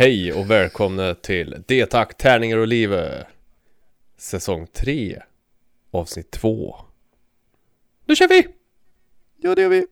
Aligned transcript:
Hej 0.00 0.32
och 0.32 0.50
välkomna 0.50 1.14
till 1.14 1.62
D-tack, 1.66 2.16
tärningar 2.16 2.56
och 2.56 2.66
livet 2.66 3.26
Säsong 4.16 4.66
3 4.66 5.22
Avsnitt 5.90 6.30
2 6.30 6.76
Nu 8.06 8.16
kör 8.16 8.28
vi! 8.28 8.48
Ja, 9.36 9.54
det 9.54 9.62
gör 9.62 9.68
vi. 9.68 9.86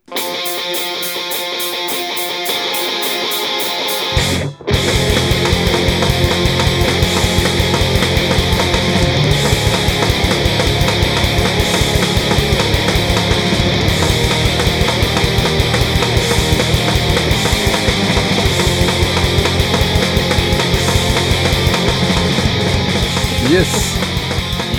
Yes, 23.57 23.99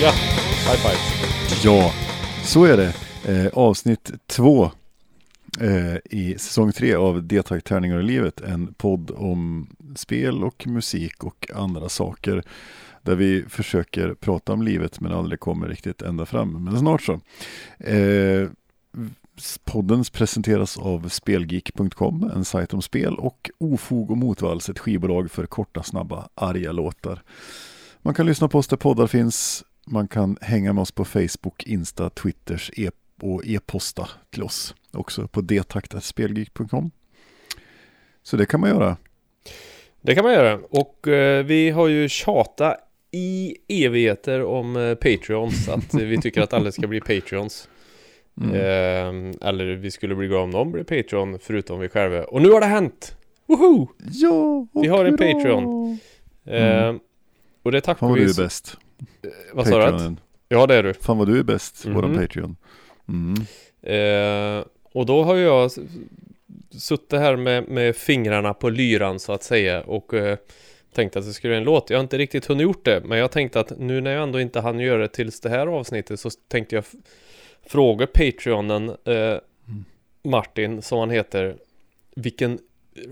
Ja, 0.02 0.12
high 0.12 0.78
five 0.78 0.98
ja, 1.64 1.92
så 2.44 2.64
är 2.64 2.78
det. 2.78 2.94
Eh, 3.28 3.48
avsnitt 3.54 4.12
två 4.28 4.72
eh, 5.60 5.96
i 6.06 6.36
säsong 6.38 6.72
tre 6.72 6.96
av 6.96 7.24
Detakt 7.24 7.66
Tärningar 7.66 7.98
och 7.98 8.04
livet. 8.04 8.42
En 8.42 8.74
podd 8.74 9.12
om 9.12 9.70
spel 9.96 10.44
och 10.44 10.68
musik 10.68 11.24
och 11.24 11.48
andra 11.56 11.90
saker. 11.90 12.44
Där 13.02 13.16
vi 13.16 13.46
försöker 13.50 14.14
prata 14.14 14.54
om 14.54 14.62
livet 14.62 15.00
men 15.00 15.12
aldrig 15.12 15.40
kommer 15.40 15.68
riktigt 15.68 16.02
ända 16.02 16.26
fram. 16.26 16.64
Men 16.64 16.80
snart 16.80 17.02
så. 17.02 17.20
Eh, 17.80 18.50
podden 19.64 20.04
presenteras 20.14 20.78
av 20.78 21.10
Spelgeek.com, 21.10 22.32
en 22.36 22.46
sajt 22.46 22.74
om 22.74 22.82
spel 22.82 23.16
och 23.16 23.50
Ofog 23.58 24.12
och 24.12 24.18
Motvalls, 24.18 24.70
ett 24.70 24.80
skivbolag 24.80 25.32
för 25.32 25.46
korta, 25.46 25.84
snabba, 25.84 26.30
arga 26.36 26.72
låtar. 26.72 27.24
Man 28.08 28.14
kan 28.14 28.26
lyssna 28.26 28.48
på 28.48 28.58
oss 28.58 28.68
där 28.68 28.78
poddar 28.78 29.08
finns. 29.08 29.64
Man 29.88 30.08
kan 30.08 30.38
hänga 30.42 30.74
med 30.74 30.82
oss 30.82 30.92
på 30.92 31.06
Facebook, 31.06 31.64
Insta, 31.66 32.10
Twitters 32.10 32.72
e 32.78 32.90
och 33.22 33.42
e-posta 33.46 34.10
till 34.30 34.44
oss 34.44 34.76
också 34.94 35.28
på 35.28 35.42
detaktaspelgeek.com. 35.42 36.92
Så 38.24 38.38
det 38.38 38.46
kan 38.46 38.60
man 38.60 38.70
göra. 38.70 38.98
Det 40.02 40.16
kan 40.16 40.24
man 40.24 40.34
göra 40.34 40.60
och 40.70 41.08
eh, 41.08 41.46
vi 41.46 41.70
har 41.70 41.88
ju 41.88 42.10
tjatat 42.10 42.78
i 43.12 43.56
evigheter 43.68 44.44
om 44.44 44.76
eh, 44.76 44.96
Patreons 44.96 45.70
Att 45.70 45.94
eh, 45.94 46.00
vi 46.06 46.18
tycker 46.22 46.42
att 46.42 46.54
alla 46.54 46.72
ska 46.72 46.88
bli 46.88 47.02
Patreons 47.02 47.70
Mm. 48.42 48.54
eh, 48.56 49.48
Eller 49.50 49.66
vi 49.76 49.92
skulle 49.92 50.16
bli 50.16 50.28
glada 50.28 50.44
om 50.44 50.50
någon 50.50 50.72
blir 50.72 50.84
Patreon 50.84 51.40
förutom 51.40 51.80
vi 51.80 51.90
själva 51.90 52.24
Och 52.24 52.42
nu 52.42 52.50
har 52.52 52.60
det 52.62 52.66
hänt! 52.68 53.16
Woho! 53.46 53.88
Ja, 54.12 54.68
Vi 54.82 54.88
har 54.88 55.06
en. 55.06 55.18
Patreon. 55.18 56.00
Eh, 56.46 56.84
Mm. 56.88 57.00
Och 57.68 57.72
det 57.72 57.82
tackar 57.82 58.00
Fan 58.00 58.10
vad 58.10 58.18
du 58.18 58.30
är 58.30 58.44
bäst. 58.44 58.78
Vad 59.54 59.68
sa 59.68 59.92
du? 59.92 60.16
Ja 60.50 60.68
det 60.68 60.76
är 60.76 60.84
du 60.84 60.94
Fan 60.94 61.18
vad 61.18 61.28
du 61.28 61.40
är 61.40 61.44
bäst, 61.44 61.86
Mhm. 61.86 61.96
våran 61.96 62.16
Patreon. 62.16 62.56
Mm. 63.08 63.42
Eh, 63.82 64.66
och 64.84 65.06
då 65.06 65.24
har 65.24 65.36
jag 65.36 65.72
suttit 66.72 67.20
här 67.20 67.36
med, 67.36 67.68
med 67.68 67.96
fingrarna 67.96 68.54
på 68.54 68.70
lyran 68.70 69.20
så 69.20 69.34
att 69.34 69.44
säga 69.44 69.82
och 69.82 70.14
eh, 70.14 70.38
tänkte 70.94 71.20
att 71.20 71.26
det 71.26 71.34
skulle 71.34 71.52
bli 71.52 71.58
en 71.58 71.64
låt. 71.64 71.90
Jag 71.90 71.98
har 71.98 72.04
inte 72.04 72.18
riktigt 72.18 72.46
hunnit 72.46 72.64
gjort 72.64 72.86
det, 72.86 73.02
men 73.06 73.18
jag 73.18 73.32
tänkte 73.32 73.60
att 73.60 73.80
nu 73.80 74.02
när 74.02 74.12
jag 74.12 74.24
ändå 74.24 74.40
inte 74.40 74.60
hann 74.60 74.80
göra 74.80 75.02
det 75.02 75.08
tills 75.08 75.42
det 75.42 75.50
här 75.50 75.68
avsnittet 75.68 76.20
så 76.20 76.30
tänkte 76.30 76.76
jag 76.76 76.84
fråga 77.66 78.08
Patreonen 78.08 78.90
eh, 78.90 79.38
Martin, 80.24 80.82
som 80.82 81.00
han 81.00 81.10
heter, 81.10 81.58
vilken 82.16 82.60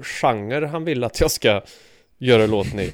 genre 0.01 0.65
han 0.65 0.85
vill 0.85 1.03
att 1.03 1.21
jag 1.21 1.31
ska 1.31 1.61
göra 2.17 2.45
låten 2.45 2.79
i. 2.79 2.93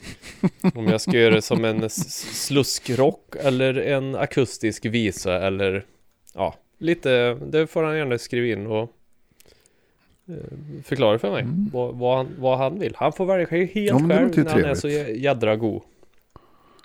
Om 0.75 0.87
jag 0.87 1.01
ska 1.01 1.11
göra 1.11 1.35
det 1.35 1.41
som 1.41 1.65
en 1.65 1.89
sluskrock 1.89 3.35
eller 3.35 3.73
en 3.75 4.15
akustisk 4.15 4.85
visa 4.85 5.47
eller 5.47 5.85
ja, 6.33 6.55
lite, 6.77 7.33
det 7.33 7.67
får 7.67 7.83
han 7.83 7.97
gärna 7.97 8.17
skriva 8.17 8.47
in 8.47 8.67
och 8.67 8.81
eh, 10.27 10.35
förklara 10.83 11.19
för 11.19 11.31
mig 11.31 11.41
Mm. 11.41 11.69
vad, 11.73 11.95
vad, 11.95 12.17
han, 12.17 12.27
vad 12.39 12.57
han 12.57 12.79
vill. 12.79 12.93
Han 12.97 13.13
får 13.13 13.25
välja 13.25 13.47
helt 13.47 13.75
Ja, 13.75 13.99
själv 14.09 14.09
när 14.37 14.49
han 14.51 14.63
är 14.63 14.73
så 14.75 14.81
trevligt. 14.81 15.07
jä- 15.17 15.23
jädra 15.23 15.55
god. 15.55 15.81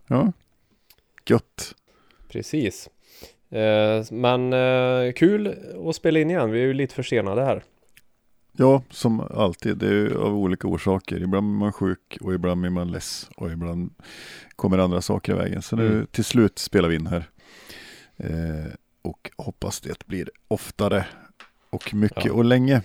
Ja, 0.07 0.33
gött. 1.29 1.75
Precis. 2.29 2.89
Eh, 3.51 4.05
men 4.11 4.53
eh, 4.53 5.13
kul 5.13 5.55
att 5.89 5.97
spela 5.97 6.19
in 6.21 6.31
igen. 6.31 6.51
Vi 6.51 6.61
är 6.61 6.65
ju 6.67 6.75
lite 6.75 6.95
försenade 6.95 7.45
här. 7.45 7.63
Ja, 8.59 8.83
som 8.91 9.21
alltid. 9.21 9.77
Det 9.77 9.89
är 9.89 10.11
av 10.11 10.35
olika 10.35 10.69
orsaker. 10.69 11.23
Ibland 11.23 11.47
är 11.55 11.59
man 11.59 11.73
sjuk 11.73 12.19
och 12.21 12.35
ibland 12.35 12.67
är 12.67 12.71
man 12.71 12.91
less 12.91 13.31
och 13.37 13.53
ibland 13.53 13.91
kommer 14.57 14.79
andra 14.79 15.01
saker 15.01 15.33
i 15.33 15.37
vägen. 15.37 15.63
Så 15.63 15.77
nu 15.77 15.87
Mm. 15.93 16.07
till 16.11 16.25
slut 16.25 16.59
spelar 16.59 16.89
vi 16.89 16.95
in 16.95 17.07
här. 17.07 17.25
Eh, 18.17 18.73
och 19.03 19.31
hoppas 19.37 19.81
det 19.81 20.07
blir 20.07 20.31
oftare 20.49 21.07
och 21.71 21.95
mycket 21.95 22.25
Ja. 22.25 22.33
och 22.33 22.45
länge. 22.45 22.83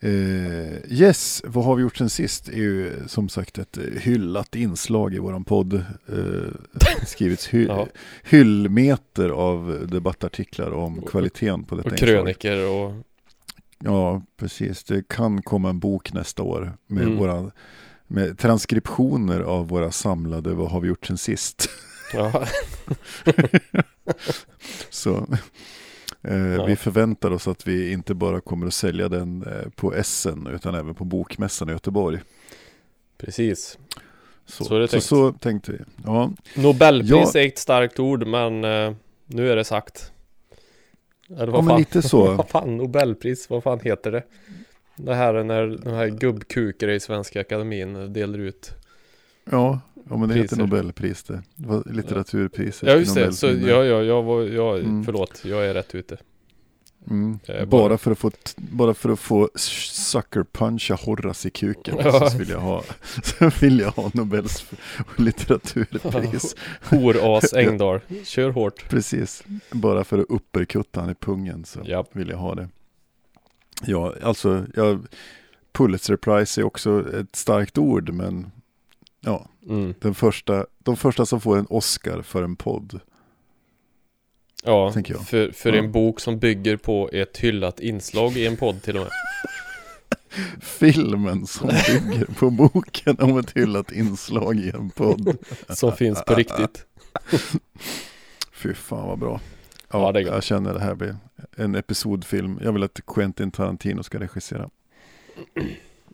Eh, 0.00 0.92
yes, 0.92 1.42
vad 1.46 1.64
har 1.64 1.76
vi 1.76 1.82
gjort 1.82 1.96
sen 1.96 2.10
sist? 2.10 2.48
är 2.48 2.52
ju 2.56 2.92
som 3.06 3.28
sagt 3.28 3.58
ett 3.58 3.78
hyllat 4.00 4.56
inslag 4.56 5.14
i 5.14 5.18
våran 5.18 5.44
podd. 5.44 5.74
Eh, 5.74 6.52
skrivits 7.06 7.48
hy- 7.48 7.66
Ja. 7.68 7.86
hyllmeter 8.24 9.28
av 9.28 9.86
debattartiklar 9.88 10.70
om 10.70 10.98
Och- 10.98 11.08
kvaliteten 11.10 11.64
på 11.64 11.74
detta 11.74 11.86
Och 11.88 11.92
inslag. 11.92 12.08
kröniker 12.08 12.68
och 12.70 12.92
Ja, 13.84 14.22
precis. 14.36 14.84
Det 14.84 15.08
kan 15.08 15.42
komma 15.42 15.70
en 15.70 15.78
bok 15.80 16.12
nästa 16.12 16.42
år 16.42 16.72
med, 16.86 17.02
Mm. 17.04 17.16
våra, 17.18 17.50
med 18.06 18.38
transkriptioner 18.38 19.40
av 19.40 19.68
våra 19.68 19.90
samlade 19.90 20.54
Vad 20.54 20.70
har 20.70 20.80
vi 20.80 20.88
gjort 20.88 21.06
sen 21.06 21.18
sist? 21.18 21.68
ja, 22.12 22.46
Så 24.90 25.26
eh, 26.22 26.36
Ja. 26.36 26.64
vi 26.64 26.76
förväntar 26.76 27.30
oss 27.30 27.48
att 27.48 27.66
vi 27.68 27.92
inte 27.92 28.14
bara 28.14 28.40
kommer 28.40 28.66
att 28.66 28.74
sälja 28.74 29.08
den 29.08 29.42
eh, 29.42 29.68
på 29.76 29.94
Essen 29.94 30.46
utan 30.46 30.74
även 30.74 30.94
på 30.94 31.04
Bokmässan 31.04 31.68
i 31.68 31.72
Göteborg. 31.72 32.20
precis. 33.18 33.78
Så, 34.46 34.64
Så 34.64 34.86
så, 34.88 35.00
så 35.00 35.32
tänkte 35.32 35.72
vi. 35.72 35.78
Ja, 36.04 36.30
Nobelpris 36.56 37.10
Ja. 37.34 37.40
är 37.40 37.46
ett 37.46 37.58
starkt 37.58 37.98
ord 38.00 38.26
men 38.26 38.64
eh, 38.64 38.92
nu 39.26 39.50
är 39.50 39.56
det 39.56 39.64
sagt. 39.64 40.12
Eller 41.36 41.46
ja 41.46 41.52
vad 41.52 41.64
men 41.64 41.70
fan? 41.72 41.78
lite 41.78 42.02
så. 42.02 42.24
vad 42.34 42.48
fan, 42.48 42.76
Nobelpris, 42.76 43.50
vad 43.50 43.62
fan 43.62 43.80
heter 43.80 44.12
det? 44.12 44.22
Det 44.96 45.14
här 45.14 45.34
är 45.34 45.44
när 45.44 45.66
de 45.84 45.90
här 45.94 46.06
gubbkukare 46.08 46.94
i 46.94 47.00
Svenska 47.00 47.40
Akademin 47.40 48.12
delar 48.12 48.38
ut. 48.38 48.72
Ja, 49.50 49.80
ja 50.10 50.16
men 50.16 50.28
det 50.28 50.34
heter 50.34 50.48
Priser. 50.48 50.62
Nobelpris 50.62 51.22
det. 51.22 51.42
det 51.54 51.68
var 51.68 51.82
litteraturpriset. 51.92 52.88
Ja 52.88 52.94
just 52.96 53.14
det, 53.14 53.32
så 53.32 53.46
ja, 53.46 53.84
ja, 53.84 54.02
jag 54.02 54.22
var, 54.22 54.42
jag, 54.42 54.78
Mm. 54.78 55.04
förlåt, 55.04 55.42
jag 55.44 55.66
är 55.66 55.74
rätt 55.74 55.94
ute. 55.94 56.16
Mm. 57.10 57.38
Eh, 57.48 57.54
Bara, 57.64 57.66
bara- 57.66 57.98
för 57.98 58.10
att 58.10 58.18
få, 58.18 58.30
bara 58.56 58.94
för 58.94 59.08
att 59.08 59.20
få 59.20 59.48
sucker 59.54 60.44
puncha 60.52 60.94
Horace 60.94 61.48
i 61.48 61.50
kuken 61.50 61.96
Ja. 62.04 62.30
så 62.30 62.38
vill 62.38 62.48
jag 62.48 62.60
ha, 62.60 62.82
så 63.22 63.50
vill 63.60 63.80
jag 63.80 63.90
ha 63.90 64.10
Nobels 64.14 64.64
litteraturpris. 65.16 66.56
Horas 66.82 67.52
Engdahl, 67.54 68.00
kör 68.24 68.50
hårt. 68.50 68.88
Precis, 68.88 69.44
bara 69.72 70.04
för 70.04 70.18
att 70.18 70.26
upperkutta 70.28 71.00
han 71.00 71.10
i 71.10 71.14
pungen 71.14 71.64
så 71.64 71.80
Ja. 71.84 72.04
vill 72.12 72.28
jag 72.28 72.36
ha 72.38 72.54
det. 72.54 72.68
Ja, 73.86 74.14
alltså, 74.22 74.66
jag, 74.74 75.06
Pulitzer 75.72 76.16
Prize 76.16 76.60
är 76.60 76.64
också 76.64 77.14
ett 77.20 77.36
starkt 77.36 77.78
ord 77.78 78.10
men 78.12 78.50
ja, 79.20 79.46
Mm. 79.68 79.94
den 80.00 80.14
första, 80.14 80.66
de 80.78 80.96
första 80.96 81.26
som 81.26 81.40
får 81.40 81.58
en 81.58 81.66
Oscar 81.70 82.22
för 82.22 82.42
en 82.42 82.56
podd. 82.56 83.00
Ja, 84.64 84.92
jag. 85.06 85.26
för, 85.26 85.50
för 85.52 85.72
Ja. 85.72 85.78
en 85.78 85.92
bok 85.92 86.20
som 86.20 86.38
bygger 86.38 86.76
på 86.76 87.10
ett 87.12 87.38
hyllat 87.38 87.80
inslag 87.80 88.36
i 88.36 88.46
en 88.46 88.56
podd 88.56 88.82
till 88.82 88.96
och 88.96 89.02
med. 89.02 89.10
Filmen 90.62 91.46
som 91.46 91.68
bygger 91.68 92.24
på 92.38 92.50
boken 92.50 93.16
om 93.20 93.38
ett 93.38 93.56
hyllat 93.56 93.92
inslag 93.92 94.56
i 94.60 94.70
en 94.70 94.90
podd. 94.90 95.36
Som 95.68 95.92
finns 95.92 96.24
på 96.24 96.34
riktigt. 96.34 96.86
Fy 98.52 98.74
fan 98.74 99.08
vad 99.08 99.18
bra. 99.18 99.40
Ja, 99.92 100.12
Ja, 100.14 100.20
jag 100.20 100.42
känner 100.42 100.74
det 100.74 100.80
här 100.80 100.94
blir 100.94 101.16
en 101.56 101.74
episodfilm. 101.74 102.58
Jag 102.62 102.72
vill 102.72 102.82
att 102.82 103.00
Quentin 103.06 103.50
Tarantino 103.50 104.02
ska 104.02 104.20
regissera. 104.20 104.70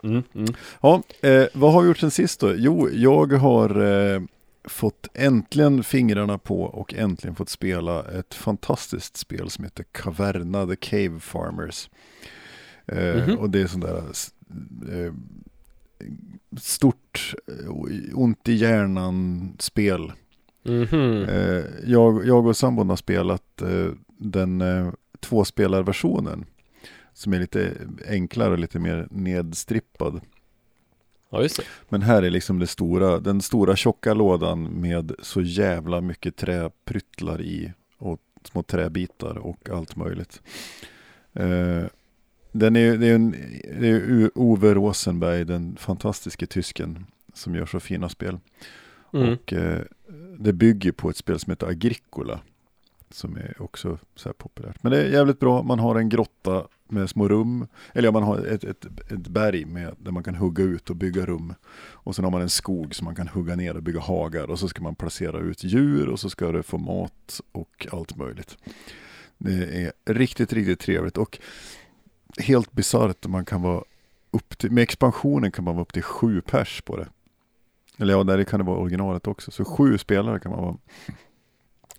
Mm, 0.03 0.23
mm. 0.35 0.55
Ja, 0.83 1.03
eh, 1.23 1.45
vad 1.55 1.73
har 1.73 1.83
vi 1.83 1.89
gjort 1.89 1.99
sen 1.99 2.11
sist 2.11 2.41
då? 2.41 2.55
Jo, 2.57 2.89
jag 2.93 3.33
har 3.33 3.81
eh, 4.15 4.21
fått 4.65 5.07
äntligen 5.15 5.83
fingrarna 5.85 6.39
på 6.39 6.63
och 6.63 6.95
äntligen 6.95 7.35
fått 7.35 7.49
spela 7.49 8.05
ett 8.19 8.35
fantastiskt 8.35 9.17
spel 9.17 9.51
som 9.51 9.65
heter 9.65 9.85
Caverna 9.93 10.67
the 10.67 10.77
Cave 10.77 11.21
Farmers. 11.21 11.91
Eh, 12.87 13.17
Mhm. 13.29 13.39
Och 13.39 13.51
det 13.51 13.61
är 13.63 13.67
sånt 13.67 13.85
där 13.85 13.97
eh, 15.07 15.13
stort, 16.61 17.35
eh, 17.49 17.71
ont 18.19 18.49
i 18.49 18.53
hjärnan-spel. 18.55 20.13
Mhm. 20.65 21.25
Eh, 21.29 21.65
jag, 21.85 22.27
jag 22.27 22.47
och 22.47 22.57
sambon 22.57 22.89
har 22.89 22.97
spelat 22.97 23.63
den 24.19 24.63
tvåspelarversionen 25.21 26.45
som 27.13 27.33
är 27.33 27.39
lite 27.39 27.73
enklare 28.09 28.53
och 28.53 28.59
lite 28.59 28.79
mer 28.79 29.09
nedstrippad. 29.11 30.21
Ja, 31.31 31.43
just 31.43 31.57
det. 31.57 31.63
Men 31.89 32.03
här 32.03 32.23
är 32.23 32.31
liksom 32.31 32.59
det 32.59 32.67
stora, 32.67 33.21
den 33.21 33.41
stora 33.41 33.77
tjocka 33.77 34.15
lådan 34.15 34.63
med 34.63 35.13
så 35.23 35.41
jävla 35.41 36.01
mycket 36.01 36.37
träpryttlar 36.37 37.41
i 37.41 37.73
och 37.99 38.21
små 38.45 38.63
träbitar 38.63 39.39
och 39.39 39.71
allt 39.71 39.97
möjligt. 39.97 40.43
Eh, 41.33 41.85
den 42.53 42.77
är, 42.77 42.97
det 42.97 43.07
är, 43.07 43.15
en, 43.15 43.31
det 43.81 43.89
är 43.89 44.31
Ove 44.35 44.75
Rosenberg, 44.75 45.45
den 45.45 45.77
fantastiske 45.77 46.47
tysken 46.47 47.07
som 47.35 47.55
gör 47.55 47.67
så 47.67 47.81
fina 47.81 48.09
spel. 48.09 48.39
Mm. 49.13 49.33
Och 49.33 49.53
eh, 49.53 49.83
det 50.39 50.53
bygger 50.53 50.93
på 50.93 51.11
ett 51.11 51.17
spel 51.17 51.39
som 51.39 51.51
heter 51.51 51.67
Agricola. 51.67 52.41
Som 53.11 53.37
är 53.37 53.63
också 53.63 53.99
så 54.15 54.29
här 54.29 54.35
populärt. 54.35 54.83
Men 54.83 54.93
det 54.93 54.99
är 54.99 55.11
jävligt 55.11 55.41
bra. 55.41 55.63
Man 55.63 55.79
har 55.79 55.97
en 55.97 56.09
grotta 56.09 56.67
med 56.89 57.11
små 57.11 57.29
rum. 57.29 57.67
Eller 57.93 58.09
ja, 58.09 58.13
man 58.13 58.23
har 58.23 58.39
ett, 58.39 58.65
ett, 58.65 58.85
ett 58.85 59.29
berg 59.29 59.65
med, 59.65 59.95
där 59.99 60.13
man 60.13 60.23
kan 60.23 60.35
hugga 60.35 60.65
ut 60.65 60.91
och 60.91 60.97
bygga 60.97 61.27
rum. 61.27 61.55
Och 61.79 62.17
sen 62.17 62.25
har 62.25 62.33
man 62.33 62.43
en 62.43 62.51
skog 62.51 62.95
som 62.95 63.05
man 63.05 63.15
kan 63.15 63.29
hugga 63.29 63.57
ner 63.57 63.77
och 63.77 63.83
bygga 63.83 64.01
hagar. 64.01 64.51
Och 64.51 64.59
så 64.59 64.69
ska 64.69 64.83
man 64.83 64.95
placera 64.95 65.39
ut 65.39 65.65
djur 65.65 66.09
och 66.09 66.21
så 66.21 66.31
ska 66.31 66.53
det 66.53 66.63
få 66.63 66.79
mat 66.79 67.41
och 67.53 67.87
allt 67.93 68.17
möjligt. 68.17 68.59
Det 69.39 69.53
är 70.05 70.15
riktigt, 70.15 70.53
riktigt 70.53 70.81
trevligt. 70.81 71.17
Och 71.17 71.39
helt 72.39 72.73
bisarrt 72.73 73.27
man 73.27 73.45
kan 73.45 73.63
vara 73.63 73.85
upp 74.31 74.59
till, 74.59 74.71
med 74.71 74.83
expansionen 74.83 75.53
kan 75.53 75.65
man 75.65 75.75
vara 75.75 75.83
upp 75.83 75.93
till 75.93 76.03
sju 76.03 76.41
pers 76.41 76.83
på 76.83 76.97
det. 76.97 77.09
Eller 77.99 78.15
ja, 78.15 78.25
där 78.25 78.45
kan 78.45 78.61
det 78.61 78.67
vara 78.67 78.79
originalet 78.79 79.27
också. 79.27 79.51
Så 79.51 79.65
sju 79.65 79.99
spelare 79.99 80.41
kan 80.41 80.53
man 80.53 80.63
vara. 80.63 80.77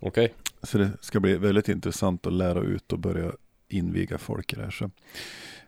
Okej. 0.00 0.34
Så 0.62 0.78
det 0.78 0.90
ska 1.00 1.20
bli 1.20 1.36
väldigt 1.36 1.68
intressant 1.68 2.26
att 2.26 2.32
lära 2.32 2.60
ut 2.60 2.92
och 2.92 2.98
börja 2.98 3.32
inviga 3.68 4.18
folk 4.18 4.52
i 4.52 4.56
det 4.56 4.62
här. 4.62 4.70
Så. 4.70 4.90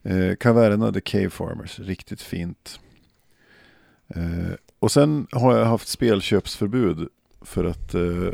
Eh, 0.08 0.37
Caverna 0.37 0.93
The 0.93 1.00
Cave 1.00 1.31
Farmers, 1.31 1.79
riktigt 1.81 2.23
fint. 2.23 2.81
Eh, 4.08 4.55
och 4.79 4.93
sen 4.93 5.26
har 5.32 5.56
jag 5.58 5.64
haft 5.64 5.88
spelköpsförbud 5.88 7.08
för 7.41 7.64
att, 7.64 7.94
eh, 7.94 8.32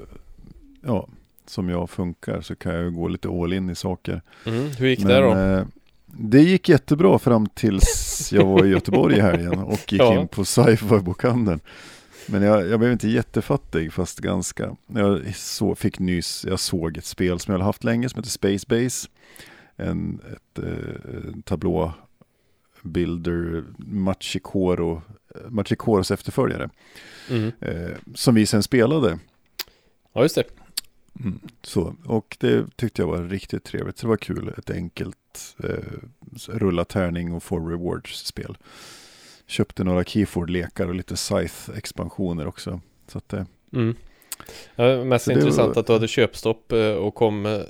ja, 0.83 1.09
som 1.47 1.69
jag 1.69 1.91
funkar 1.91 2.41
så 2.41 2.57
kan 2.57 2.75
jag 2.75 2.95
gå 2.95 3.09
lite 3.09 3.29
all 3.29 3.53
in 3.53 3.71
i 3.71 3.75
saker. 3.75 4.23
Mm. 4.47 4.71
Hur 4.71 4.89
gick 4.89 5.03
det 5.07 5.21
då? 5.21 5.35
eh, 5.35 5.65
det 6.07 6.43
gick 6.43 6.69
jättebra 6.69 7.19
fram 7.19 7.47
tills 7.47 8.29
jag 8.33 8.47
var 8.47 8.65
i 8.65 8.69
Göteborg 8.69 9.17
i 9.17 9.21
helgen 9.21 9.59
och 9.59 9.73
gick 9.93 9.93
Ja. 10.01 10.21
in 10.21 10.29
på 10.29 10.45
sci-fi-bokhandeln. 10.45 11.61
Men 12.27 12.43
jag, 12.43 12.69
jag 12.69 12.81
blev 12.81 12.93
inte 12.93 13.09
jättefattig 13.09 13.93
fast 13.93 14.19
ganska. 14.21 14.77
Jag 14.87 15.37
så, 15.37 15.75
fick 15.75 15.99
nys, 15.99 16.45
jag 16.49 16.61
såg 16.61 16.97
ett 16.97 17.05
spel 17.05 17.39
som 17.39 17.53
jag 17.53 17.59
hade 17.59 17.69
haft 17.69 17.85
länge 17.85 18.09
som 18.09 18.19
heter 18.19 18.31
Space 18.31 18.67
Base. 18.69 19.09
En 19.77 20.21
ett, 20.33 20.65
eh, 20.65 21.41
tablå 21.45 21.93
builder 22.83 23.65
Machikoro, 23.79 25.03
Machikoros 25.49 26.11
efterföljare. 26.11 26.71
Mm. 27.31 27.53
Eh, 27.61 27.97
som 28.15 28.35
vi 28.35 28.47
sen 28.47 28.63
spelade. 28.63 29.19
Ja, 30.13 30.23
just 30.23 30.35
det. 30.35 30.45
Mm. 31.21 31.41
Så, 31.63 31.95
och 32.05 32.37
det 32.41 32.77
tyckte 32.77 33.03
jag 33.03 33.07
var 33.07 33.23
riktigt 33.23 33.65
trevligt. 33.65 33.97
Det 33.97 34.07
var 34.07 34.17
kul. 34.17 34.55
Ett 34.59 34.71
enkelt 34.71 35.57
eh, 35.65 35.99
rulla 36.49 36.85
tärning 36.85 37.33
och 37.33 37.43
få 37.43 37.59
rewards-spel. 37.59 38.57
Köpte 39.51 39.85
några 39.85 40.05
Keyford-lekar 40.05 40.87
och 40.89 40.95
lite 40.95 41.17
Scythe-expansioner 41.17 42.47
också. 42.47 42.81
Så 43.09 43.19
att, 43.19 43.33
eh, 43.33 43.45
Mm. 43.73 43.97
Ja, 44.77 45.05
mest 45.05 45.25
Så 45.25 45.31
det 45.31 45.35
intressant 45.41 45.75
var- 45.77 45.81
att 45.81 45.87
du 45.87 45.93
hade 45.93 46.09
köpstopp 46.09 46.73
eh, 46.73 46.91
och 46.93 47.15
kom, 47.15 47.47
eh, 47.47 47.61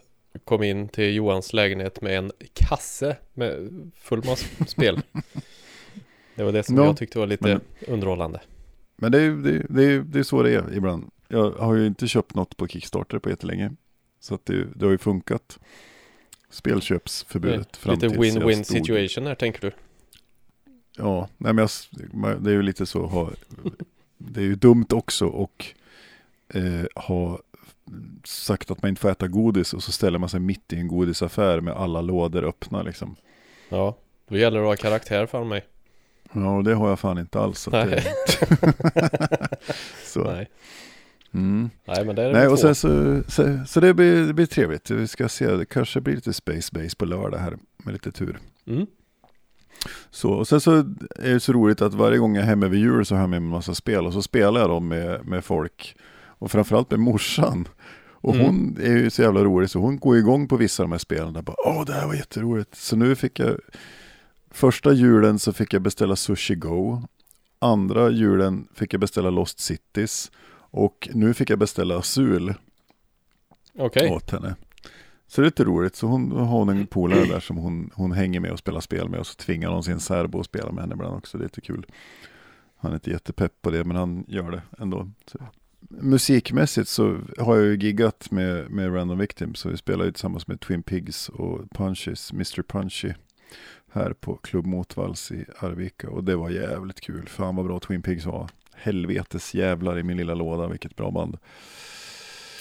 kom 0.44 0.62
in 0.62 0.88
till 0.88 1.14
Johans 1.14 1.52
lägenhet 1.52 2.00
med 2.02 2.18
en 2.18 2.32
kasse 2.52 3.16
med 3.34 3.70
full 3.96 4.22
med 4.24 4.38
spel. 4.68 5.00
Det 6.34 6.42
var 6.44 6.52
det 6.52 6.62
som 6.62 6.76
Ja, 6.76 6.84
jag 6.84 6.96
tyckte 6.96 7.18
var 7.18 7.26
lite 7.26 7.48
men- 7.48 7.60
underhållande. 7.94 8.40
men 8.96 9.12
det 9.12 9.18
är 9.18 9.22
ju 9.22 9.42
det, 9.42 9.50
är- 9.50 9.66
det, 9.68 10.02
det 10.02 10.18
är 10.18 10.22
så 10.22 10.42
det 10.42 10.54
är 10.54 10.74
ibland. 10.76 11.10
Jag 11.28 11.50
har 11.50 11.74
ju 11.74 11.86
inte 11.86 12.08
köpt 12.08 12.34
något 12.34 12.56
på 12.56 12.66
Kickstarter 12.68 13.18
på 13.18 13.30
jättelänge. 13.30 13.70
Så 14.20 14.34
att 14.34 14.46
det, 14.46 14.64
det 14.74 14.84
har 14.84 14.92
ju 14.92 14.98
funkat. 14.98 15.58
Spelköpsförbudet 16.50 17.76
fram 17.76 17.94
Lite 17.94 18.08
win-win 18.08 18.62
situation 18.62 19.26
här 19.26 19.34
tänker 19.34 19.60
du. 19.60 19.72
Ja, 21.00 21.28
nej 21.38 21.52
men 21.52 21.68
jag, 22.22 22.42
det 22.42 22.50
är 22.50 22.54
ju 22.54 22.62
lite 22.62 22.86
så 22.86 23.06
ha, 23.06 23.30
det 24.18 24.40
är 24.40 24.44
ju 24.44 24.54
dumt 24.54 24.86
också 24.90 25.26
och 25.26 25.66
eh, 26.54 27.02
ha 27.02 27.38
sagt 28.24 28.70
att 28.70 28.82
man 28.82 28.88
inte 28.88 29.00
får 29.00 29.10
äta 29.10 29.28
godis 29.28 29.74
och 29.74 29.82
så 29.82 29.92
ställer 29.92 30.18
man 30.18 30.28
sig 30.28 30.40
mitt 30.40 30.72
i 30.72 30.76
en 30.76 30.88
godisaffär 30.88 31.60
med 31.60 31.74
alla 31.74 32.00
lådor 32.00 32.44
öppna 32.44 32.82
liksom. 32.82 33.16
Ja, 33.68 33.96
då 34.28 34.36
gäller 34.36 34.58
det 34.60 34.64
att 34.72 34.80
ha 34.80 34.90
karaktär 34.90 35.26
för 35.26 35.44
mig. 35.44 35.64
Ja, 36.32 36.56
och 36.56 36.64
det 36.64 36.74
har 36.74 36.88
jag 36.88 37.00
fan 37.00 37.18
inte 37.18 37.40
alls. 37.40 37.68
Nej. 37.72 37.86
det, 37.86 38.04
så. 40.04 40.24
Nej, 40.32 40.48
Mm. 41.32 41.70
Nej 41.84 42.04
men 42.04 42.16
det 42.16 42.22
är 42.22 42.32
Nej, 42.32 42.42
det 42.42 42.48
och 42.48 42.58
två. 42.58 42.74
sen 42.74 42.74
så, 42.74 43.22
så, 43.30 43.58
så 43.66 43.80
det, 43.80 43.94
blir, 43.94 44.26
det 44.26 44.32
blir 44.34 44.46
trevligt. 44.46 44.90
Vi 44.90 45.06
ska 45.08 45.28
se, 45.28 45.46
det 45.46 45.64
kanske 45.64 46.00
blir 46.00 46.14
lite 46.14 46.32
Space 46.32 46.70
Base 46.72 46.96
på 46.96 47.04
lördag 47.04 47.38
här 47.38 47.58
med 47.76 47.92
lite 47.92 48.12
tur. 48.12 48.38
Mm. 48.66 48.86
Så, 50.10 50.30
och 50.30 50.48
sen 50.48 50.60
så 50.60 50.72
är 51.16 51.32
det 51.34 51.40
så 51.40 51.52
roligt 51.52 51.82
att 51.82 51.94
varje 51.94 52.18
gång 52.18 52.34
jag 52.34 52.42
är 52.42 52.46
hemma 52.46 52.68
vid 52.68 52.80
jul 52.80 53.06
så 53.06 53.14
har 53.14 53.20
jag 53.20 53.30
med 53.30 53.42
mig 53.42 53.46
en 53.46 53.52
massa 53.52 53.74
spel 53.74 54.06
och 54.06 54.12
så 54.12 54.22
spelar 54.22 54.60
jag 54.60 54.70
dem 54.70 54.88
med, 54.88 55.26
med 55.26 55.44
folk. 55.44 55.96
Och 56.26 56.50
framförallt 56.50 56.90
med 56.90 57.00
morsan. 57.00 57.68
Och 58.22 58.34
Mm. 58.34 58.46
hon 58.46 58.76
är 58.80 58.96
ju 58.96 59.10
så 59.10 59.22
jävla 59.22 59.44
rolig 59.44 59.70
så 59.70 59.78
hon 59.78 59.98
går 59.98 60.16
igång 60.18 60.48
på 60.48 60.56
vissa 60.56 60.82
av 60.82 60.88
de 60.88 60.92
här 60.92 60.98
spelen. 60.98 61.32
Där 61.32 61.42
bara, 61.42 61.56
Åh, 61.66 61.84
det 61.84 61.92
här 61.92 62.06
var 62.06 62.14
jätteroligt. 62.14 62.74
Så 62.74 62.96
nu 62.96 63.14
fick 63.16 63.38
jag, 63.38 63.56
första 64.50 64.92
julen 64.92 65.38
så 65.38 65.52
fick 65.52 65.74
jag 65.74 65.82
beställa 65.82 66.16
Sushi 66.16 66.54
Go. 66.54 67.02
Andra 67.58 68.10
julen 68.10 68.68
fick 68.74 68.94
jag 68.94 69.00
beställa 69.00 69.30
Lost 69.30 69.60
Cities. 69.60 70.30
Och 70.72 71.08
nu 71.12 71.34
fick 71.34 71.50
jag 71.50 71.58
beställa 71.58 71.98
Azul 71.98 72.54
Okej, 73.78 74.10
åt 74.10 74.30
henne. 74.30 74.54
Så 75.30 75.40
det 75.40 75.44
är 75.44 75.46
lite 75.46 75.64
roligt. 75.64 75.96
Så 75.96 76.06
hon 76.06 76.32
har 76.32 76.46
hon 76.46 76.68
en 76.68 76.86
polare 76.86 77.24
där 77.24 77.40
som 77.40 77.56
hon, 77.56 77.90
hon 77.94 78.12
hänger 78.12 78.40
med 78.40 78.52
och 78.52 78.58
spelar 78.58 78.80
spel 78.80 79.08
med. 79.08 79.20
Och 79.20 79.26
så 79.26 79.34
tvingar 79.34 79.70
hon 79.70 79.82
sin 79.82 80.00
särbo 80.00 80.40
att 80.40 80.46
spela 80.46 80.72
med 80.72 80.82
henne 80.82 80.94
ibland 80.94 81.16
också. 81.16 81.38
Det 81.38 81.42
är 81.42 81.46
lite 81.46 81.60
kul. 81.60 81.86
Han 82.76 82.90
är 82.90 82.94
inte 82.94 83.10
jättepepp 83.10 83.62
på 83.62 83.70
det 83.70 83.84
men 83.84 83.96
han 83.96 84.24
gör 84.28 84.50
det 84.50 84.62
ändå. 84.78 85.10
Så. 85.26 85.38
Musikmässigt 85.88 86.88
så 86.88 87.18
har 87.38 87.56
jag 87.56 87.66
ju 87.66 87.76
giggat 87.76 88.30
med, 88.30 88.70
med 88.70 88.94
Random 88.94 89.18
Victims. 89.18 89.60
Så 89.60 89.68
vi 89.68 89.76
spelar 89.76 90.04
ju 90.04 90.12
tillsammans 90.12 90.46
med 90.46 90.60
Twin 90.60 90.82
Pigs 90.82 91.28
och 91.28 91.70
Punches, 91.70 92.32
Mr 92.32 92.62
Punchy. 92.62 93.12
Här 93.92 94.12
på 94.12 94.36
Klubb 94.36 94.66
Motvalls 94.66 95.32
i 95.32 95.44
Arvika. 95.58 96.10
Och 96.10 96.24
det 96.24 96.36
var 96.36 96.50
jävligt 96.50 97.00
kul. 97.00 97.28
Fan 97.28 97.56
vad 97.56 97.66
bra 97.66 97.80
Twin 97.80 98.02
Pigs 98.02 98.26
var. 98.26 98.48
Helvetes 98.74 99.54
jävlar 99.54 99.98
i 99.98 100.02
min 100.02 100.16
lilla 100.16 100.34
låda. 100.34 100.68
Vilket 100.68 100.96
bra 100.96 101.10
band 101.10 101.36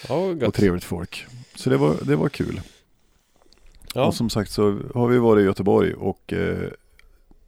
ja 0.08 0.16
Och 0.48 0.54
trevligt 0.54 0.84
folk. 0.84 1.26
Så 1.56 1.70
det 1.70 1.78
var, 1.78 1.96
det 2.02 2.16
var 2.16 2.30
kul. 2.30 2.62
Ja, 3.94 4.06
Och 4.08 4.14
som 4.16 4.30
sagt 4.30 4.52
så 4.52 4.80
har 4.96 5.08
vi 5.08 5.18
varit 5.18 5.42
i 5.42 5.46
Göteborg 5.46 5.94
och 5.94 6.34
eh, 6.34 6.70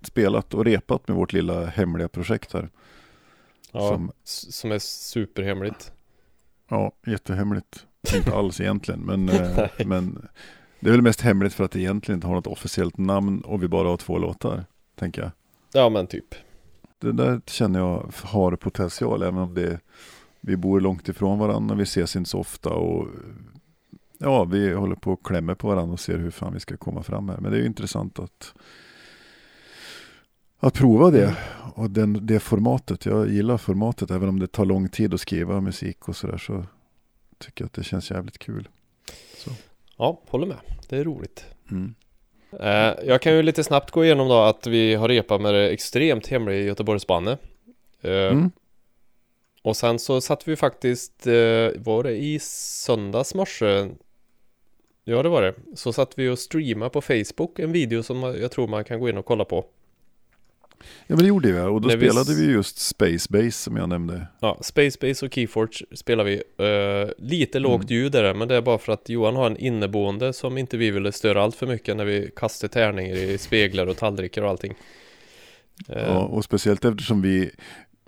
spelat 0.01 0.53
och 0.53 0.65
repat 0.65 1.07
med 1.07 1.17
vårt 1.17 1.33
lilla 1.33 1.65
hemliga 1.65 2.07
projekt 2.07 2.53
här. 2.53 2.69
ja 3.71 3.89
Som, 3.89 4.11
som 4.23 4.71
är 4.71 4.79
superhemligt. 4.79 5.91
ja, 6.69 6.91
jättehemligt. 7.05 7.85
Inte 8.15 8.33
alls 8.33 8.61
egentligen, 8.61 8.99
men, 8.99 9.29
eh, 9.29 9.69
men 9.85 10.27
det 10.79 10.87
är 10.89 10.91
väl 10.91 11.01
mest 11.01 11.21
hemligt 11.21 11.53
för 11.53 11.63
att 11.63 11.71
det 11.71 11.79
egentligen 11.79 12.17
inte 12.17 12.27
har 12.27 12.35
något 12.35 12.47
officiellt 12.47 12.97
namn 12.97 13.41
och 13.41 13.63
vi 13.63 13.67
bara 13.67 13.87
har 13.87 13.97
två 13.97 14.17
låtar, 14.17 14.65
tänker 14.95 15.21
jag. 15.21 15.31
Ja 15.73 15.89
men 15.89 16.07
typ. 16.07 16.35
Det 16.99 17.11
där 17.11 17.41
känner 17.45 17.79
jag 17.79 18.11
har 18.23 18.55
potential, 18.55 19.21
även 19.23 19.37
om 19.37 19.53
det, 19.53 19.79
vi 20.41 20.57
bor 20.57 20.79
långt 20.79 21.09
ifrån 21.09 21.39
varandra, 21.39 21.75
vi 21.75 21.83
ses 21.83 22.15
inte 22.15 22.29
så 22.29 22.39
ofta 22.39 22.69
och 22.69 23.07
ja, 24.17 24.43
vi 24.43 24.73
håller 24.73 24.95
på 24.95 25.11
och 25.11 25.25
klämmer 25.25 25.55
på 25.55 25.67
varandra 25.67 25.93
och 25.93 25.99
ser 25.99 26.17
hur 26.17 26.31
fan 26.31 26.53
vi 26.53 26.59
ska 26.59 26.77
komma 26.77 27.03
fram 27.03 27.29
här. 27.29 27.37
Men 27.37 27.51
det 27.51 27.57
är 27.57 27.61
ju 27.61 27.67
intressant 27.67 28.19
att, 28.19 28.53
att 30.59 30.73
prova 30.73 31.11
det 31.11 31.35
och 31.75 31.91
den, 31.91 32.25
det 32.25 32.39
formatet. 32.39 33.05
Jag 33.05 33.29
gillar 33.29 33.57
formatet, 33.57 34.11
även 34.11 34.29
om 34.29 34.39
det 34.39 34.47
tar 34.47 34.65
lång 34.65 34.89
tid 34.89 35.13
att 35.13 35.21
skriva 35.21 35.61
musik 35.61 36.07
och 36.09 36.15
sådär 36.15 36.37
så 36.37 36.65
tycker 37.37 37.63
jag 37.63 37.67
att 37.67 37.73
det 37.73 37.83
känns 37.83 38.11
jävligt 38.11 38.37
kul. 38.37 38.69
Ja, 39.97 40.21
håller 40.27 40.47
med. 40.47 40.57
Det 40.89 40.97
är 40.97 41.03
roligt. 41.03 41.45
Mm. 41.71 41.93
Eh, 42.59 42.93
jag 43.07 43.21
kan 43.21 43.33
ju 43.33 43.43
lite 43.43 43.63
snabbt 43.63 43.91
gå 43.91 44.05
igenom 44.05 44.27
då 44.27 44.39
att 44.39 44.67
vi 44.67 44.95
har 44.95 45.07
repat 45.07 45.41
med 45.41 45.53
det 45.53 45.69
extremt 45.69 46.27
hemliga 46.27 46.57
Göteborgsbandet. 46.61 47.39
Eh, 48.01 48.11
Mm. 48.11 48.51
Och 49.61 49.77
sen 49.77 49.99
så 49.99 50.21
satt 50.21 50.47
vi 50.47 50.55
faktiskt, 50.55 51.27
eh, 51.27 51.33
var 51.75 52.03
det 52.03 52.15
i 52.17 52.39
söndags 52.41 53.35
morse? 53.35 53.87
Ja 55.03 55.23
det 55.23 55.29
var 55.29 55.41
det. 55.41 55.53
Så 55.75 55.93
satt 55.93 56.13
vi 56.17 56.29
och 56.29 56.39
streamade 56.39 56.89
på 56.89 57.01
Facebook 57.01 57.59
en 57.59 57.71
video 57.71 58.03
som 58.03 58.21
jag 58.23 58.51
tror 58.51 58.67
man 58.67 58.83
kan 58.83 58.99
gå 58.99 59.09
in 59.09 59.17
och 59.17 59.25
kolla 59.25 59.45
på. 59.45 59.65
Ja 61.07 61.15
men 61.15 61.17
det 61.17 61.27
gjorde 61.27 61.51
vi 61.51 61.59
och 61.61 61.81
då 61.81 61.87
När 61.87 61.97
vi 61.97 62.09
spelade 62.09 62.33
vi 62.35 62.51
just 62.51 62.77
Space 62.79 63.27
Base 63.29 63.51
som 63.51 63.77
jag 63.77 63.89
nämnde. 63.89 64.27
Ja, 64.39 64.57
Space 64.61 64.97
Base 65.01 65.25
och 65.25 65.33
Keyforge 65.33 65.85
spelar 65.95 66.23
vi. 66.23 66.33
Eh, 66.57 67.09
lite 67.17 67.59
lågt 67.59 67.75
Mm. 67.83 67.87
ljud 67.87 68.15
är 68.15 68.23
det, 68.23 68.33
men 68.33 68.47
det 68.47 68.55
är 68.55 68.61
bara 68.61 68.77
för 68.77 68.93
att 68.93 69.09
Johan 69.09 69.35
har 69.35 69.45
en 69.47 69.57
inneboende 69.57 70.33
som 70.33 70.57
inte 70.57 70.77
vi 70.77 70.91
ville 70.91 71.11
störa 71.11 71.43
allt 71.43 71.55
för 71.55 71.67
mycket 71.67 71.97
när 71.97 72.05
vi 72.05 72.31
kastar 72.35 72.67
tärningar 72.67 73.15
i 73.15 73.37
speglar 73.37 73.87
och 73.87 73.97
tallrikar 73.97 74.41
och 74.41 74.49
allting. 74.49 74.73
Eh, 75.89 76.03
Ja, 76.03 76.19
och 76.19 76.43
speciellt 76.43 76.85
eftersom 76.85 77.21
vi, 77.21 77.51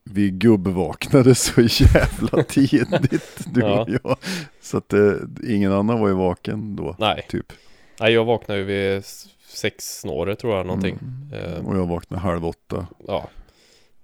vi 0.04 0.32
gubbvaknade 0.32 1.36
så 1.36 1.62
jävla 1.62 2.44
tidigt, 2.48 3.46
du 3.54 3.62
Ja. 3.62 3.82
och 3.82 3.90
jag. 4.04 4.18
Så 4.62 4.78
att 4.78 4.94
eh, 4.94 5.12
ingen 5.48 5.72
annan 5.72 6.00
var 6.00 6.08
ju 6.08 6.14
vaken 6.14 6.76
då, 6.76 6.96
Nej, 7.00 7.26
typ. 7.30 7.54
nej, 8.00 8.14
jag 8.14 8.26
vaknade 8.26 8.60
ju 8.60 8.66
vid 8.66 9.04
sex 9.48 10.00
snåret 10.00 10.40
tror 10.40 10.56
jag 10.56 10.66
någonting. 10.66 11.00
Mm. 11.32 11.54
Eh, 11.54 11.66
Och 11.68 11.78
jag 11.78 11.86
vaknade 11.88 12.22
halv 12.24 12.46
åtta. 12.46 12.88
Ja. 13.08 13.30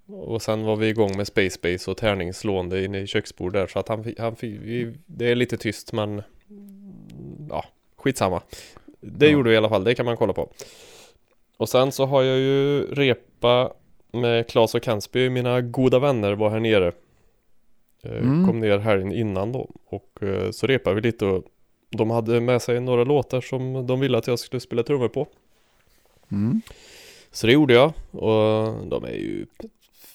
Och 0.07 0.41
sen 0.41 0.63
var 0.63 0.75
vi 0.75 0.87
igång 0.87 1.17
med 1.17 1.27
Space 1.27 1.59
Base 1.63 1.91
och 1.91 1.97
tärningsslående 1.97 2.83
inne 2.85 2.99
i 2.99 3.07
köksbord 3.07 3.53
där 3.53 3.67
så 3.67 3.79
att 3.79 3.87
han 3.87 4.13
han 4.17 4.35
vi, 4.39 4.93
det 5.05 5.31
är 5.31 5.35
lite 5.35 5.57
tyst 5.57 5.93
men 5.93 6.21
ja, 7.49 7.65
skitsamma. 7.97 8.41
Det 9.01 9.25
Ja. 9.25 9.31
gjorde 9.31 9.49
vi 9.49 9.53
i 9.53 9.57
alla 9.57 9.69
fall, 9.69 9.83
det 9.83 9.95
kan 9.95 10.05
man 10.05 10.17
kolla 10.17 10.33
på. 10.33 10.49
Och 11.57 11.69
sen 11.69 11.91
så 11.91 12.05
har 12.05 12.23
jag 12.23 12.37
ju 12.37 12.81
repa 12.93 13.73
med 14.11 14.47
Claes 14.47 14.75
och 14.75 14.83
Kansby, 14.83 15.29
mina 15.29 15.61
goda 15.61 15.99
vänner 15.99 16.33
var 16.33 16.49
här 16.49 16.59
nere. 16.59 16.87
Eh, 18.03 18.11
Mm. 18.11 18.47
Kom 18.47 18.59
ner 18.59 18.77
helgen 18.77 19.11
innan 19.11 19.51
då 19.51 19.69
och 19.85 20.23
eh, 20.23 20.51
så 20.51 20.67
repade 20.67 20.95
vi 20.95 21.01
lite 21.01 21.25
och 21.25 21.43
de 21.89 22.09
hade 22.09 22.41
med 22.41 22.61
sig 22.61 22.79
några 22.79 23.03
låtar 23.03 23.41
som 23.41 23.87
de 23.87 23.99
ville 23.99 24.17
att 24.17 24.27
jag 24.27 24.39
skulle 24.39 24.59
spela 24.59 24.83
trummor 24.83 25.07
på. 25.07 25.27
Mm. 26.31 26.61
Så 27.31 27.47
det 27.47 27.53
gjorde 27.53 27.73
jag 27.73 27.93
och 28.11 28.87
de 28.87 29.03
är 29.03 29.11
ju 29.17 29.45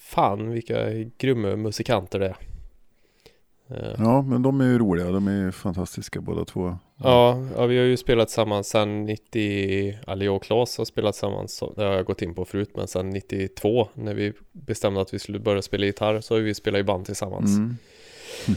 fan 0.00 0.50
vilka 0.50 0.92
grymma 1.18 1.56
musikanter 1.56 2.18
det 2.18 2.26
är. 2.26 2.36
Eh, 3.71 3.94
Ja, 3.99 4.23
men 4.23 4.42
de 4.42 4.61
är 4.61 4.64
ju 4.64 4.78
roliga, 4.78 5.11
de 5.11 5.28
är 5.28 5.44
ju 5.44 5.52
fantastiska 5.52 6.21
båda 6.21 6.44
två. 6.44 6.78
Ja, 6.97 7.44
ja, 7.56 7.66
vi 7.66 7.78
har 7.78 7.85
ju 7.85 7.97
spelat 7.97 8.28
tillsammans 8.28 8.68
sedan 8.68 9.04
90, 9.04 9.99
eller 10.06 10.26
jag 10.26 10.37
och 10.37 10.42
Claes 10.42 10.78
har 10.78 10.85
spelat 10.85 11.14
tillsammans, 11.14 11.62
det 11.76 11.85
har 11.85 11.92
jag 11.92 12.04
gått 12.04 12.23
in 12.23 12.35
på 12.35 12.44
förut, 12.44 12.71
men 12.75 12.88
sedan 12.88 13.11
92 13.11 13.88
när 13.94 14.14
vi 14.14 14.33
bestämde 14.52 15.00
att 15.00 15.14
vi 15.14 15.18
skulle 15.18 15.38
börja 15.38 15.62
spela 15.62 15.87
gitarr 15.87 16.21
så 16.21 16.35
har 16.35 16.40
vi 16.40 16.54
spelat 16.54 16.80
i 16.80 16.83
band 16.83 17.06
tillsammans. 17.06 17.56
Mm. 17.56 17.76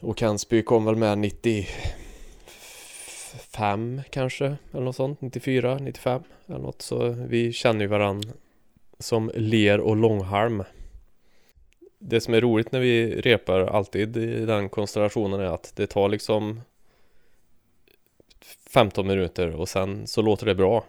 Och 0.00 0.16
Kansby 0.16 0.62
kom 0.62 0.84
väl 0.84 0.96
med 0.96 1.18
95 1.18 4.00
kanske, 4.10 4.56
eller 4.72 4.84
något 4.84 4.96
sånt, 4.96 5.20
94, 5.20 5.78
95 5.80 6.22
eller 6.46 6.58
något, 6.58 6.82
så 6.82 7.08
vi 7.08 7.52
känner 7.52 7.80
ju 7.80 7.86
varann 7.86 8.22
som 8.98 9.30
ler 9.34 9.80
och 9.80 9.96
långhalm. 9.96 10.62
Det 12.02 12.20
som 12.20 12.34
är 12.34 12.40
roligt 12.40 12.72
när 12.72 12.80
vi 12.80 13.20
repar 13.20 13.60
alltid 13.60 14.16
i 14.16 14.46
den 14.46 14.68
konstellationen 14.68 15.40
är 15.40 15.44
att 15.44 15.72
det 15.76 15.86
tar 15.86 16.08
liksom 16.08 16.60
15 18.70 19.06
minuter 19.06 19.50
och 19.54 19.68
sen 19.68 20.06
så 20.06 20.22
låter 20.22 20.46
det 20.46 20.54
bra. 20.54 20.84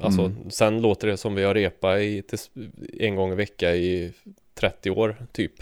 Alltså 0.00 0.20
Mm. 0.22 0.50
sen 0.50 0.80
låter 0.82 1.08
det 1.08 1.16
som 1.16 1.34
vi 1.34 1.44
har 1.44 1.54
repat 1.54 1.98
i, 2.00 2.22
en 3.00 3.16
gång 3.16 3.32
i 3.32 3.34
vecka 3.34 3.74
i 3.74 4.12
30 4.54 4.90
år 4.90 5.16
typ. 5.32 5.52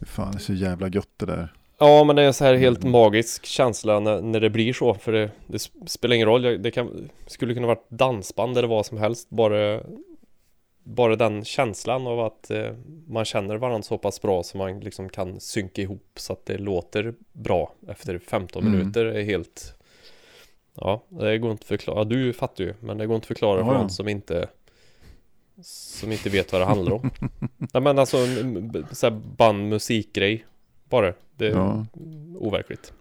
Fan, 0.00 0.32
det 0.32 0.36
är 0.38 0.40
så 0.40 0.52
jävla 0.54 0.88
gött 0.88 1.08
det 1.16 1.26
där. 1.26 1.52
Ja 1.78 2.04
men 2.04 2.16
det 2.16 2.22
är 2.22 2.32
så 2.32 2.44
här 2.44 2.54
helt 2.54 2.78
Mm. 2.80 2.92
magisk 2.92 3.46
känsla 3.46 4.00
när, 4.00 4.20
när 4.20 4.40
det 4.40 4.50
blir 4.50 4.72
så 4.72 4.94
för 4.94 5.12
det, 5.12 5.30
det 5.46 5.58
spelar 5.86 6.14
ingen 6.16 6.28
roll, 6.28 6.62
det 6.62 6.70
kan, 6.70 7.08
skulle 7.26 7.54
kunna 7.54 7.66
vara 7.66 7.78
dansband 7.88 8.58
eller 8.58 8.68
vad 8.68 8.86
som 8.86 8.98
helst 8.98 9.30
bara 9.30 9.80
Bara 10.84 11.16
den 11.16 11.44
känslan 11.44 12.06
av 12.06 12.20
att 12.20 12.50
eh, 12.50 12.72
man 13.06 13.24
känner 13.24 13.56
varandra 13.56 13.82
så 13.82 13.98
pass 13.98 14.22
bra 14.22 14.42
så 14.42 14.58
man 14.58 14.80
liksom 14.80 15.08
kan 15.08 15.40
synka 15.40 15.82
ihop 15.82 16.10
så 16.16 16.32
att 16.32 16.46
det 16.46 16.58
låter 16.58 17.14
bra 17.32 17.72
efter 17.88 18.18
15 18.18 18.62
Mm. 18.62 18.78
minuter 18.78 19.04
är 19.04 19.22
helt 19.24 19.74
Ja, 20.74 21.02
det 21.08 21.38
går 21.38 21.50
inte 21.50 21.62
att 21.62 21.68
förklara, 21.68 21.98
ja, 21.98 22.04
du 22.04 22.32
fattar 22.32 22.64
ju 22.64 22.74
men 22.80 22.98
det 22.98 23.06
går 23.06 23.14
inte 23.14 23.24
att 23.24 23.28
förklara 23.28 23.58
Ja, 23.58 23.64
för 23.66 23.72
ja. 23.72 23.78
någon 23.80 23.90
som 23.90 24.08
inte 24.08 24.48
Som 25.62 26.12
inte 26.12 26.30
vet 26.30 26.52
vad 26.52 26.60
det 26.60 26.64
handlar 26.64 26.92
om 26.92 27.10
Nej 27.72 27.82
men 27.82 27.98
alltså, 27.98 28.16
så 28.92 29.06
här 29.06 29.20
band 29.36 29.68
musikgrej 29.68 30.46
Bara, 30.88 31.12
det 31.36 31.46
är 31.46 31.50
Ja, 31.50 31.86
overkligt 32.38 32.92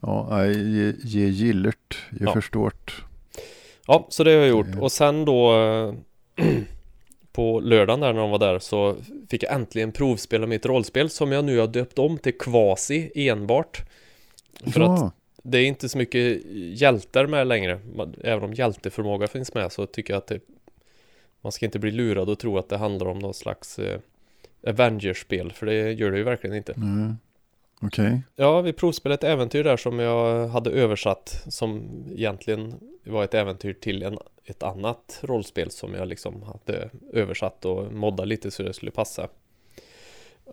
ja 0.00 0.26
nej, 0.30 0.70
ge, 0.76 0.92
ge 1.04 1.28
gillert, 1.28 1.98
ge 2.10 2.24
Ja. 2.24 2.32
förstårt. 2.32 3.04
Ja, 3.86 4.06
så 4.10 4.24
det 4.24 4.30
har 4.30 4.38
jag 4.38 4.48
gjort 4.48 4.76
och 4.80 4.92
sen 4.92 5.24
då 5.24 5.52
På 7.32 7.60
lördagen 7.60 8.00
där 8.00 8.12
när 8.12 8.20
de 8.20 8.30
var 8.30 8.38
där 8.38 8.58
så 8.58 8.96
Fick 9.30 9.42
jag 9.42 9.52
äntligen 9.52 9.92
provspela 9.92 10.46
mitt 10.46 10.66
rollspel 10.66 11.10
som 11.10 11.32
jag 11.32 11.44
nu 11.44 11.58
har 11.58 11.66
döpt 11.66 11.98
om 11.98 12.18
till 12.18 12.38
Quasi 12.38 13.12
enbart. 13.14 13.82
För 14.72 14.80
att 14.80 15.00
Ja, 15.00 15.12
det 15.42 15.58
är 15.58 15.64
inte 15.64 15.88
så 15.88 15.98
mycket 15.98 16.42
hjältar 16.80 17.26
med 17.26 17.46
längre. 17.46 17.80
Även 18.24 18.44
om 18.44 18.54
hjälteförmåga 18.54 19.26
finns 19.26 19.54
med 19.54 19.72
så 19.72 19.86
tycker 19.86 20.12
jag 20.12 20.18
att 20.18 20.26
det 20.26 20.40
Man 21.40 21.52
ska 21.52 21.66
inte 21.66 21.78
bli 21.78 21.90
lurad 21.90 22.28
och 22.28 22.38
tro 22.38 22.58
att 22.58 22.68
det 22.68 22.76
handlar 22.76 23.06
om 23.06 23.18
någon 23.18 23.34
slags 23.34 23.78
eh, 23.78 24.00
Avengers-spel 24.66 25.52
för 25.52 25.66
det 25.66 25.92
gör 25.92 26.10
det 26.10 26.18
ju 26.18 26.24
verkligen 26.24 26.56
inte. 26.56 26.74
Nej. 26.76 27.14
Okej. 27.82 28.22
Ja, 28.36 28.60
vi 28.60 28.72
provspelade 28.72 29.14
ett 29.14 29.32
äventyr 29.32 29.64
där 29.64 29.76
som 29.76 29.98
jag 29.98 30.48
hade 30.48 30.70
översatt 30.70 31.44
som 31.48 31.82
egentligen 32.16 32.74
var 33.04 33.24
ett 33.24 33.34
äventyr 33.34 33.72
till 33.72 34.02
en, 34.02 34.18
ett 34.44 34.62
annat 34.62 35.18
rollspel 35.22 35.70
som 35.70 35.94
jag 35.94 36.08
liksom 36.08 36.42
hade 36.42 36.90
översatt 37.12 37.64
och 37.64 37.92
moddat 37.92 38.28
lite 38.28 38.50
så 38.50 38.62
det 38.62 38.72
skulle 38.72 38.90
passa. 38.90 39.22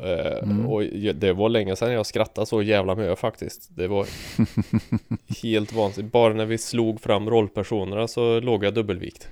Eh, 0.01 0.43
Mm. 0.43 0.65
Och 0.67 0.83
det 1.15 1.33
var 1.33 1.49
länge 1.49 1.75
sedan 1.75 1.91
jag 1.91 2.05
skrattade 2.05 2.47
så 2.47 2.61
jävla 2.61 2.95
mycket 2.95 3.19
faktiskt. 3.19 3.69
Det 3.75 3.87
var 3.87 4.07
helt 5.43 5.73
vansinnigt. 5.73 6.11
Bara 6.13 6.33
när 6.33 6.45
vi 6.45 6.57
slog 6.57 7.01
fram 7.01 7.29
rollpersonerna 7.29 8.07
så 8.07 8.39
låg 8.39 8.63
jag 8.65 8.73
dubbelvikt. 8.73 9.27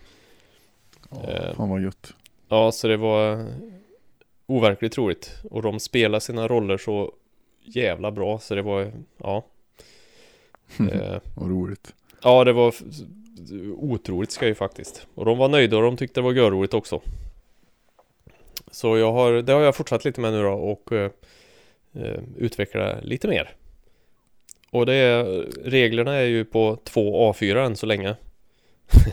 Ja, 1.10 1.32
Eh. 1.32 1.54
fan 1.56 1.70
vad 1.70 1.82
gött. 1.82 2.14
Ja, 2.50 2.72
så 2.72 2.88
det 2.88 2.98
var 2.98 3.46
overkligt 4.46 4.98
roligt. 4.98 5.32
Och 5.52 5.62
de 5.62 5.80
spelar 5.80 6.20
sina 6.20 6.48
roller 6.48 6.78
så 6.78 7.12
jävla 7.66 8.12
bra 8.12 8.40
så 8.40 8.56
det 8.56 8.62
var, 8.62 8.92
ja. 9.18 9.46
Eh, 10.92 11.20
Vad 11.36 11.50
roligt. 11.50 11.94
ja, 12.24 12.44
det 12.44 12.54
var 12.54 12.76
otroligt 13.78 14.32
skoj 14.32 14.56
faktiskt. 14.56 15.08
Och 15.16 15.26
de 15.26 15.38
var 15.38 15.50
nöjda 15.50 15.78
och 15.78 15.84
de 15.84 15.98
tyckte 15.98 16.20
det 16.20 16.24
var 16.24 16.34
görroligt 16.34 16.74
också. 16.74 17.02
Så 18.72 18.98
jag 18.98 19.12
har, 19.12 19.34
det 19.34 19.54
har 19.54 19.62
jag 19.62 19.76
fortsatt 19.76 20.06
lite 20.06 20.22
med 20.22 20.34
nu 20.34 20.44
då 20.44 20.52
och 20.52 20.92
eh, 20.92 21.12
eh, 21.94 22.20
utveckla 22.38 23.00
lite 23.02 23.28
mer. 23.28 23.50
Och 24.72 24.86
det 24.86 24.94
är, 24.94 25.24
reglerna 25.64 26.14
är 26.14 26.26
ju 26.26 26.46
på 26.46 26.78
två 26.84 27.32
A4 27.34 27.66
än 27.66 27.76
så 27.76 27.86
länge. 27.86 28.16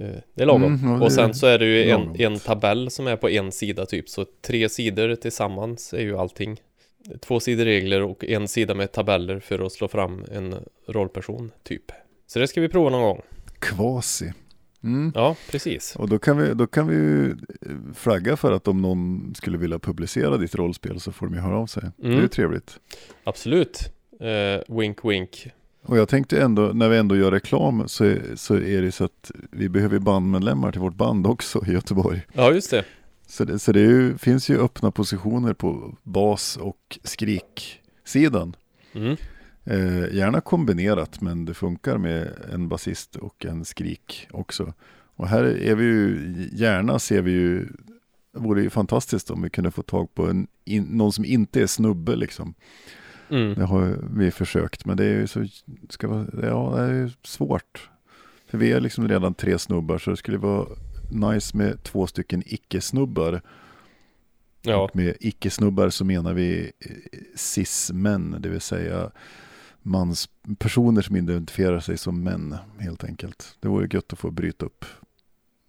Eh, 0.00 0.16
det 0.34 0.42
är 0.42 0.46
lagom. 0.46 0.64
Mm, 0.64 0.98
det 0.98 1.04
och 1.04 1.12
sen 1.12 1.34
så 1.34 1.46
är 1.46 1.58
det 1.58 1.64
ju 1.64 1.90
en, 1.90 2.20
en 2.20 2.38
tabell 2.38 2.90
som 2.90 3.06
är 3.06 3.16
på 3.16 3.28
en 3.28 3.52
sida 3.52 3.86
typ. 3.86 4.08
Så 4.08 4.26
tre 4.40 4.68
sidor 4.68 5.14
tillsammans 5.14 5.92
är 5.92 6.00
ju 6.00 6.18
allting. 6.18 6.60
Två 7.20 7.40
sidor 7.40 7.64
regler 7.64 8.02
och 8.02 8.24
en 8.24 8.48
sida 8.48 8.74
med 8.74 8.92
tabeller 8.92 9.40
för 9.40 9.66
att 9.66 9.72
slå 9.72 9.88
fram 9.88 10.24
en 10.32 10.54
rollperson 10.88 11.50
typ. 11.62 11.92
Så 12.26 12.38
det 12.38 12.48
ska 12.48 12.60
vi 12.60 12.68
prova 12.68 12.90
någon 12.90 13.02
gång. 13.02 13.20
Kvasi. 13.58 14.32
Mm. 14.84 15.12
Ja, 15.14 15.36
precis. 15.50 15.96
Och 15.96 16.08
då 16.08 16.18
kan, 16.18 16.38
vi, 16.38 16.54
då 16.54 16.66
kan 16.66 16.88
vi 16.88 16.94
ju 16.94 17.30
eh, 17.30 17.36
flagga 17.94 18.36
för 18.36 18.52
att 18.52 18.68
om 18.68 18.82
någon 18.82 19.32
skulle 19.36 19.58
vilja 19.58 19.78
publicera 19.78 20.36
ditt 20.36 20.54
rollspel 20.54 21.00
så 21.00 21.12
får 21.12 21.26
de 21.26 21.34
ju 21.34 21.40
höra 21.40 21.56
av 21.58 21.66
sig. 21.66 21.82
Det 21.96 22.06
är 22.06 22.10
ju 22.10 22.16
Mm. 22.16 22.28
trevligt. 22.28 22.80
Absolut. 23.24 23.92
Eh, 24.20 24.76
wink 24.76 25.04
wink. 25.04 25.48
Och 25.82 25.98
jag 25.98 26.08
tänkte 26.08 26.40
ändå, 26.42 26.62
när 26.62 26.88
vi 26.88 26.96
ändå 26.96 27.16
gör 27.16 27.30
reklam 27.30 27.88
så 27.88 28.16
så 28.36 28.54
är 28.54 28.82
det 28.82 28.92
så 28.92 29.04
att 29.04 29.30
vi 29.50 29.68
behöver 29.68 29.98
bandmedlemmar 29.98 30.72
till 30.72 30.80
vårt 30.80 30.94
band 30.94 31.26
också 31.26 31.64
i 31.66 31.70
Göteborg. 31.72 32.20
Ja, 32.32 32.52
just 32.52 32.70
det. 32.70 32.84
Så 33.30 33.44
det, 33.44 33.58
så 33.58 33.72
det 33.72 33.80
ju, 33.80 34.18
finns 34.18 34.48
ju 34.48 34.58
öppna 34.58 34.90
positioner 34.90 35.54
på 35.54 35.94
bas 36.02 36.56
och 36.56 36.98
skriksidan. 37.04 38.56
Mm. 38.92 39.16
Eh, 39.64 40.14
gärna 40.14 40.40
kombinerat 40.40 41.20
men 41.20 41.44
det 41.44 41.54
funkar 41.54 41.98
med 41.98 42.32
en 42.52 42.68
basist 42.68 43.16
och 43.16 43.44
en 43.44 43.64
skrik 43.64 44.28
också. 44.30 44.74
Och 45.16 45.28
här 45.28 45.44
är 45.44 45.74
vi 45.74 45.84
ju, 45.84 46.48
gärna 46.52 46.98
ser 46.98 47.22
vi 47.22 47.30
ju, 47.30 47.66
det 48.32 48.40
vore 48.40 48.62
ju 48.62 48.70
fantastiskt 48.70 49.30
om 49.30 49.42
vi 49.42 49.50
kunde 49.50 49.70
få 49.70 49.82
tag 49.82 50.14
på 50.14 50.26
en, 50.26 50.46
in, 50.64 50.82
någon 50.82 51.12
som 51.12 51.24
inte 51.24 51.62
är 51.62 51.66
snubbe 51.66 52.16
liksom. 52.16 52.54
Mm. 53.28 53.54
Det 53.54 53.64
har 53.64 53.98
vi 54.10 54.30
försökt 54.30 54.84
men 54.84 54.96
det 54.96 55.04
är 55.04 55.14
ju 55.14 55.26
så, 55.26 55.46
ska 55.88 56.08
vara, 56.08 56.26
ja 56.42 56.74
det 56.76 56.82
är 56.82 57.12
svårt. 57.22 57.90
För 58.46 58.58
vi 58.58 58.72
är 58.72 58.80
liksom 58.80 59.08
redan 59.08 59.34
tre 59.34 59.58
snubbar 59.58 59.98
så 59.98 60.10
det 60.10 60.16
skulle 60.16 60.38
vara 60.38 60.66
nice 61.10 61.56
med 61.56 61.82
två 61.82 62.06
stycken 62.06 62.42
icke-snubbar. 62.46 63.42
Ja, 64.62 64.76
Och 64.82 64.96
med 64.96 65.16
icke-snubbar 65.20 65.90
så 65.90 66.04
menar 66.04 66.34
vi 66.34 66.72
eh, 66.80 66.90
cis-män, 67.36 68.36
det 68.40 68.48
vill 68.48 68.60
säga 68.60 69.10
mans, 69.82 70.28
personer 70.58 71.02
som 71.02 71.16
identifierar 71.16 71.80
sig 71.80 71.98
som 71.98 72.22
män 72.22 72.56
helt 72.78 73.04
enkelt. 73.04 73.56
Det 73.60 73.68
vore 73.68 73.88
gött 73.90 74.12
att 74.12 74.18
få 74.18 74.30
bryta 74.30 74.66
upp 74.66 74.84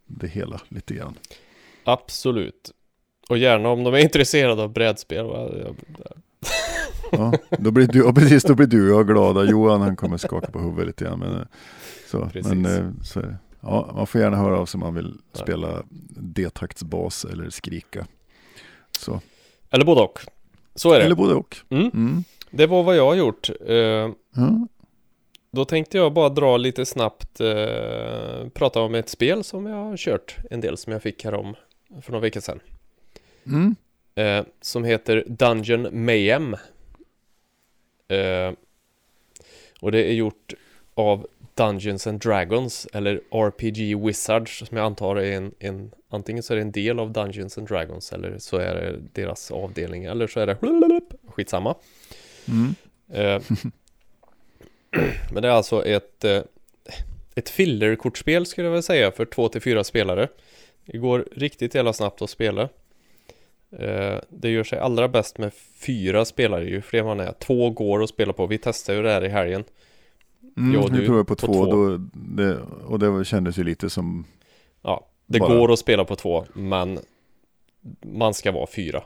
det 0.06 0.28
hela 0.28 0.62
lite 0.68 0.94
grann. 0.94 1.18
absolut. 1.84 2.72
Och 3.30 3.38
gärna 3.38 3.70
om 3.70 3.84
de 3.84 3.94
är 3.94 3.98
intresserade 3.98 4.64
av 4.64 4.74
brädspel. 4.74 5.26
Ja, 7.12 7.34
då 7.60 7.72
blir 7.72 7.88
du, 7.88 8.14
precis, 8.14 8.44
då 8.44 8.56
blir 8.56 8.68
du 8.68 8.92
och 8.94 9.00
jag 9.00 9.08
glada. 9.08 9.44
Johan 9.44 9.82
han 9.82 9.96
kommer 9.96 10.18
skaka 10.18 10.52
på 10.52 10.60
huvudet 10.60 10.88
lite 10.88 11.04
grann. 11.06 11.20
Men, 11.20 11.36
eh, 11.36 11.46
så, 12.12 12.30
Precis. 12.30 12.54
men 12.54 12.66
eh, 12.66 12.92
så 13.04 13.20
är 13.20 13.24
det. 13.24 13.38
Ja, 13.62 13.92
man 13.96 14.08
får 14.08 14.22
gärna 14.22 14.38
höra 14.38 14.58
av 14.60 14.66
sig 14.66 14.78
om 14.78 14.80
man 14.80 14.96
vill 14.96 15.14
Ja. 15.34 15.40
spela 15.40 15.84
D-taktsbas 16.10 17.26
eller 17.26 17.50
skrika. 17.50 18.08
Så. 18.92 19.22
Eller 19.70 19.86
både 19.86 20.02
och. 20.02 20.20
Så 20.76 20.92
är 20.94 21.00
det. 21.00 21.06
Eller 21.06 21.16
både 21.16 21.34
och. 21.34 21.58
Mm. 21.70 21.88
Mm. 21.94 22.24
Det 22.52 22.68
var 22.68 22.84
vad 22.84 22.96
jag 22.96 23.06
har 23.06 23.16
gjort. 23.16 23.50
Eh, 23.68 23.76
Ja. 24.36 24.68
Då 25.54 25.66
tänkte 25.66 25.98
jag 25.98 26.14
bara 26.14 26.30
dra 26.30 26.58
lite 26.58 26.86
snabbt, 26.86 27.40
eh, 27.42 28.48
prata 28.54 28.82
om 28.82 28.96
ett 28.96 29.10
spel 29.10 29.44
som 29.44 29.66
jag 29.66 29.76
har 29.76 29.98
kört 29.98 30.36
en 30.52 30.62
del 30.62 30.78
som 30.78 30.94
jag 30.94 31.02
fick 31.04 31.24
härom 31.24 31.56
för 32.02 32.12
några 32.12 32.22
veckor 32.22 32.40
sedan. 32.40 32.60
Mm. 33.46 33.76
Eh, 34.16 34.46
som 34.62 34.84
heter 34.84 35.26
Dungeon 35.28 36.06
Mayhem. 36.06 36.56
Och 39.82 39.92
det 39.92 40.04
är 40.10 40.14
gjort 40.14 40.54
av 40.94 41.28
Dungeons 41.62 42.08
and 42.08 42.20
Dragons 42.20 42.88
eller 42.94 43.22
RPG 43.32 44.06
Wizards 44.06 44.68
som 44.68 44.78
jag 44.78 44.86
antar 44.86 45.16
är 45.16 45.32
en, 45.32 45.54
en 45.60 45.92
antingen 46.10 46.44
så 46.44 46.54
är 46.54 46.56
det 46.56 46.62
en 46.62 46.72
del 46.72 47.00
av 47.00 47.12
Dungeons 47.12 47.58
and 47.58 47.68
Dragons 47.68 48.14
eller 48.14 48.38
så 48.38 48.58
är 48.58 48.76
det 48.76 49.00
deras 49.22 49.52
avdelning 49.52 50.06
eller 50.06 50.28
så 50.28 50.40
är 50.40 50.48
det 50.48 50.58
skitsamma. 51.28 51.76
Mm. 52.48 52.76
Eh, 53.14 53.42
Men 55.34 55.42
det 55.42 55.48
är 55.48 55.52
alltså 55.52 55.86
ett, 55.86 56.24
eh, 56.24 56.42
ett 57.36 57.50
fillerkortspel 57.50 58.46
skulle 58.46 58.66
jag 58.68 58.72
vilja 58.72 58.82
säga 58.82 59.12
för 59.12 59.26
två 59.26 59.50
till 59.50 59.62
fyra 59.62 59.84
spelare. 59.84 60.28
Det 60.86 60.98
går 60.98 61.28
riktigt 61.32 61.76
jävla 61.76 61.94
snabbt 61.94 62.22
att 62.22 62.30
spela. 62.30 62.62
Eh, 63.80 64.18
Det 64.30 64.50
gör 64.50 64.64
sig 64.64 64.80
allra 64.80 65.08
bäst 65.08 65.38
med 65.38 65.52
fyra 65.80 66.26
spelare, 66.26 66.66
ju 66.66 66.82
fler 66.82 67.04
man 67.04 67.20
är. 67.20 67.32
Två 67.32 67.70
går 67.70 68.04
att 68.04 68.10
spela 68.10 68.34
på. 68.34 68.48
Vi 68.48 68.58
testade 68.58 68.98
ju 68.98 69.04
det 69.04 69.12
här 69.12 69.26
i 69.26 69.30
helgen. 69.30 69.64
Mm. 70.58 70.74
Ja, 70.74 70.88
vi 70.92 71.06
provade 71.06 71.26
på, 71.26 71.36
på 71.36 71.48
två, 71.48 71.54
två. 71.54 71.66
Då, 71.66 71.98
det, 72.14 72.58
och 72.86 73.00
det 73.00 73.26
kändes 73.26 73.58
ju 73.58 73.64
lite 73.64 73.90
som 73.90 74.26
Ja, 74.82 75.08
det 75.26 75.40
Bara- 75.40 75.56
går 75.58 75.72
att 75.74 75.80
spela 75.80 76.06
på 76.06 76.16
två, 76.16 76.46
men 76.54 77.00
man 78.02 78.34
ska 78.34 78.52
vara 78.52 78.68
fyra. 78.68 79.04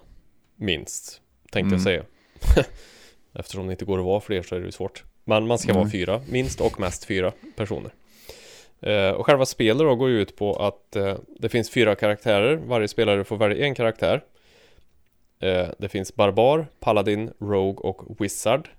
Minst, 0.55 1.21
tänkte 1.51 1.75
jag 1.75 1.81
Mm. 1.81 1.83
säga. 1.83 2.03
Eftersom 3.33 3.67
det 3.67 3.71
inte 3.71 3.85
går 3.85 3.99
att 3.99 4.05
vara 4.05 4.19
fler 4.21 4.41
så 4.41 4.55
är 4.55 4.59
det 4.59 4.65
ju 4.65 4.71
svårt. 4.71 5.03
Men 5.23 5.47
man 5.47 5.57
ska 5.57 5.73
vara 5.73 5.81
Mm. 5.81 5.91
fyra, 5.91 6.21
minst 6.29 6.61
och 6.61 6.79
mest 6.79 7.05
fyra 7.05 7.31
personer. 7.55 7.91
Eh, 8.81 9.09
och 9.09 9.25
själva 9.25 9.45
spelet 9.45 9.77
då 9.87 9.95
går 9.95 10.09
ju 10.09 10.21
ut 10.21 10.35
på 10.35 10.53
att 10.53 10.95
eh, 10.95 11.15
det 11.39 11.49
finns 11.49 11.69
fyra 11.69 11.95
karaktärer. 11.95 12.55
Varje 12.55 12.87
spelare 12.87 13.23
får 13.23 13.37
välja 13.37 13.65
en 13.65 13.75
karaktär. 13.75 14.23
Eh, 15.39 15.67
det 15.77 15.89
finns 15.89 16.15
barbar, 16.15 16.67
paladin, 16.79 17.31
rogue 17.39 17.89
och 17.89 18.21
wizard. 18.21 18.69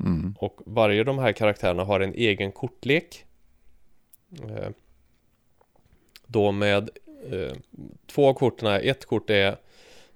Mm. 0.00 0.34
Och 0.38 0.60
varje 0.66 1.00
av 1.00 1.06
de 1.06 1.18
här 1.18 1.32
karaktärerna 1.32 1.84
har 1.84 2.00
en 2.00 2.14
egen 2.14 2.52
kortlek. 2.52 3.24
Eh, 4.42 4.68
Då 6.26 6.52
med 6.52 6.90
eh, 7.30 7.52
två 8.06 8.28
av 8.28 8.34
korten, 8.34 8.66
ett 8.82 9.04
kort 9.06 9.30
är 9.30 9.56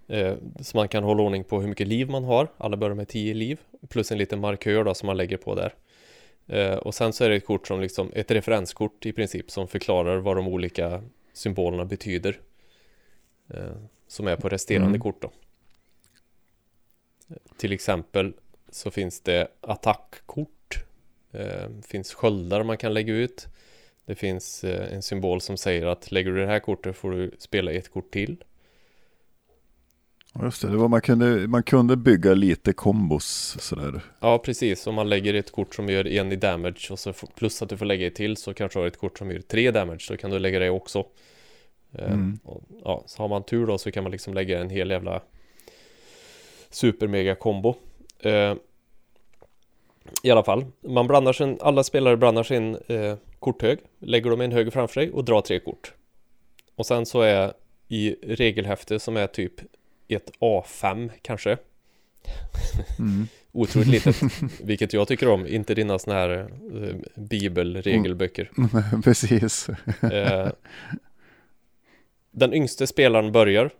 eh, 0.08 0.34
så 0.60 0.76
man 0.76 0.88
kan 0.88 1.04
hålla 1.04 1.22
ordning 1.22 1.44
på 1.44 1.60
hur 1.60 1.68
mycket 1.68 1.88
liv 1.88 2.10
man 2.10 2.24
har. 2.24 2.48
Alla 2.58 2.76
börjar 2.76 2.94
med 2.94 3.08
10 3.08 3.34
liv. 3.34 3.60
Plus 3.88 4.12
en 4.12 4.18
liten 4.18 4.40
markör 4.40 4.84
då 4.84 4.94
som 4.94 5.06
man 5.06 5.16
lägger 5.16 5.36
på 5.36 5.54
där. 5.54 5.74
Eh, 6.46 6.74
Och 6.76 6.94
sen 6.94 7.12
så 7.12 7.24
är 7.24 7.28
det 7.30 7.36
ett 7.36 7.46
kort 7.46 7.66
som 7.66 7.80
liksom, 7.80 8.10
ett 8.14 8.30
referenskort 8.30 9.06
i 9.06 9.12
princip 9.12 9.50
som 9.50 9.68
förklarar 9.68 10.16
vad 10.18 10.36
de 10.36 10.48
olika 10.48 11.02
symbolerna 11.32 11.84
betyder. 11.84 12.40
Eh, 13.48 13.72
Som 14.06 14.26
är 14.26 14.36
på 14.36 14.48
resterande 14.48 14.88
Mm. 14.88 15.00
kort 15.00 15.22
då. 15.22 15.30
Till 17.56 17.72
exempel 17.72 18.32
så 18.74 18.90
finns 18.90 19.20
det 19.20 19.48
attackkort. 19.60 20.84
Eh, 21.32 21.68
finns 21.86 22.14
sköldar 22.14 22.62
man 22.62 22.76
kan 22.76 22.94
lägga 22.94 23.14
ut. 23.14 23.46
Det 24.06 24.14
finns 24.14 24.64
eh, 24.64 24.94
en 24.94 25.02
symbol 25.02 25.40
som 25.40 25.56
säger 25.56 25.86
att 25.86 26.12
lägger 26.12 26.30
du 26.30 26.40
det 26.40 26.46
här 26.46 26.60
kortet 26.60 26.96
får 26.96 27.10
du 27.10 27.30
spela 27.38 27.72
ett 27.72 27.88
kort 27.92 28.10
till. 28.12 28.44
Just 30.42 30.62
det, 30.62 30.68
det 30.70 30.76
var, 30.76 30.88
man, 30.88 31.00
kunde, 31.00 31.46
man 31.48 31.62
kunde 31.62 31.96
bygga 31.96 32.34
lite 32.34 32.72
kombos 32.72 33.56
sådär. 33.60 34.00
Ja, 34.20 34.38
precis. 34.38 34.86
Om 34.86 34.94
man 34.94 35.08
lägger 35.08 35.34
ett 35.34 35.52
kort 35.52 35.74
som 35.74 35.88
gör 35.88 36.06
en 36.06 36.32
i 36.32 36.36
damage 36.36 36.88
och 36.90 36.98
så 36.98 37.12
plus 37.12 37.62
att 37.62 37.68
du 37.68 37.76
får 37.76 37.86
lägga 37.86 38.06
ett 38.06 38.14
till 38.14 38.36
så 38.36 38.54
kanske 38.54 38.78
du 38.78 38.80
har 38.80 38.86
ett 38.88 38.98
kort 38.98 39.18
som 39.18 39.30
gör 39.30 39.40
tre 39.40 39.70
damage 39.70 40.00
så 40.00 40.16
kan 40.16 40.30
du 40.30 40.38
lägga 40.38 40.58
det 40.58 40.70
också. 40.70 41.06
Eh, 41.92 42.12
Mm. 42.12 42.38
och, 42.44 42.62
ja, 42.84 43.04
så 43.06 43.22
har 43.22 43.28
man 43.28 43.42
tur 43.44 43.66
då 43.66 43.78
så 43.78 43.90
kan 43.90 44.02
man 44.02 44.12
liksom 44.12 44.34
lägga 44.34 44.60
en 44.60 44.70
hel 44.70 44.90
jävla 44.90 45.22
super 46.70 47.06
mega 47.06 47.34
kombo. 47.34 47.74
Eh, 48.26 48.54
I 50.22 50.30
alla 50.30 50.44
fall, 50.44 50.64
man 50.80 51.06
blandar 51.06 51.32
sin, 51.32 51.58
alla 51.60 51.84
spelare 51.84 52.16
blandar 52.16 52.42
sin 52.42 52.76
eh, 52.88 53.16
korthög, 53.38 53.78
lägger 53.98 54.30
dem 54.30 54.42
i 54.42 54.44
en 54.44 54.52
hög 54.52 54.72
framför 54.72 54.94
sig 54.94 55.10
och 55.10 55.24
drar 55.24 55.40
tre 55.40 55.60
kort. 55.60 55.94
Och 56.76 56.86
sen 56.86 57.06
så 57.06 57.20
är 57.20 57.52
i 57.88 58.16
regelhäfte 58.22 58.98
som 58.98 59.16
är 59.16 59.26
typ 59.26 59.52
ett 60.08 60.30
A5 60.40 61.10
kanske, 61.22 61.56
Mm. 62.98 63.26
otroligt 63.52 63.88
litet, 63.88 64.16
vilket 64.60 64.92
jag 64.92 65.08
tycker 65.08 65.28
om, 65.28 65.46
inte 65.46 65.74
dina 65.74 65.98
såna 65.98 66.16
här 66.16 66.30
eh, 66.38 66.96
bibelregelböcker. 67.14 68.50
Precis. 69.04 69.68
Eh, 70.02 70.48
den 72.30 72.54
yngste 72.54 72.86
spelaren 72.86 73.32
börjar 73.32 73.70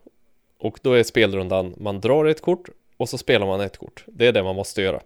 och 0.59 0.79
då 0.83 0.93
är 0.93 1.03
spelrundan, 1.03 1.75
man 1.79 2.01
drar 2.01 2.25
ett 2.25 2.41
kort 2.41 2.69
och 3.05 3.09
så 3.09 3.19
spelar 3.19 3.47
man 3.47 3.61
ett 3.61 3.77
kort. 3.79 4.05
Det 4.07 4.27
är 4.27 4.33
det 4.33 4.43
man 4.43 4.57
måste 4.57 4.83
göra. 4.83 5.01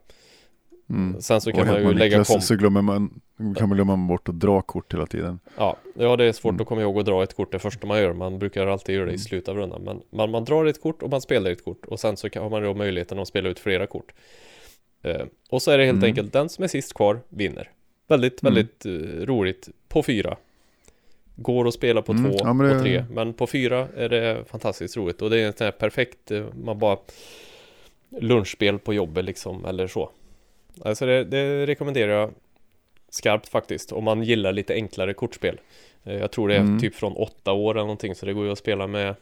Mm. 0.90 1.20
Sen 1.20 1.40
så 1.40 1.50
Och 1.50 1.56
kan 1.56 1.66
man 1.66 1.76
helt 1.76 1.88
ju 1.90 1.94
lägga 1.94 2.16
Niklas 2.18 2.28
kom... 2.28 2.40
så 2.40 2.54
glömmer 2.56 2.82
man, 2.82 3.20
kan 3.56 3.68
man 3.68 3.76
glömma 3.76 3.96
bort 3.96 4.28
att 4.28 4.40
dra 4.40 4.62
kort 4.62 4.94
hela 4.94 5.06
tiden. 5.06 5.38
Ja, 5.56 5.76
ja, 5.94 6.16
det 6.16 6.24
är 6.24 6.32
svårt 6.32 6.50
Mm. 6.50 6.60
att 6.62 6.66
komma 6.68 6.80
ihåg 6.82 6.98
att 6.98 7.06
dra 7.06 7.22
ett 7.22 7.36
kort 7.36 7.52
det 7.52 7.58
första 7.58 7.86
man 7.86 7.98
gör. 7.98 8.12
Man 8.12 8.38
brukar 8.38 8.66
alltid 8.66 8.94
göra 8.94 9.04
det 9.04 9.10
i 9.10 9.14
Mm. 9.14 9.18
slutet 9.18 9.48
av 9.48 9.56
rundan. 9.56 9.82
Men 9.84 10.02
man, 10.10 10.30
man 10.30 10.44
drar 10.44 10.64
ett 10.64 10.80
kort 10.82 11.02
och 11.02 11.10
man 11.10 11.20
spelar 11.20 11.50
ett 11.50 11.64
kort 11.64 11.84
och 11.86 12.00
sen 12.00 12.16
så 12.16 12.30
kan, 12.30 12.42
har 12.42 12.50
man 12.50 12.62
då 12.62 12.74
möjligheten 12.74 13.18
att 13.18 13.28
spela 13.28 13.48
ut 13.48 13.58
flera 13.58 13.86
kort. 13.86 14.12
Eh, 15.02 15.22
och 15.50 15.62
så 15.62 15.70
är 15.70 15.78
det 15.78 15.84
helt 15.84 15.96
Mm. 15.96 16.08
enkelt 16.08 16.32
den 16.32 16.48
som 16.48 16.64
är 16.64 16.68
sist 16.68 16.94
kvar 16.94 17.20
vinner. 17.28 17.70
Väldigt, 18.08 18.42
Mm. 18.42 18.54
väldigt 18.54 18.86
eh, 18.86 19.26
roligt 19.26 19.68
på 19.88 20.02
fyra. 20.02 20.36
Går 21.36 21.68
att 21.68 21.74
spela 21.74 22.02
på 22.02 22.12
Mm, 22.12 22.30
två 22.30 22.36
ja, 22.40 22.52
det- 22.52 22.76
och 22.76 22.82
tre, 22.82 23.04
men 23.10 23.32
på 23.34 23.46
fyra 23.46 23.88
är 23.96 24.08
det 24.08 24.44
fantastiskt 24.46 24.96
roligt 24.96 25.22
och 25.22 25.30
det 25.30 25.40
är 25.40 25.46
en 25.46 25.52
sån 25.52 25.64
här 25.64 25.72
perfekt, 25.72 26.30
eh, 26.30 26.44
man 26.64 26.78
bara 26.78 26.96
lunchspel 28.10 28.78
på 28.78 28.94
jobbet 28.94 29.24
liksom, 29.24 29.64
eller 29.64 29.86
så. 29.86 30.10
Alltså 30.84 31.06
det, 31.06 31.24
det 31.24 31.66
rekommenderar 31.66 32.12
jag 32.12 32.30
skarpt 33.08 33.48
faktiskt, 33.48 33.92
om 33.92 34.04
man 34.04 34.22
gillar 34.22 34.52
lite 34.52 34.74
enklare 34.74 35.14
kortspel. 35.14 35.60
Eh, 36.04 36.14
Jag 36.14 36.30
tror 36.30 36.48
det 36.48 36.54
är 36.56 36.60
Mm. 36.60 36.80
typ 36.80 36.94
från 36.94 37.12
åtta 37.12 37.52
år 37.52 37.74
eller 37.74 37.80
någonting, 37.82 38.14
så 38.14 38.26
det 38.26 38.32
går 38.32 38.44
ju 38.46 38.52
att 38.52 38.58
spela 38.58 38.86
med 38.86 39.14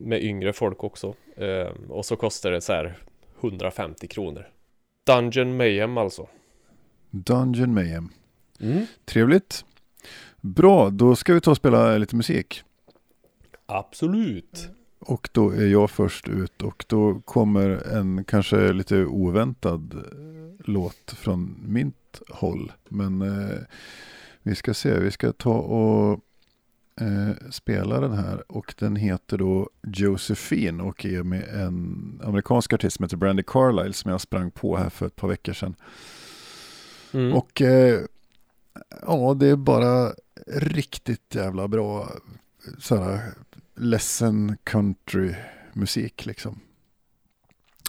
med 0.00 0.24
yngre 0.24 0.52
folk 0.52 0.84
också. 0.84 1.14
Eh, 1.36 1.68
och 1.88 2.06
så 2.06 2.16
kostar 2.16 2.50
det 2.50 2.60
så 2.60 2.72
här 2.72 2.94
150 3.40 4.06
kronor. 4.08 4.48
Dungeon 5.06 5.56
Mayhem 5.56 5.98
alltså. 5.98 6.26
Dungeon 7.10 7.74
Mayhem. 7.74 8.08
Mm. 8.60 8.86
Trevligt. 9.04 9.64
Bra, 10.40 10.90
då 10.90 11.16
ska 11.16 11.34
vi 11.34 11.40
ta 11.40 11.50
och 11.50 11.56
spela 11.56 11.98
lite 11.98 12.16
musik. 12.16 12.62
Absolut. 13.66 14.68
Och 14.98 15.28
då 15.32 15.50
är 15.50 15.66
jag 15.66 15.90
först 15.90 16.28
ut 16.28 16.62
och 16.62 16.84
då 16.88 17.20
kommer 17.20 17.68
en 17.96 18.24
kanske 18.24 18.72
lite 18.72 19.04
oväntad 19.04 19.94
eh, 19.94 20.64
låt 20.64 21.14
från 21.16 21.58
mitt 21.66 22.20
håll. 22.28 22.72
Men 22.88 23.22
eh, 23.22 23.58
vi 24.42 24.54
ska 24.54 24.74
se, 24.74 24.98
vi 24.98 25.10
ska 25.10 25.32
ta 25.32 25.54
och 25.54 26.20
eh, 27.00 27.50
spela 27.50 28.00
den 28.00 28.12
här 28.12 28.52
och 28.52 28.74
den 28.78 28.96
heter 28.96 29.38
då 29.38 29.70
Josephine 29.82 30.82
och 30.82 31.04
är 31.04 31.22
med 31.22 31.48
en 31.48 32.20
amerikansk 32.24 32.72
artist 32.72 32.96
som 32.96 33.04
heter 33.04 33.16
Brandy 33.16 33.42
Carlisle 33.46 33.92
som 33.92 34.10
jag 34.10 34.20
sprang 34.20 34.50
på 34.50 34.76
här 34.76 34.90
för 34.90 35.06
ett 35.06 35.16
par 35.16 35.28
veckor 35.28 35.52
sedan. 35.52 35.74
Mm. 37.12 37.32
Och 37.32 37.62
eh, 37.62 38.00
ja, 39.06 39.34
det 39.34 39.46
är 39.46 39.56
bara 39.56 40.12
riktigt 40.46 41.34
jävla 41.34 41.68
bra 41.68 42.08
sådär 42.78 43.20
ledsen 43.78 44.56
country 44.64 45.34
musik 45.72 46.26
liksom. 46.26 46.60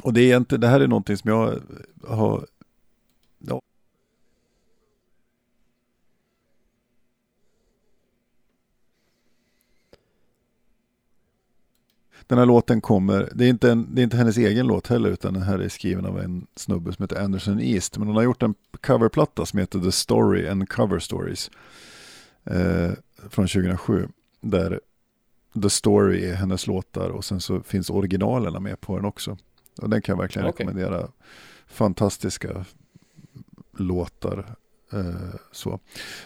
Och 0.04 0.14
det 0.14 0.32
är 0.32 0.38
inte, 0.38 0.58
det 0.58 0.68
här 0.68 0.80
är 0.80 0.88
någonting 0.88 1.18
som 1.18 1.30
jag 1.30 1.60
har 2.08 2.48
ja. 3.40 3.62
Den 12.28 12.38
här 12.38 12.46
låten 12.46 12.82
kommer, 12.82 13.30
det 13.36 13.46
är, 13.46 13.50
inte 13.50 13.72
en, 13.72 13.96
det 13.96 14.02
är 14.02 14.04
inte 14.04 14.18
hennes 14.18 14.38
egen 14.38 14.68
låt 14.68 14.88
heller 14.88 15.10
utan 15.10 15.34
den 15.34 15.44
här 15.44 15.60
är 15.60 15.70
skriven 15.70 16.06
av 16.06 16.20
en 16.20 16.48
snubbe 16.56 16.94
som 16.94 17.04
heter 17.04 17.24
Anderson 17.24 17.62
East. 17.62 17.98
Men 17.98 18.08
hon 18.08 18.16
har 18.16 18.24
gjort 18.24 18.44
en 18.44 18.56
coverplatta 18.82 19.46
som 19.46 19.60
heter 19.60 19.80
The 19.80 19.92
Story 19.92 20.48
and 20.48 20.70
Cover 20.70 21.00
Stories. 21.00 21.52
Eh, 22.44 22.92
från 23.30 23.48
2007. 23.48 24.08
Där 24.42 24.80
The 25.62 25.70
Story 25.70 26.26
är 26.26 26.36
hennes 26.36 26.68
låtar 26.68 27.10
och 27.10 27.26
sen 27.26 27.42
så 27.42 27.62
finns 27.62 27.90
originalerna 27.90 28.60
med 28.60 28.82
på 28.82 28.96
den 28.96 29.06
också. 29.06 29.38
Och 29.82 29.90
den 29.90 30.02
kan 30.02 30.14
jag 30.14 30.22
verkligen 30.22 30.48
Okej. 30.48 30.66
rekommendera. 30.66 31.08
Fantastiska 31.68 32.66
låtar. 33.78 34.56
Eh, 34.94 35.36
så. 35.52 35.80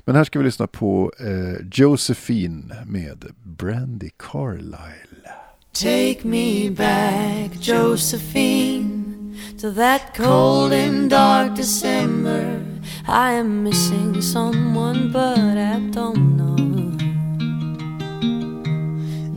Men 0.05 0.15
här 0.15 0.23
ska 0.23 0.39
vi 0.39 0.45
lyssna 0.45 0.67
på 0.67 1.11
eh, 1.19 1.67
Josephine 1.71 2.75
med 2.85 3.25
Brandy 3.43 4.09
Carlisle. 4.17 5.29
Take 5.71 6.19
me 6.23 6.69
back, 6.69 7.67
Josephine, 7.67 9.35
to 9.61 9.71
that 9.73 10.01
cold 10.17 10.73
and 10.73 11.09
dark 11.09 11.55
December. 11.57 12.61
I 13.07 13.39
am 13.39 13.63
missing 13.63 14.21
someone, 14.21 15.11
but 15.11 15.37
I 15.37 15.79
don't 15.91 16.37
know. 16.37 16.52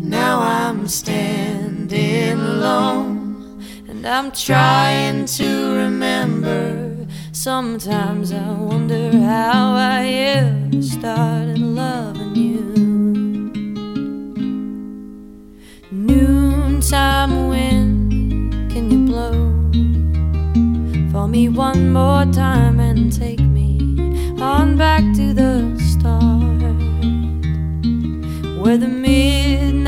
Now 0.09 0.40
I'm 0.40 0.87
standing 0.87 2.38
alone, 2.38 3.61
and 3.88 4.07
I'm 4.07 4.31
trying 4.31 5.27
to 5.27 5.75
remember. 5.75 7.07
Sometimes 7.33 8.31
I 8.33 8.53
wonder 8.53 9.11
how 9.11 9.75
I 9.75 10.07
ever 10.07 10.81
started 10.81 11.59
loving 11.59 12.37
you. 12.37 12.62
Noontime 15.90 17.49
wind, 17.49 18.71
can 18.71 18.90
you 18.90 19.07
blow 19.07 19.33
for 21.11 21.27
me 21.27 21.49
one 21.49 21.92
more 21.92 22.25
time 22.27 22.79
and 22.79 23.12
take 23.12 23.40
me 23.40 23.81
on 24.40 24.77
back 24.77 25.03
to 25.16 25.35
the 25.35 25.77
start 25.81 26.47
where 28.61 28.79
the 28.79 28.88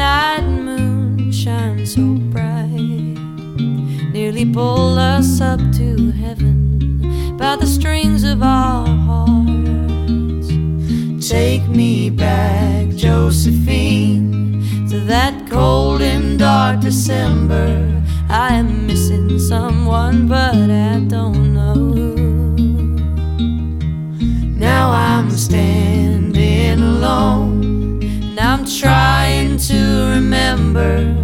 midnight 0.09 0.65
moon 0.65 1.33
shines 1.33 1.95
so 1.95 2.03
bright, 2.33 3.19
nearly 4.13 4.51
pull 4.51 4.99
us 4.99 5.41
up 5.41 5.61
to 5.73 6.11
heaven 6.13 7.37
by 7.37 7.57
the 7.57 7.67
strings 7.67 8.25
of 8.25 8.43
our 8.43 8.87
hearts. 8.87 10.49
Take 11.29 11.67
me 11.69 12.09
back, 12.11 12.89
Josephine, 12.97 14.89
to 14.89 15.01
that 15.01 15.35
cold 15.51 16.01
and 16.01 16.39
dark 16.39 16.81
December. 16.81 18.03
I 18.31 18.55
am 18.55 18.87
missing 18.87 19.39
someone, 19.39 20.27
but 20.27 20.55
I 20.55 21.01
don't 21.01 21.53
know. 21.53 21.77
Now 24.69 24.91
I'm 24.91 25.31
standing 25.31 26.81
alone, 26.81 27.58
I'm 28.51 28.65
trying 28.65 29.59
to 29.59 30.11
remember. 30.15 31.15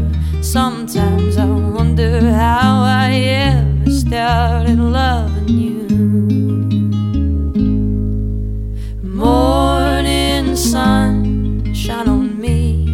Sometimes 0.43 1.39
I 1.39 1.47
wonder 1.47 2.21
how 2.21 2.83
I 2.83 3.13
ever 3.49 3.91
started 3.91 4.79
loving 4.79 5.49
you. 5.49 5.89
Morning 9.03 10.55
sun, 10.55 11.73
shine 11.73 12.09
on 12.09 12.39
me. 12.39 12.87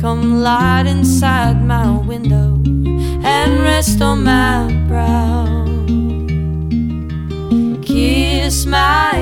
Come 0.00 0.40
light 0.40 0.86
inside 0.86 1.60
my 1.64 1.90
window 1.98 2.62
and 3.26 3.60
rest 3.60 4.00
on 4.02 4.22
my 4.22 4.72
brow. 4.86 5.66
Kiss 7.82 8.66
my 8.66 9.13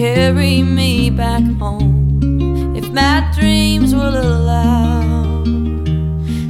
carry 0.00 0.62
me 0.62 1.10
back 1.10 1.42
home 1.58 2.74
if 2.74 2.88
my 2.90 3.30
dreams 3.34 3.94
will 3.94 4.16
allow. 4.16 5.44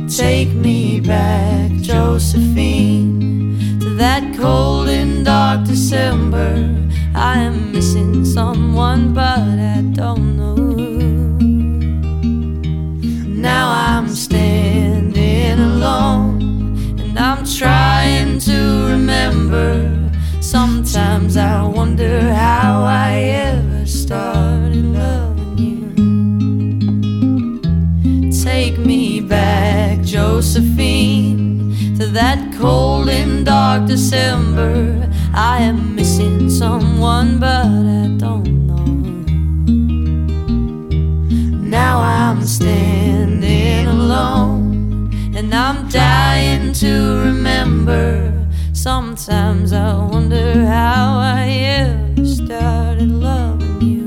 Take 0.06 0.52
me 0.54 1.00
back, 1.00 1.72
Josephine, 1.82 3.80
to 3.80 3.88
that 3.96 4.22
cold 4.38 4.88
and 4.88 5.24
dark 5.24 5.66
December. 5.66 6.52
I 7.16 7.38
am 7.40 7.72
missing 7.72 8.24
someone, 8.24 9.12
but 9.14 9.40
I 9.76 9.82
don't 10.00 10.36
know. 10.36 10.54
Now 13.48 13.66
I'm 13.88 14.08
standing 14.10 15.58
alone, 15.58 16.40
and 17.00 17.18
I'm 17.18 17.44
trying. 17.44 18.19
Sometimes 20.90 21.36
I 21.36 21.62
wonder 21.62 22.34
how 22.34 22.82
I 22.82 23.12
ever 23.52 23.86
started 23.86 24.84
loving 24.86 25.56
you. 25.56 25.92
Take 28.42 28.76
me 28.76 29.20
back, 29.20 30.02
Josephine, 30.02 31.76
to 31.96 32.06
that 32.06 32.52
cold 32.58 33.08
and 33.08 33.46
dark 33.46 33.86
December. 33.86 35.08
I 35.32 35.62
am 35.62 35.94
missing 35.94 36.50
someone, 36.50 37.38
but 37.38 37.66
I 37.66 38.08
don't 38.18 38.66
know. 38.66 38.84
Now 41.70 42.00
I'm 42.00 42.44
standing 42.44 43.86
alone, 43.86 45.12
and 45.36 45.54
I'm 45.54 45.88
dying 45.88 46.72
to 46.82 47.20
remember. 47.26 48.29
Sometimes 48.84 49.72
I 49.74 49.94
wonder 49.94 50.64
how 50.64 51.18
I 51.20 51.48
ever 51.80 52.24
started 52.24 53.10
loving 53.10 53.82
you. 53.82 54.06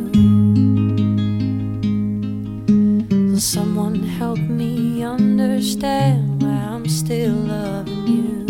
Will 3.31 3.39
someone 3.39 3.95
help 4.19 4.39
me 4.39 5.03
understand 5.03 6.41
why 6.41 6.49
I'm 6.49 6.87
still 6.89 7.35
loving 7.35 8.07
you? 8.07 8.45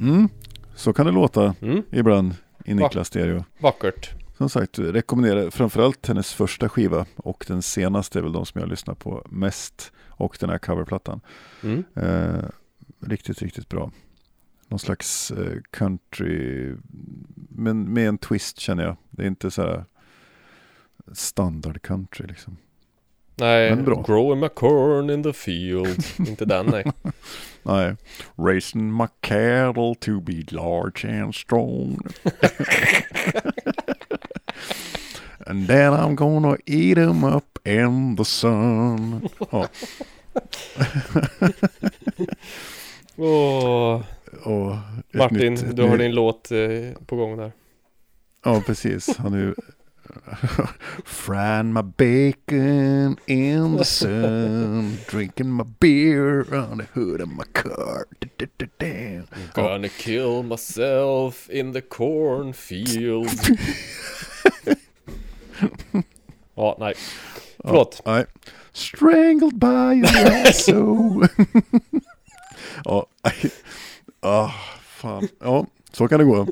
Mm, 0.00 0.28
så 0.74 0.92
kan 0.92 1.06
det 1.06 1.12
låta 1.12 1.54
Mm, 1.60 1.82
ibland 1.90 2.34
i 2.64 2.74
Niklas 2.74 3.06
Stereo. 3.06 3.44
vackert. 3.60 4.10
Som 4.38 4.48
sagt, 4.48 4.78
rekommenderar 4.78 5.50
framförallt 5.50 6.06
hennes 6.06 6.32
första 6.32 6.68
skiva 6.68 7.06
och 7.16 7.44
den 7.48 7.62
senaste 7.62 8.18
är 8.18 8.22
väl 8.22 8.32
de 8.32 8.46
som 8.46 8.60
jag 8.60 8.70
lyssnar 8.70 8.94
på 8.94 9.26
mest. 9.30 9.92
Och 10.08 10.36
den 10.40 10.50
här 10.50 10.58
coverplattan. 10.58 11.20
Mm. 11.62 11.84
Eh, 11.94 12.44
riktigt, 13.00 13.42
riktigt 13.42 13.68
bra. 13.68 13.92
Någon 14.68 14.78
slags 14.78 15.30
eh, 15.30 15.56
country, 15.70 16.74
men 17.48 17.92
med 17.92 18.08
en 18.08 18.18
twist 18.18 18.58
känner 18.60 18.84
jag. 18.84 18.96
Det 19.10 19.22
är 19.22 19.26
inte 19.26 19.50
så 19.50 19.62
här 19.62 19.84
standard 21.12 21.82
country 21.82 22.26
liksom. 22.26 22.56
Nej, 23.36 23.70
Men 23.74 23.84
bra. 23.84 24.02
growing 24.02 24.40
my 24.40 24.48
corn 24.48 25.10
in 25.10 25.22
the 25.22 25.32
field. 25.32 26.04
Inte 26.28 26.44
den 26.44 26.66
nej. 26.66 26.84
Nej, 27.62 27.96
racing 28.36 28.96
my 28.96 29.06
cattle 29.20 29.94
to 30.00 30.20
be 30.20 30.44
large 30.50 31.22
and 31.22 31.34
strong. 31.34 32.00
and 35.48 35.66
then 35.66 35.94
I'm 35.94 36.14
gonna 36.14 36.58
eat 36.66 36.94
them 36.94 37.24
up 37.24 37.58
in 37.64 38.16
the 38.16 38.24
sun. 38.24 39.28
Ja, 39.50 39.68
Åh, 43.16 44.02
och 44.44 44.76
Martin, 45.12 45.54
nytt- 45.54 45.76
du 45.76 45.82
har 45.82 45.96
ny- 45.96 46.02
din 46.04 46.14
låt 46.14 46.50
eh, 46.50 46.58
på 47.06 47.16
gång 47.16 47.36
där. 47.36 47.52
Ja, 48.44 48.62
precis. 48.66 49.16
Han 49.16 49.34
är 49.34 49.38
ju... 49.38 49.54
Frying 51.04 51.72
my 51.72 51.82
bacon 51.82 53.16
in 53.26 53.78
the 53.78 53.84
sun 53.84 54.96
Drinking 55.10 55.56
my 55.56 55.64
beer 55.80 56.54
on 56.54 56.78
the 56.78 56.86
hood 56.94 57.20
of 57.20 57.28
my 57.28 57.44
car. 57.52 58.06
I'm 58.20 59.26
gonna 59.54 59.88
kill 59.88 60.42
myself 60.42 61.50
in 61.50 61.72
the 61.72 61.80
cornfield. 61.80 63.28
ja, 66.54 66.76
nej. 66.80 66.94
Förlåt. 67.64 68.02
Nej. 68.06 68.24
Strangled 68.72 69.54
by 69.58 69.66
a 70.06 70.42
lasso 70.44 71.22
Ja, 72.84 73.06
nej. 73.24 73.50
ah, 74.20 74.50
fan. 74.82 75.28
Ja, 75.40 75.66
så 75.92 76.08
kan 76.08 76.18
det 76.18 76.24
gå. 76.24 76.46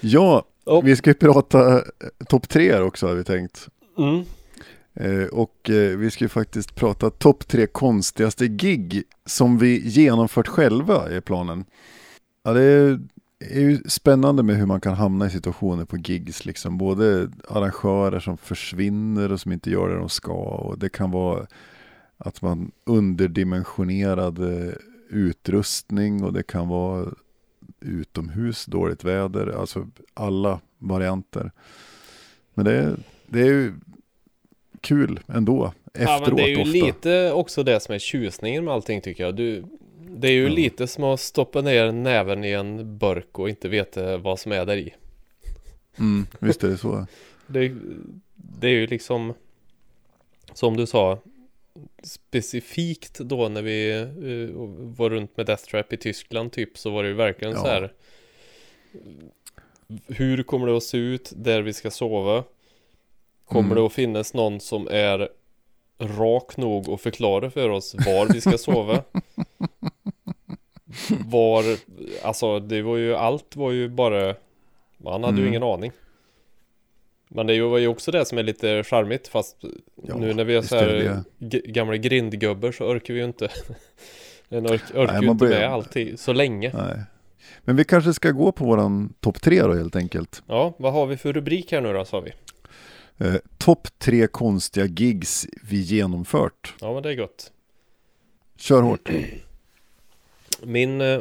Ja, 0.00 0.44
Oh. 0.68 0.84
vi 0.84 0.96
ska 0.96 1.10
ju 1.10 1.14
prata 1.14 1.76
eh, 1.76 1.82
topp 2.28 2.48
tre 2.48 2.72
här 2.72 2.82
också 2.82 3.06
har 3.06 3.14
vi 3.14 3.24
tänkt. 3.24 3.68
Mm. 3.98 4.24
Eh, 4.96 5.26
och 5.26 5.70
eh, 5.70 5.96
vi 5.96 6.10
ska 6.10 6.24
ju 6.24 6.28
faktiskt 6.28 6.74
prata 6.74 7.10
topp 7.10 7.48
tre 7.48 7.66
konstigaste 7.66 8.48
gig 8.48 9.02
som 9.26 9.58
vi 9.58 9.88
genomfört 9.88 10.48
själva 10.48 11.16
i 11.16 11.20
planen. 11.20 11.64
Ja, 12.42 12.52
det 12.52 12.62
är, 12.62 12.98
ju 13.60 13.82
spännande 13.86 14.42
med 14.42 14.56
hur 14.56 14.66
man 14.66 14.80
kan 14.80 14.94
hamna 14.94 15.26
i 15.26 15.30
situationer 15.30 15.84
på 15.84 15.96
gigs, 15.96 16.44
liksom. 16.44 16.78
både 16.78 17.30
arrangörer 17.48 18.20
som 18.20 18.36
försvinner 18.36 19.32
och 19.32 19.40
som 19.40 19.52
inte 19.52 19.70
gör 19.70 19.88
det 19.88 19.98
de 19.98 20.08
ska 20.08 20.32
och 20.32 20.78
det 20.78 20.88
kan 20.88 21.10
vara 21.10 21.46
att 22.18 22.42
man 22.42 22.72
underdimensionerad 22.84 24.38
eh, 24.38 24.72
utrustning 25.08 26.24
och 26.24 26.32
det 26.32 26.42
kan 26.42 26.68
vara 26.68 27.06
utomhus, 27.80 28.66
dåligt 28.66 29.04
väder, 29.04 29.60
alltså 29.60 29.86
alla 30.14 30.60
varianter. 30.78 31.52
Men 32.54 32.64
det 32.64 32.96
det 33.26 33.40
är 33.40 33.46
ju 33.46 33.74
kul 34.86 35.20
ändå. 35.28 35.72
Efteråt 35.94 36.08
ja, 36.20 36.22
men 36.26 36.36
det 36.36 36.42
är 36.42 36.48
ju 36.48 36.56
ofta. 36.60 36.70
lite 36.86 37.32
också 37.32 37.62
det 37.62 37.80
som 37.80 37.94
är 37.94 37.98
tjusningen 37.98 38.64
med 38.64 38.74
allting 38.74 39.00
tycker 39.00 39.24
jag. 39.24 39.34
Du, 39.34 39.64
det 40.08 40.28
är 40.28 40.32
ju 40.32 40.42
Ja. 40.42 40.48
lite 40.48 40.86
som 40.86 41.04
att 41.04 41.20
stoppa 41.20 41.60
ner 41.60 41.92
näven 41.92 42.44
i 42.44 42.50
en 42.50 42.98
burk 42.98 43.38
och 43.38 43.48
inte 43.48 43.68
veta 43.68 44.16
vad 44.16 44.40
som 44.40 44.52
är 44.52 44.64
där 44.66 44.76
i. 44.76 44.94
Mm, 45.98 46.26
visst 46.38 46.64
är 46.64 46.68
det 46.68 46.78
så. 46.78 47.06
Det, 47.46 47.72
det 48.34 48.66
är 48.66 48.72
ju 48.72 48.86
liksom 48.86 49.34
Som 50.52 50.76
du 50.76 50.86
sa 50.86 51.18
Specifikt 52.02 53.18
då 53.18 53.48
när 53.48 53.62
vi 53.62 53.90
eh, 54.00 54.48
var 54.98 55.10
runt 55.10 55.36
med 55.36 55.46
Death 55.46 55.64
Trap 55.64 55.92
i 55.92 55.96
Tyskland 55.96 56.52
typ 56.52 56.78
Så 56.78 56.90
var 56.90 57.02
det 57.02 57.08
ju 57.08 57.14
verkligen 57.14 57.54
Ja. 57.54 57.60
så 57.60 57.66
här 57.66 57.92
Hur 60.06 60.42
kommer 60.42 60.66
det 60.66 60.76
att 60.76 60.82
se 60.82 60.98
ut 60.98 61.32
där 61.36 61.62
vi 61.62 61.72
ska 61.72 61.90
sova? 61.90 62.44
Kommer 63.48 63.66
Mm. 63.70 63.76
det 63.78 63.86
att 63.86 63.92
finnas 63.92 64.34
någon 64.34 64.60
som 64.60 64.88
är 64.90 65.28
rak 65.98 66.56
nog 66.56 66.90
att 66.90 67.00
förklara 67.00 67.50
för 67.50 67.68
oss 67.68 67.94
var 68.06 68.32
vi 68.34 68.40
ska 68.40 68.58
sova? 68.58 69.02
var, 71.26 71.64
alltså 72.22 72.60
det 72.60 72.82
var 72.82 72.96
ju, 72.96 73.14
allt 73.16 73.56
var 73.56 73.72
ju 73.72 73.88
bara 73.88 74.34
Man 74.98 75.24
hade 75.24 75.36
ju 75.36 75.42
Mm. 75.42 75.48
ingen 75.48 75.62
aning 75.62 75.92
Men 77.28 77.46
det 77.46 77.60
var 77.60 77.78
ju 77.78 77.88
också 77.88 78.10
det 78.10 78.24
som 78.24 78.38
är 78.38 78.42
lite 78.42 78.84
charmigt 78.84 79.28
fast 79.28 79.56
Ja, 80.06 80.16
nu 80.16 80.34
när 80.34 80.44
vi 80.44 80.54
är 80.56 80.62
så 80.62 80.76
är 80.76 80.80
här 81.04 81.22
g- 81.38 81.62
gamla 81.64 81.96
grindgubbar 81.96 82.72
så 82.72 82.84
orkar 82.84 83.14
vi 83.14 83.20
ju 83.20 83.26
inte 83.26 83.48
Den 84.48 84.66
ork, 84.66 84.82
orkar 84.94 85.12
Nej, 85.12 85.22
ju 85.24 85.30
inte 85.30 85.44
med 85.44 85.72
alltid 85.72 86.20
så 86.20 86.32
länge 86.32 86.70
Nej. 86.74 87.02
Men 87.64 87.76
vi 87.76 87.84
kanske 87.84 88.14
ska 88.14 88.30
gå 88.30 88.52
på 88.52 88.64
våran 88.64 89.14
topp 89.20 89.42
tre 89.42 89.62
då 89.62 89.74
helt 89.74 89.96
enkelt. 89.96 90.42
Ja, 90.46 90.74
vad 90.78 90.92
har 90.92 91.06
vi 91.06 91.16
för 91.16 91.32
rubrik 91.32 91.72
här 91.72 91.80
nu 91.80 91.92
då 91.92 92.04
sa 92.04 92.20
vi? 92.20 92.32
Eh, 93.18 93.34
topp 93.58 93.88
tre 93.98 94.26
konstiga 94.26 94.86
gigs 94.86 95.46
vi 95.62 95.80
genomfört. 95.80 96.74
Ja 96.80 96.94
men 96.94 97.02
det 97.02 97.10
är 97.10 97.14
gott 97.14 97.52
Kör 98.58 98.82
hårt. 98.82 99.10
Min, 100.62 101.00
eh, 101.00 101.20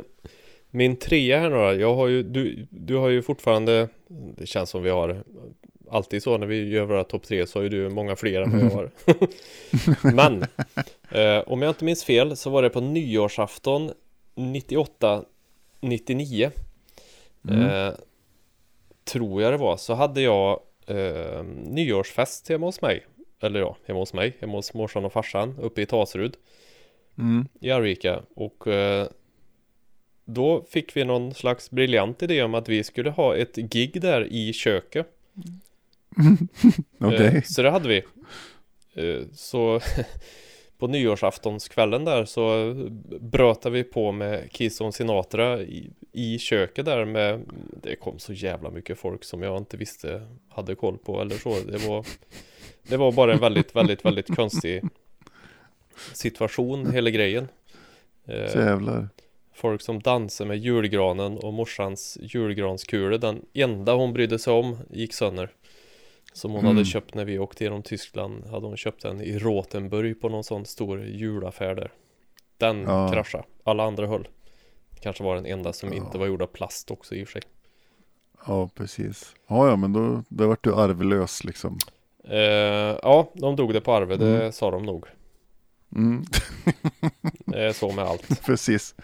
min 0.72 0.96
trea 0.98 1.40
här 1.40 1.50
nu 1.50 1.56
då, 1.56 1.74
jag 1.82 1.96
har 1.96 2.08
ju, 2.08 2.24
du, 2.24 2.68
du 2.70 2.96
har 2.96 3.10
ju 3.10 3.22
fortfarande 3.22 3.90
Det 4.38 4.46
känns 4.46 4.70
som 4.70 4.84
vi 4.84 4.90
har 4.90 5.24
Alltid 5.90 6.24
så 6.24 6.38
när 6.38 6.48
vi 6.48 6.70
gör 6.70 6.86
våra 6.86 7.04
topp 7.04 7.24
tre 7.24 7.48
så 7.48 7.60
har 7.60 7.64
ju 7.64 7.70
du 7.70 7.90
många 7.90 8.16
fler 8.16 8.42
än 8.42 8.52
vad 8.52 8.62
jag 8.62 8.70
har 8.76 8.92
Men 10.14 10.42
eh, 11.12 11.44
Om 11.52 11.62
jag 11.62 11.70
inte 11.72 11.86
minns 11.86 12.04
fel 12.04 12.38
så 12.38 12.50
var 12.50 12.62
det 12.62 12.70
på 12.70 12.82
nyårsafton 12.82 13.92
98 14.36 15.24
99 15.82 16.52
Mm. 17.50 17.62
eh, 17.88 17.94
Tror 19.04 19.42
jag 19.42 19.54
det 19.54 19.58
var 19.58 19.78
så 19.78 19.94
hade 19.94 20.22
jag 20.22 20.60
eh, 20.88 21.44
Nyårsfest 21.44 22.50
hemma 22.50 22.66
hos 22.66 22.82
mig 22.82 23.06
Eller 23.42 23.60
ja, 23.60 23.78
hemma 23.86 24.00
hos 24.00 24.14
mig, 24.14 24.38
hemma 24.40 24.54
hos 24.54 24.74
morsan 24.74 25.06
och 25.06 25.14
farsan 25.14 25.56
uppe 25.60 25.82
i 25.82 25.86
Tasrud 25.86 26.38
Mm. 27.18 27.48
i 27.60 27.72
Arvika 27.72 28.22
och 28.36 28.68
eh, 28.68 29.08
då 30.26 30.66
fick 30.70 30.98
vi 30.98 31.04
någon 31.04 31.34
slags 31.34 31.72
briljant 31.72 32.24
idé 32.24 32.44
om 32.44 32.56
att 32.56 32.70
vi 32.70 32.84
skulle 32.84 33.10
ha 33.10 33.36
ett 33.36 33.56
gig 33.56 34.02
där 34.02 34.28
i 34.34 34.54
köket. 34.54 35.08
Okej. 37.00 37.28
Eh, 37.36 37.42
så 37.42 37.62
det 37.62 37.70
hade 37.70 37.88
vi. 37.90 38.04
Eh, 38.94 39.24
så 39.34 39.82
på 40.78 40.88
nyårsaftonskvällen 40.88 42.06
där 42.06 42.26
så 42.26 42.74
brötade 43.20 43.76
vi 43.76 43.84
på 43.84 44.12
med 44.12 44.50
Keystone 44.52 44.92
Sinatra 44.92 45.62
i, 45.62 45.90
i 46.12 46.40
köket 46.40 46.86
där 46.86 47.06
med 47.06 47.42
Det 47.84 47.96
kom 47.96 48.20
så 48.20 48.34
jävla 48.34 48.70
mycket 48.70 49.00
folk 49.00 49.24
som 49.24 49.44
jag 49.44 49.58
inte 49.58 49.78
visste 49.78 50.28
hade 50.50 50.76
koll 50.76 50.98
på 50.98 51.22
eller 51.22 51.36
så. 51.36 51.60
Det 51.60 51.88
var 51.88 52.06
Det 52.88 52.98
var 52.98 53.12
bara 53.12 53.34
en 53.34 53.40
väldigt, 53.40 53.76
väldigt, 53.76 54.06
väldigt 54.06 54.36
konstig 54.36 54.84
situation, 56.14 56.92
hela 56.92 57.10
grejen. 57.10 57.48
Eh, 58.26 58.56
Jävlar. 58.56 59.10
Folk 59.54 59.82
som 59.82 60.00
dansade 60.00 60.48
med 60.48 60.58
julgranen 60.58 61.38
och 61.38 61.54
morsans 61.54 62.18
julgranskula 62.22 63.18
Den 63.18 63.46
enda 63.54 63.94
hon 63.94 64.14
brydde 64.14 64.40
sig 64.40 64.54
om 64.54 64.78
gick 64.90 65.14
sönder 65.14 65.50
Som 66.36 66.52
hon 66.52 66.60
Mm. 66.60 66.76
hade 66.76 66.86
köpt 66.86 67.14
när 67.16 67.26
vi 67.26 67.40
åkte 67.40 67.64
genom 67.64 67.84
Tyskland 67.84 68.46
Hade 68.48 68.68
hon 68.68 68.78
köpt 68.78 69.02
den 69.02 69.22
i 69.22 69.40
Rotenburg 69.40 70.22
på 70.22 70.30
någon 70.30 70.44
sån 70.44 70.66
stor 70.66 71.04
julaffär 71.06 71.76
där 71.76 71.92
Den 72.58 72.82
Ja. 72.82 73.12
kraschade 73.14 73.44
Alla 73.64 73.84
andra 73.84 74.08
höll 74.08 74.28
Kanske 75.00 75.24
var 75.24 75.36
den 75.36 75.46
enda 75.46 75.74
som 75.74 75.90
Ja. 75.90 75.96
inte 75.96 76.18
var 76.18 76.26
gjord 76.28 76.42
av 76.42 76.48
plast 76.48 76.92
också 76.92 77.16
i 77.16 77.24
och 77.24 77.28
för 77.28 77.32
sig 77.32 77.42
Ja, 78.48 78.70
precis. 78.76 79.36
Ja, 79.48 79.68
ja, 79.70 79.76
men 79.76 79.94
då, 79.94 80.24
då 80.30 80.48
vart 80.48 80.64
du 80.64 80.74
arvlös 80.76 81.44
liksom. 81.44 81.78
eh, 82.24 82.38
Ja, 83.04 83.30
de 83.34 83.56
drog 83.56 83.74
det 83.74 83.82
på 83.82 83.94
arvet, 83.94 84.20
det 84.20 84.36
Mm. 84.40 84.52
sa 84.52 84.72
de 84.72 84.84
nog 84.84 85.06
Mm. 85.96 86.24
Det 87.46 87.64
är 87.66 87.74
så 87.74 87.92
med 87.92 88.06
allt 88.06 88.46
Precis. 88.46 88.96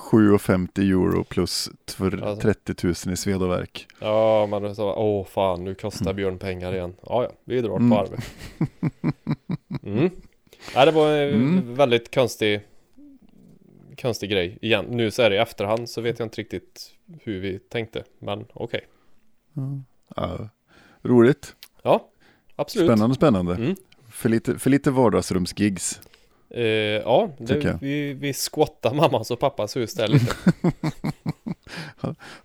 7,50 0.00 0.80
euro 0.90 1.24
plus 1.24 1.70
tver- 1.86 2.22
Alltså. 2.24 2.42
30 2.42 2.86
000 3.06 3.12
i 3.12 3.16
sved 3.16 3.42
och 3.42 3.50
verk. 3.50 3.86
Ja, 4.00 4.46
man 4.46 4.74
sa 4.74 4.94
åh 4.94 5.26
fan 5.26 5.64
nu 5.64 5.74
kostar 5.74 6.12
Björn 6.12 6.38
pengar 6.38 6.74
igen 6.74 6.94
Ja, 7.06 7.22
ja, 7.24 7.30
vi 7.44 7.60
drar 7.60 7.76
Mm. 7.76 7.90
på 7.90 7.98
arvet 7.98 8.24
mm. 9.82 10.10
Nej, 10.74 10.86
det 10.86 10.92
var 10.92 11.08
en 11.12 11.34
Mm. 11.34 11.74
väldigt 11.74 12.14
konstig 12.14 12.60
Konstig 14.02 14.30
grej 14.30 14.58
igen 14.62 14.84
Nu 14.88 15.10
så 15.10 15.22
är 15.22 15.30
det 15.30 15.36
i 15.36 15.38
efterhand 15.38 15.88
så 15.88 16.00
vet 16.00 16.18
jag 16.18 16.26
inte 16.26 16.40
riktigt 16.40 16.94
hur 17.22 17.40
vi 17.40 17.58
tänkte 17.58 18.04
Men 18.18 18.44
okej 18.54 18.80
Ja. 20.16 20.48
Roligt. 21.02 21.56
Ja, 21.82 22.08
absolut 22.56 22.88
Spännande, 22.88 23.14
spännande. 23.16 23.54
Mm. 23.54 23.74
För, 24.10 24.28
lite, 24.28 24.58
för 24.58 24.70
lite 24.70 24.90
vardagsrumsgigs. 24.90 26.00
Eh, 26.54 26.62
Ja, 27.04 27.30
det, 27.38 27.78
vi, 27.80 28.12
vi 28.12 28.32
squattar 28.32 28.94
mammas 28.94 29.30
och 29.30 29.40
pappas 29.40 29.76
hus 29.76 29.94
där 29.94 30.08
lite 30.08 30.34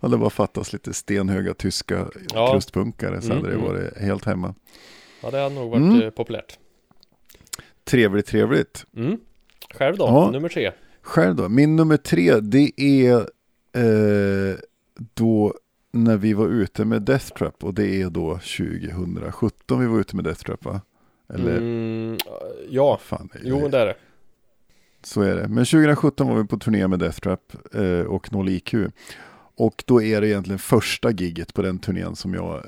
det 0.00 0.16
bara 0.18 0.30
fattas 0.30 0.72
lite 0.72 0.94
stenhöga 0.94 1.54
tyska 1.54 2.08
Ja. 2.34 2.52
krustpunkare 2.52 3.20
så 3.20 3.26
Mm, 3.32 3.36
hade 3.36 3.48
det 3.48 3.54
mm. 3.60 3.66
varit 3.68 3.96
helt 3.98 4.24
hemma. 4.24 4.54
Ja, 5.22 5.30
det 5.30 5.38
har 5.38 5.50
nog 5.50 5.70
varit 5.70 5.82
Mm. 5.82 6.02
eh, 6.02 6.10
populärt 6.10 6.58
Trevligt, 7.84 8.26
trevligt. 8.26 8.86
mm. 8.96 9.20
Själv 9.74 9.96
då, 9.96 10.04
Ja. 10.06 10.30
nummer 10.30 10.48
tre 10.48 10.72
Själv 11.02 11.36
då? 11.36 11.48
Min 11.48 11.76
nummer 11.76 11.96
tre, 11.96 12.40
det 12.40 12.80
är 12.80 13.14
eh, 13.72 14.56
då 15.14 15.54
när 15.92 16.16
vi 16.16 16.32
var 16.34 16.46
ute 16.48 16.84
med 16.84 17.02
Death 17.02 17.26
Trap 17.26 17.64
och 17.64 17.74
det 17.74 18.02
är 18.02 18.10
då 18.10 18.38
2017 18.38 19.80
vi 19.80 19.86
var 19.86 20.00
ute 20.00 20.16
med 20.16 20.24
Death 20.24 20.42
Trap 20.44 20.64
va? 20.64 20.80
Eller 21.34 21.56
mm, 21.56 22.16
Ja, 22.68 22.98
fan, 23.02 23.28
det 23.32 23.38
är- 23.38 23.42
jo 23.44 23.68
det 23.68 23.78
är 23.78 23.86
det 23.86 23.94
så 25.02 25.20
är 25.22 25.34
det. 25.36 25.48
Men 25.48 25.64
2017 25.64 26.28
var 26.28 26.36
vi 26.42 26.48
på 26.48 26.58
turné 26.58 26.88
med 26.88 26.98
Death 26.98 27.18
Trap 27.20 27.52
eh, 27.74 28.00
och 28.00 28.32
Noll 28.32 28.48
IQ. 28.48 28.74
Och 29.56 29.84
då 29.86 30.02
är 30.02 30.20
det 30.20 30.28
egentligen 30.28 30.58
första 30.58 31.10
gigget 31.10 31.54
på 31.54 31.62
den 31.62 31.78
turnén 31.78 32.16
som, 32.16 32.34
jag, 32.34 32.64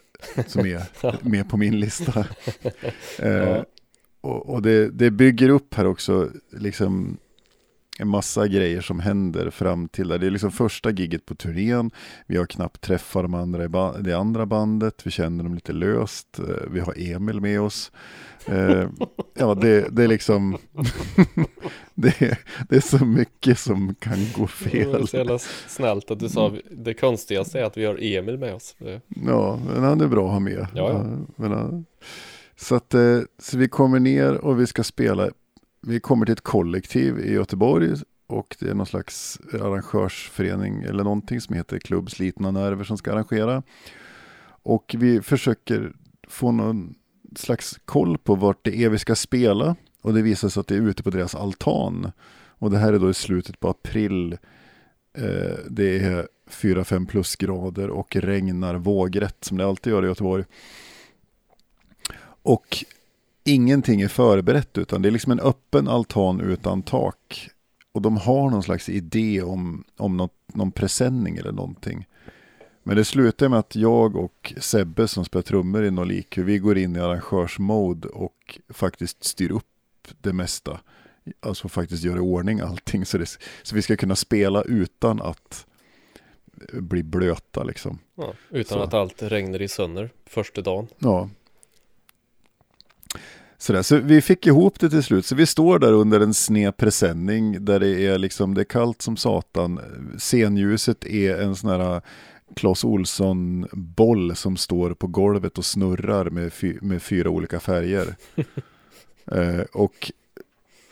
som 0.47 0.67
är 0.67 0.83
med 1.29 1.51
på 1.51 1.57
min 1.57 1.81
lista. 1.81 2.27
Eh, 3.19 3.29
Ja. 3.33 3.65
Och, 4.23 4.49
och 4.55 4.63
det, 4.63 4.89
det 4.91 5.11
bygger 5.11 5.49
upp 5.49 5.75
här 5.75 5.87
också 5.87 6.31
liksom 6.51 7.17
en 8.01 8.09
massa 8.09 8.47
grejer 8.49 8.81
som 8.81 9.01
händer 9.01 9.51
fram 9.51 9.89
till 9.89 10.09
där. 10.09 10.19
Det 10.19 10.27
är 10.27 10.31
liksom 10.31 10.51
första 10.51 10.91
gigget 10.91 11.27
på 11.27 11.35
turnén. 11.35 11.91
Vi 12.27 12.37
har 12.37 12.47
knappt 12.47 12.81
träffat 12.81 13.23
de 13.25 13.35
andra 13.35 13.65
i 13.65 13.69
det 14.03 14.13
andra 14.13 14.47
bandet. 14.47 15.07
Vi 15.07 15.11
känner 15.11 15.45
dem 15.45 15.55
lite 15.55 15.73
löst. 15.73 16.39
Eh, 16.39 16.45
Vi 16.71 16.81
har 16.81 16.95
Emil 16.97 17.41
med 17.41 17.61
oss. 17.61 17.93
Eh, 18.47 18.89
ja, 19.35 19.55
det, 19.55 19.89
det 19.91 20.05
är 20.05 20.09
liksom 20.09 20.59
det, 21.95 22.23
är, 22.23 22.39
det 22.69 22.77
är 22.77 22.81
så 22.81 23.05
mycket 23.05 23.59
som 23.59 23.95
kan 23.95 24.19
gå 24.37 24.49
Det 24.71 24.85
var 24.87 24.95
fel. 24.95 25.09
så 25.09 25.17
jävla 25.17 25.39
snällt 25.69 26.11
att 26.11 26.19
du 26.21 26.29
sa 26.29 26.53
det 26.71 26.95
konstigaste 26.95 27.61
är 27.61 27.65
att 27.65 27.77
vi 27.77 27.85
har 27.85 27.99
Emil 28.03 28.39
med 28.39 28.55
oss. 28.55 28.75
Det- 28.79 29.01
Ja, 29.27 29.59
men 29.75 29.85
han 29.85 30.01
är 30.01 30.07
bra 30.07 30.25
att 30.27 30.33
ha 30.33 30.41
med. 30.41 30.67
Ja, 30.75 30.93
ja. 30.93 31.27
Men. 31.37 31.85
Så, 32.57 32.75
att, 32.75 32.95
eh, 32.95 33.21
så 33.39 33.59
vi 33.59 33.69
kommer 33.69 34.01
ner 34.01 34.35
och 34.35 34.61
vi 34.61 34.67
ska 34.67 34.85
spela. 34.85 35.29
Vi 35.83 36.01
kommer 36.01 36.27
till 36.27 36.33
ett 36.33 36.41
kollektiv 36.41 37.19
i 37.19 37.33
Göteborg 37.33 37.95
och 38.27 38.57
det 38.61 38.71
är 38.71 38.75
någon 38.75 38.87
slags 38.87 39.41
arrangörsförening 39.53 40.83
eller 40.83 41.05
någonting 41.05 41.41
som 41.41 41.55
heter 41.55 41.79
Klubb 41.79 42.11
Slitna 42.11 42.51
Nerver 42.51 42.85
som 42.85 42.99
ska 42.99 43.13
arrangera. 43.13 43.63
Och 44.63 44.95
vi 44.99 45.23
försöker 45.23 45.93
få 46.29 46.53
någon 46.53 46.95
slags 47.37 47.79
koll 47.85 48.19
på 48.19 48.35
vart 48.35 48.65
det 48.65 48.77
är 48.77 48.89
vi 48.89 48.99
ska 48.99 49.15
spela. 49.15 49.77
Och 50.03 50.15
det 50.15 50.23
visar 50.23 50.49
sig 50.49 50.61
att 50.61 50.67
det 50.67 50.75
är 50.75 50.81
ute 50.89 51.03
på 51.03 51.11
deras 51.11 51.35
altan. 51.35 52.13
Och 52.33 52.71
det 52.71 52.79
här 52.79 52.93
är 52.93 52.99
då 52.99 53.11
i 53.11 53.15
slutet 53.15 53.61
på 53.61 53.69
april. 53.69 54.33
Eh, 55.13 55.59
det 55.71 55.99
är 55.99 56.29
4-5 56.51 57.07
plusgrader 57.07 57.91
och 57.91 58.17
regnar 58.17 58.75
vågrätt 58.75 59.45
som 59.45 59.57
det 59.57 59.67
alltid 59.67 59.93
gör 59.93 60.05
i 60.05 60.09
Göteborg. 60.09 60.45
Och 62.43 62.85
ingenting 63.45 64.01
är 64.01 64.09
förberett 64.09 64.79
utan 64.79 65.03
det 65.03 65.09
är 65.09 65.11
liksom 65.11 65.33
en 65.33 65.41
öppen 65.41 65.89
altan 65.89 66.41
utan 66.41 66.83
tak. 66.83 67.49
Och 67.93 68.03
de 68.03 68.17
har 68.17 68.51
någon 68.51 68.63
slags 68.63 68.89
idé 68.89 69.43
om, 69.43 69.85
om 69.97 70.17
något, 70.17 70.35
någon 70.47 70.73
presenning 70.73 71.37
eller 71.37 71.53
någonting. 71.53 72.07
Men 72.83 72.97
det 72.97 73.05
slutar 73.05 73.49
med 73.49 73.59
att 73.59 73.77
jag 73.77 74.17
och 74.17 74.55
Sebbe 74.59 75.09
som 75.09 75.25
spelar 75.25 75.43
trummor 75.43 75.85
i 75.85 75.91
Nolik, 75.91 76.39
vi 76.39 76.59
går 76.59 76.79
in 76.79 76.97
i 76.97 77.01
arrangörsmode 77.01 78.09
och 78.09 78.59
faktiskt 78.69 79.25
styr 79.25 79.53
upp 79.53 79.65
det 80.21 80.33
mesta. 80.33 80.81
Alltså 81.41 81.69
faktiskt 81.69 82.05
gör 82.05 82.17
i 82.17 82.21
ordning 82.21 82.61
allting 82.61 83.07
så, 83.07 83.19
det, 83.19 83.27
så 83.63 83.75
vi 83.75 83.83
ska 83.83 83.97
kunna 83.97 84.17
spela 84.17 84.63
utan 84.63 85.23
att 85.23 85.67
bli 86.73 87.03
blöta 87.03 87.63
liksom. 87.63 87.99
Ja, 88.15 88.35
utan 88.51 88.79
Så. 88.79 88.85
att 88.85 88.95
allt 88.95 89.23
regnar 89.23 89.63
i 89.63 89.69
sönder 89.69 90.11
första 90.27 90.61
dagen. 90.61 90.87
Ja. 90.99 91.29
Sådär, 93.63 93.83
så 93.83 93.97
vi 93.97 94.23
fick 94.23 94.47
ihop 94.47 94.81
det 94.81 94.91
till 94.91 95.03
slut, 95.03 95.27
så 95.27 95.35
vi 95.35 95.47
står 95.47 95.79
där 95.79 95.93
under 95.93 96.21
en 96.21 96.35
sned 96.35 96.77
presenning 96.77 97.65
där 97.65 97.81
det 97.81 98.07
är 98.07 98.19
liksom, 98.19 98.55
det 98.55 98.61
är 98.61 98.65
kallt 98.65 99.03
som 99.03 99.17
satan. 99.17 99.81
Scenljuset 100.19 101.05
är 101.05 101.39
en 101.39 101.57
sån 101.57 101.71
här 101.71 102.01
Clas 102.57 102.85
Olsson 102.85 103.67
boll 103.73 104.37
som 104.37 104.57
står 104.57 104.95
på 104.95 105.07
golvet 105.07 105.59
och 105.59 105.65
snurrar 105.65 106.31
med, 106.31 106.53
fy, 106.53 106.79
med 106.81 107.03
fyra 107.03 107.31
olika 107.31 107.61
färger. 107.61 108.17
eh, 109.33 109.61
och, 109.73 110.13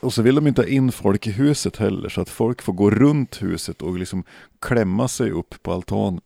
och 0.01 0.13
så 0.13 0.23
vill 0.23 0.35
de 0.35 0.47
inte 0.47 0.63
ha 0.63 0.69
in 0.69 0.93
folk 0.93 1.27
i 1.27 1.31
huset 1.31 1.77
heller, 1.77 2.09
så 2.09 2.21
att 2.21 2.31
folk 2.31 2.63
får 2.63 2.73
gå 2.73 2.91
runt 2.91 3.43
huset 3.43 3.83
och 3.83 3.99
liksom 3.99 4.25
klämma 4.61 5.09
sig 5.09 5.31
upp 5.31 5.63
på 5.63 5.73
altan 5.73 6.21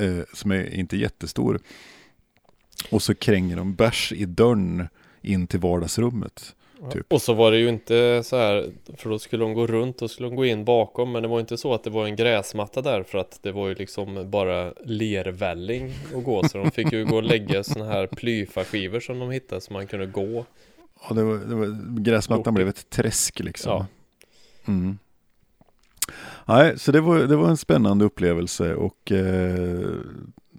eh, 0.00 0.22
som 0.34 0.50
är 0.50 0.74
inte 0.74 0.96
jättestor. 0.96 1.60
Och 2.90 3.02
så 3.02 3.14
kränger 3.14 3.56
de 3.56 3.74
bärs 3.74 4.12
i 4.12 4.24
dörren 4.24 4.88
in 5.22 5.46
till 5.46 5.60
vardagsrummet. 5.60 6.54
Typ. 6.92 7.12
Och 7.12 7.22
så 7.22 7.34
var 7.34 7.50
det 7.50 7.58
ju 7.58 7.68
inte 7.68 8.22
så 8.24 8.36
här, 8.36 8.70
för 8.96 9.10
då 9.10 9.18
skulle 9.18 9.44
de 9.44 9.54
gå 9.54 9.66
runt 9.66 10.02
och 10.02 10.10
skulle 10.10 10.28
de 10.28 10.36
gå 10.36 10.46
in 10.46 10.64
bakom, 10.64 11.12
men 11.12 11.22
det 11.22 11.28
var 11.28 11.40
inte 11.40 11.56
så 11.56 11.74
att 11.74 11.84
det 11.84 11.90
var 11.90 12.06
en 12.06 12.16
gräsmatta 12.16 12.82
där, 12.82 13.02
för 13.02 13.18
att 13.18 13.38
det 13.42 13.52
var 13.52 13.68
ju 13.68 13.74
liksom 13.74 14.30
bara 14.30 14.72
lervälling 14.84 15.92
att 16.16 16.24
gå, 16.24 16.48
så 16.48 16.58
de 16.58 16.70
fick 16.70 16.92
ju 16.92 17.04
gå 17.04 17.16
och 17.16 17.22
lägga 17.22 17.64
sådana 17.64 17.92
här 17.92 18.06
plyfaskivor 18.06 19.00
som 19.00 19.18
de 19.18 19.30
hittade, 19.30 19.60
så 19.60 19.72
man 19.72 19.86
kunde 19.86 20.06
gå. 20.06 20.44
Ja, 21.08 21.14
det 21.14 21.22
var, 21.24 21.36
det 21.36 21.54
var, 21.54 22.00
gräsmattan 22.00 22.54
blev 22.54 22.68
ett 22.68 22.90
träsk 22.90 23.40
liksom. 23.40 23.72
Ja. 23.72 23.86
Mm. 24.72 24.98
Nej, 26.46 26.78
så 26.78 26.92
det 26.92 27.00
var, 27.00 27.18
det 27.18 27.36
var 27.36 27.48
en 27.48 27.56
spännande 27.56 28.04
upplevelse 28.04 28.74
och 28.74 29.12
eh, 29.12 29.88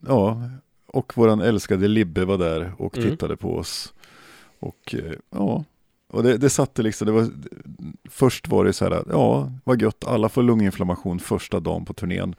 ja, 0.08 0.50
och 0.86 1.18
våran 1.18 1.42
älskade 1.42 1.88
Libbe 1.88 2.26
var 2.26 2.38
där 2.38 2.74
och 2.78 2.98
Mm. 2.98 3.10
tittade 3.10 3.38
på 3.38 3.56
oss. 3.56 3.94
Och 4.62 4.96
eh, 4.96 5.14
ja, 5.30 5.64
och 6.08 6.24
det, 6.24 6.38
det 6.38 6.50
satte 6.50 6.82
liksom, 6.82 7.06
det 7.06 7.12
var, 7.12 7.30
först 8.10 8.48
var 8.48 8.66
det 8.66 8.74
så 8.74 8.86
här, 8.86 9.04
ja, 9.10 9.52
vad 9.64 9.82
gött, 9.82 10.04
alla 10.08 10.30
får 10.30 10.44
lunginflammation 10.44 11.20
första 11.20 11.60
dagen 11.60 11.86
på 11.86 11.94
turnén. 11.94 12.36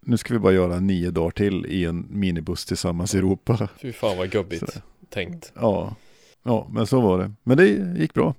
Nu 0.00 0.16
ska 0.16 0.34
vi 0.34 0.40
bara 0.40 0.52
göra 0.52 0.80
nio 0.80 1.10
dagar 1.10 1.30
till 1.30 1.66
i 1.66 1.84
en 1.84 2.06
minibuss 2.10 2.64
tillsammans 2.64 3.14
i 3.14 3.18
Europa. 3.18 3.68
Fy 3.76 3.92
fan 3.92 4.16
vad 4.16 4.30
gubbigt 4.30 4.82
tänkt. 5.08 5.52
Ja, 5.54 5.96
ja, 6.42 6.68
men 6.70 6.86
så 6.86 7.00
var 7.00 7.18
det. 7.18 7.32
Men 7.42 7.56
det 7.56 7.66
gick 8.00 8.14
bra. 8.14 8.34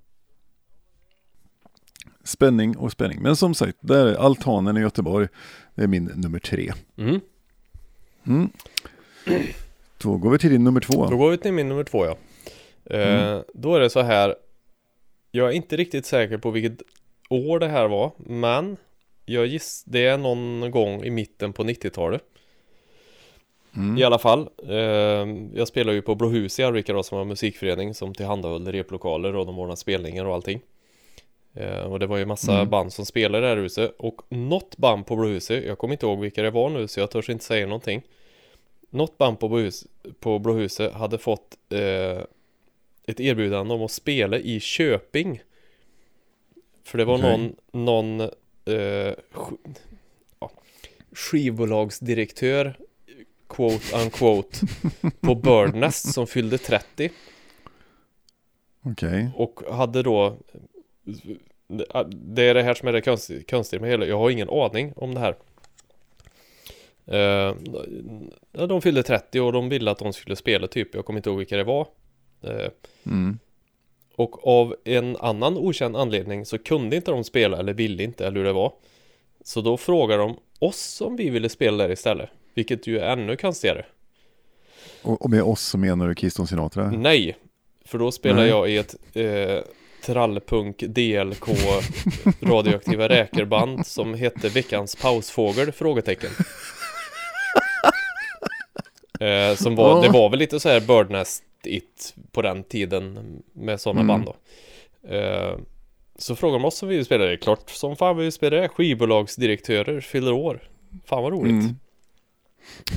Spänning 2.23 2.77
och 2.77 2.91
spänning. 2.91 3.21
Men 3.21 3.35
som 3.35 3.53
sagt, 3.53 3.77
där 3.79 4.05
är 4.05 4.15
altanen 4.15 4.77
i 4.77 4.79
Göteborg. 4.79 5.27
Det 5.75 5.83
är 5.83 5.87
min 5.87 6.03
nummer 6.03 6.39
tre. 6.39 6.73
Mm. 6.97 7.19
Mm. 8.23 8.49
Då 9.97 10.17
går 10.17 10.31
vi 10.31 10.37
till 10.37 10.49
din 10.49 10.63
nummer 10.63 10.81
två. 10.81 11.09
Då 11.09 11.17
går 11.17 11.31
vi 11.31 11.37
till 11.37 11.53
min 11.53 11.69
nummer 11.69 11.83
två 11.83 12.05
ja. 12.05 12.17
Eh, 12.85 13.23
Mm. 13.25 13.43
Då 13.53 13.75
är 13.75 13.79
det 13.79 13.89
så 13.89 14.01
här. 14.01 14.35
Jag 15.31 15.47
är 15.47 15.51
inte 15.51 15.77
riktigt 15.77 16.05
säker 16.05 16.37
på 16.37 16.51
vilket 16.51 16.81
år 17.29 17.59
det 17.59 17.67
här 17.67 17.87
var, 17.87 18.11
men 18.17 18.77
jag 19.25 19.45
giss 19.45 19.83
det 19.87 20.05
är 20.05 20.17
någon 20.17 20.71
gång 20.71 21.03
i 21.03 21.09
mitten 21.09 21.53
på 21.53 21.63
90-talet. 21.63 22.23
Mm. 23.75 23.97
I 23.97 24.03
alla 24.03 24.19
fall, 24.19 24.49
eh, 24.69 24.75
jag 25.53 25.67
spelar 25.67 25.93
ju 25.93 26.01
på 26.01 26.15
Blåhus 26.15 26.59
i 26.59 26.63
Arvika 26.63 26.93
då 26.93 27.03
som 27.03 27.17
har 27.17 27.25
musikförening 27.25 27.93
som 27.93 28.13
tillhandahöll 28.13 28.67
replokaler 28.67 29.35
och 29.35 29.45
de 29.45 29.59
ordnar 29.59 29.75
spelningar 29.75 30.25
och 30.25 30.33
allting. 30.33 30.61
Eh, 31.53 31.79
och 31.79 31.99
det 31.99 32.07
var 32.07 32.17
ju 32.17 32.25
massa 32.25 32.53
Mm. 32.53 32.69
band 32.69 32.93
som 32.93 33.05
spelade 33.05 33.37
i 33.37 33.41
det 33.41 33.47
här 33.55 33.61
huset 33.63 33.95
och 33.99 34.21
något 34.29 34.77
band 34.77 35.05
på 35.05 35.15
Blåhuset, 35.15 35.63
jag 35.65 35.77
kommer 35.77 35.93
inte 35.93 36.05
ihåg 36.05 36.19
vilka 36.19 36.41
det 36.43 36.51
var 36.51 36.69
nu 36.69 36.87
så 36.87 36.99
jag 36.99 37.11
törs 37.11 37.29
inte 37.29 37.45
säga 37.45 37.65
någonting. 37.65 38.01
Något 38.89 39.17
band 39.17 39.39
på, 39.39 39.47
Blåhus, 39.49 39.85
på 40.19 40.39
Blåhuset 40.39 40.93
hade 40.93 41.17
fått 41.17 41.57
eh, 41.69 42.23
ett 43.07 43.19
erbjudande 43.19 43.73
om 43.73 43.81
att 43.81 43.91
spela 43.91 44.37
i 44.37 44.59
Köping. 44.59 45.41
För 46.83 46.97
det 46.97 47.05
var 47.05 47.17
Okej. 47.17 47.29
någon, 47.31 47.55
någon 47.85 48.21
eh, 48.21 49.15
sk- 49.33 49.75
ja, 50.39 50.51
skivbolagsdirektör 51.11 52.77
quote 53.49 53.95
unquote 54.03 54.57
på 55.21 55.35
Birdnest 55.43 56.13
som 56.13 56.27
fyllde 56.27 56.57
30 56.57 57.09
Okej. 58.81 59.29
och 59.35 59.61
hade 59.75 60.03
då 60.03 60.37
Det 62.09 62.43
är 62.43 62.53
det 62.53 62.63
här 62.63 62.73
som 62.73 62.87
är 62.87 62.93
det 62.93 63.01
konstiga, 63.01 63.43
konstiga 63.49 63.81
med 63.81 63.89
hela 63.89 64.05
Jag 64.05 64.17
har 64.17 64.29
ingen 64.29 64.49
aning 64.49 64.93
om 64.95 65.13
det 65.13 65.19
här 65.19 65.35
Eh, 67.05 67.55
De 68.67 68.81
fyllde 68.81 69.03
30 69.03 69.39
och 69.39 69.51
de 69.53 69.69
ville 69.69 69.91
att 69.91 69.97
de 69.99 70.13
skulle 70.13 70.35
spela 70.35 70.67
typ 70.67 70.95
Jag 70.95 71.05
kommer 71.05 71.19
inte 71.19 71.29
ihåg 71.29 71.37
vilka 71.39 71.57
det 71.57 71.63
var 71.63 71.87
Mm. 73.05 73.39
Och 74.15 74.47
av 74.47 74.75
en 74.85 75.17
annan 75.17 75.57
okänd 75.57 75.95
anledning 75.95 76.45
så 76.45 76.57
kunde 76.57 76.95
inte 76.95 77.11
de 77.11 77.23
spela 77.23 77.57
eller 77.57 77.73
ville 77.73 78.03
inte 78.03 78.27
eller 78.27 78.37
hur 78.37 78.45
det 78.45 78.53
var 78.53 78.73
Så 79.43 79.61
då 79.61 79.77
frågade 79.77 80.23
de 80.23 80.37
oss 80.59 81.01
om 81.01 81.15
vi 81.15 81.29
ville 81.29 81.49
spela 81.49 81.83
där 81.83 81.91
istället 81.91 82.29
Vilket 82.53 82.87
ju 82.87 82.99
är 82.99 83.11
ännu 83.11 83.35
konstigare 83.35 83.85
Och, 85.01 85.21
och 85.21 85.29
med 85.29 85.43
oss 85.43 85.61
så 85.61 85.77
menar 85.77 86.07
du 86.07 86.15
Keystone 86.15 86.47
Sinatra? 86.47 86.91
Nej, 86.91 87.37
för 87.85 87.97
då 87.97 88.11
spelar 88.11 88.41
Nej. 88.41 88.49
jag 88.49 88.69
i 88.69 88.77
ett 88.77 88.95
eh, 89.13 89.63
trallpunk 90.05 90.77
DLK 90.77 91.43
radioaktiva 92.41 93.09
räkerband 93.09 93.87
som 93.87 94.13
hette 94.13 94.49
Veckans 94.49 94.95
pausfågel? 94.95 95.71
Frågetecken. 95.71 96.31
Eh, 99.25 99.55
som 99.55 99.75
var, 99.75 100.01
det 100.01 100.09
var 100.09 100.29
väl 100.29 100.39
lite 100.39 100.59
så 100.59 100.69
här 100.69 100.79
Birdnest 100.79 101.43
it 101.65 102.15
på 102.31 102.41
den 102.41 102.63
tiden 102.63 103.19
med 103.53 103.81
sådana 103.81 104.01
Mm. 104.01 104.07
band 104.07 104.25
då. 104.25 104.35
Eh, 105.15 105.57
så 106.17 106.35
frågade 106.35 106.59
de 106.59 106.65
oss 106.65 106.83
om 106.83 106.89
vi 106.89 106.95
vill 106.95 107.05
spela 107.05 107.25
det. 107.25 107.37
Klart 107.37 107.69
som 107.69 107.95
fan 107.95 108.17
vi 108.17 108.23
vill 108.23 108.31
spela 108.31 108.57
det. 108.57 108.67
Skivbolagsdirektörer 108.69 110.01
fyller 110.01 110.31
år. 110.31 110.59
Fan 111.05 111.23
vad 111.23 111.31
roligt. 111.33 111.51
Mm. 111.51 111.75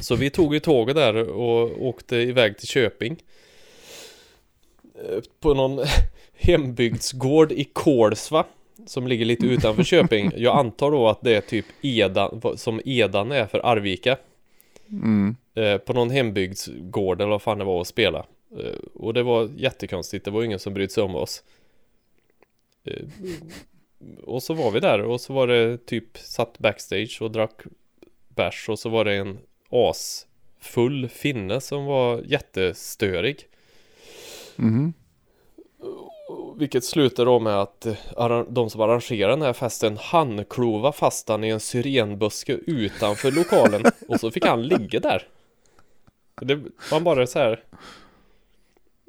Så 0.01 0.15
vi 0.17 0.31
tog 0.31 0.55
ju 0.55 0.61
tåget 0.61 0.97
där 0.97 1.29
och 1.29 1.87
åkte 1.87 2.17
iväg 2.17 2.59
till 2.59 2.69
Köping 2.69 3.17
Eh, 5.09 5.19
På 5.41 5.55
någon 5.55 5.85
hembygdsgård 6.39 7.53
i 7.53 7.65
Kolsva 7.65 8.45
Som 8.87 9.07
ligger 9.07 9.25
lite 9.25 9.47
utanför 9.47 9.83
Köping 9.85 10.31
Jag 10.37 10.57
antar 10.57 10.91
då 10.91 11.09
att 11.09 11.21
det 11.23 11.35
är 11.37 11.41
typ 11.41 11.65
Edan 11.83 12.43
Som 12.57 12.81
Edan 12.85 13.33
är 13.33 13.47
för 13.47 13.67
Arvika 13.67 14.17
Mm. 14.90 15.37
eh, 15.55 15.79
På 15.79 15.92
någon 15.92 16.11
hembygdsgård 16.11 17.20
eller 17.20 17.31
vad 17.31 17.42
fan 17.42 17.59
det 17.59 17.64
var 17.64 17.81
att 17.81 17.87
spela 17.87 18.27
Eh, 18.59 18.79
Och 18.94 19.14
det 19.14 19.22
var 19.22 19.51
jättekonstigt 19.57 20.25
Det 20.25 20.31
var 20.31 20.42
ingen 20.42 20.59
som 20.59 20.75
brydde 20.75 20.92
sig 20.92 21.03
om 21.03 21.14
oss 21.16 21.42
Eh, 22.85 23.03
Och 24.22 24.42
så 24.42 24.55
var 24.55 24.70
vi 24.70 24.81
där 24.81 25.01
och 25.03 25.20
så 25.20 25.33
var 25.33 25.46
det 25.46 25.87
typ 25.87 26.18
Satt 26.18 26.59
backstage 26.59 27.18
och 27.22 27.31
drack 27.31 27.61
bärs 28.29 28.68
och 28.68 28.79
så 28.79 28.88
var 28.88 29.05
det 29.05 29.14
en 29.14 29.38
asfull 29.70 31.09
finne 31.09 31.61
som 31.61 31.85
var 31.85 32.22
jättestörig. 32.27 33.46
Mhm. 34.57 34.92
Vilket 36.59 36.85
slutade 36.85 37.31
då 37.31 37.40
med 37.40 37.61
att 37.61 37.87
eh, 37.87 38.42
de 38.49 38.71
som 38.71 38.81
arrangerade 38.81 39.33
den 39.33 39.42
här 39.42 39.53
festen 39.53 39.97
handklova 39.97 40.92
fast 40.92 41.29
han 41.29 41.45
i 41.45 41.49
en 41.49 41.61
syrenbuske 41.61 42.53
utanför 42.53 43.31
lokalen 43.31 43.85
och 44.09 44.21
så 44.21 44.31
fick 44.31 44.47
han 44.47 44.62
ligga 44.62 45.01
där. 45.01 45.29
Det 46.41 46.61
var 46.91 47.01
bara 47.01 47.26
så 47.26 47.39
här. 47.39 47.64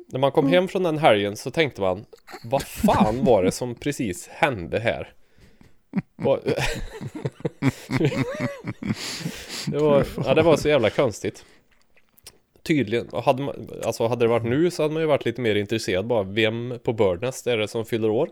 När 0.07 0.19
man 0.19 0.31
kom 0.31 0.47
hem 0.47 0.67
från 0.67 0.83
den 0.83 0.97
helgen 0.97 1.37
så 1.37 1.51
tänkte 1.51 1.81
man 1.81 2.05
Vad 2.43 2.63
fan 2.63 3.25
var 3.25 3.43
det 3.43 3.51
som 3.51 3.75
precis 3.75 4.27
hände 4.27 4.79
här? 4.79 5.13
Det, 9.67 9.77
var, 9.77 10.05
ja, 10.25 10.33
det 10.33 10.41
var 10.41 10.57
så 10.57 10.69
jävla 10.69 10.89
konstigt 10.89 11.45
Tydligen, 12.67 13.07
hade, 13.13 13.43
man, 13.43 13.69
alltså 13.83 14.07
hade 14.07 14.25
det 14.25 14.29
varit 14.29 14.45
nu 14.45 14.71
så 14.71 14.83
hade 14.83 14.93
man 14.93 15.03
ju 15.03 15.07
varit 15.07 15.25
lite 15.25 15.41
mer 15.41 15.55
intresserad 15.55 16.07
bara 16.07 16.23
Vem 16.23 16.73
på 16.83 16.93
Birdnest 16.93 17.47
är 17.47 17.57
det 17.57 17.67
som 17.67 17.85
fyller 17.85 18.09
år? 18.09 18.29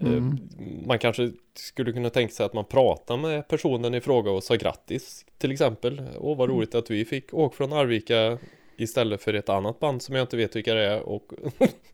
Eh, 0.00 0.06
Mm. 0.06 0.38
Man 0.86 0.98
kanske 0.98 1.30
skulle 1.54 1.92
kunna 1.92 2.10
tänka 2.10 2.34
sig 2.34 2.46
att 2.46 2.52
man 2.52 2.64
pratar 2.64 3.16
med 3.16 3.48
personen 3.48 3.94
i 3.94 4.00
fråga 4.00 4.30
och 4.30 4.44
sa 4.44 4.54
grattis 4.54 5.26
till 5.38 5.52
exempel 5.52 6.02
Åh 6.18 6.36
vad 6.36 6.48
roligt 6.48 6.74
att 6.74 6.90
vi 6.90 7.04
fick 7.04 7.34
åka 7.34 7.56
från 7.56 7.72
Arvika 7.72 8.38
Istället 8.76 9.22
för 9.22 9.34
ett 9.34 9.48
annat 9.48 9.80
band 9.80 10.02
som 10.02 10.14
jag 10.14 10.22
inte 10.22 10.36
vet 10.36 10.56
vilka 10.56 10.74
det 10.74 10.84
är 10.84 11.00
och 11.00 11.32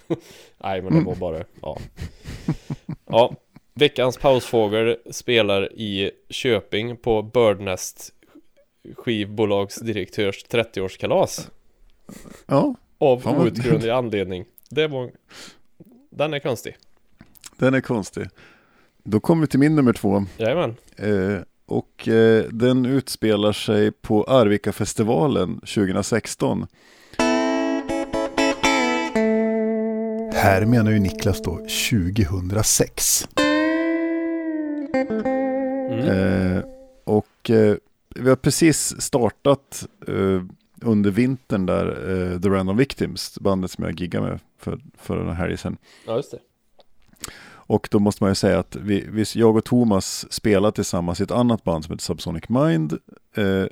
Nej 0.59 0.83
men 0.83 0.95
det 0.95 1.05
var 1.05 1.15
bara, 1.15 1.45
ja 1.63 1.79
Ja 3.07 3.35
Veckans 3.75 4.19
pausfågel 4.19 4.97
spelar 5.11 5.73
i 5.73 6.11
Köping 6.29 6.97
på 6.97 7.23
Birdnest 7.23 8.15
skivbolagsdirektörs 8.97 10.45
30-årskalas 10.51 11.51
Ja, 12.47 12.75
Av 12.99 13.29
outgrundlig 13.41 13.91
anledning 13.91 14.45
Det 14.71 14.89
var 14.89 15.11
Den 16.11 16.35
är 16.35 16.39
konstig 16.39 16.77
den 17.57 17.75
är 17.75 17.81
konstig. 17.81 18.29
Då 19.05 19.21
kommer 19.21 19.41
vi 19.41 19.47
till 19.47 19.61
min 19.61 19.77
nummer 19.77 19.93
två. 19.93 20.25
Jajamän 20.37 20.77
Eh, 20.97 21.39
och 21.67 22.09
eh, 22.09 22.45
den 22.51 22.87
utspelar 22.87 23.53
sig 23.53 23.93
på 23.93 24.25
Arvika-festivalen 24.25 25.55
2016. 25.61 26.67
Här 30.35 30.67
menar 30.67 30.91
ju 30.91 30.99
Niklas 30.99 31.43
då 31.43 31.57
2006. 31.91 33.29
mm. 35.91 36.09
Eh, 36.09 36.63
och 37.05 37.51
eh, 37.51 37.77
vi 38.15 38.29
har 38.29 38.37
precis 38.37 39.01
startat 39.01 39.87
eh, 40.09 40.43
under 40.83 41.11
vintern 41.11 41.67
där 41.67 41.87
eh, 41.87 42.41
The 42.41 42.49
Random 42.49 42.77
Victims, 42.77 43.39
bandet 43.41 43.71
som 43.71 43.85
jag 43.85 44.01
giggade 44.01 44.27
med 44.27 44.41
för, 44.59 44.81
för 44.99 45.17
den 45.17 45.37
här 45.37 45.57
sedan. 45.57 45.77
Ja 46.07 46.17
just 46.17 46.31
det 46.31 46.39
Och 47.51 47.89
då 47.91 47.99
måste 47.99 48.23
man 48.23 48.31
ju 48.31 48.35
säga 48.35 48.59
att 48.59 48.77
vi, 48.77 49.07
vi, 49.09 49.25
jag 49.35 49.57
och 49.57 49.65
Thomas 49.65 50.33
spelade 50.33 50.75
tillsammans 50.75 51.21
i 51.21 51.23
ett 51.25 51.31
annat 51.31 51.65
band 51.65 51.85
som 51.85 51.93
heter 51.93 52.05
Subsonic 52.05 52.49
Mind. 52.49 52.99
Eh, 53.35 53.67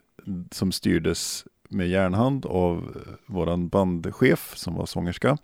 som 0.51 0.73
styrdes 0.73 1.45
med 1.69 1.89
järnhand 1.89 2.47
av 2.47 2.77
eh, 2.79 3.13
våran 3.27 3.69
bandchef 3.69 4.53
som 4.57 4.75
var 4.75 4.87
sångerska. 4.87 5.39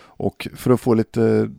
Och 0.00 0.48
för 0.54 0.70
att 0.70 0.80
få 0.80 0.94
lite 0.94 1.50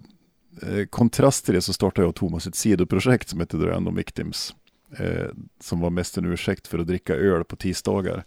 eh, 0.61 0.85
kontrast 0.85 1.45
till 1.45 1.53
det 1.53 1.61
så 1.61 1.73
startade 1.73 2.01
jag 2.01 2.09
och 2.09 2.15
Thomas 2.15 2.47
ett 2.47 2.55
sidoprojekt 2.55 3.29
som 3.29 3.39
heter 3.39 3.57
The 3.57 3.65
Random 3.65 3.95
Victims. 3.95 4.55
Eh, 4.97 5.27
som 5.59 5.79
var 5.79 5.89
mest 5.89 6.17
en 6.17 6.25
ursäkt 6.25 6.67
för 6.67 6.79
att 6.79 6.87
dricka 6.87 7.15
öl 7.15 7.43
på 7.43 7.55
tisdagar. 7.55 8.23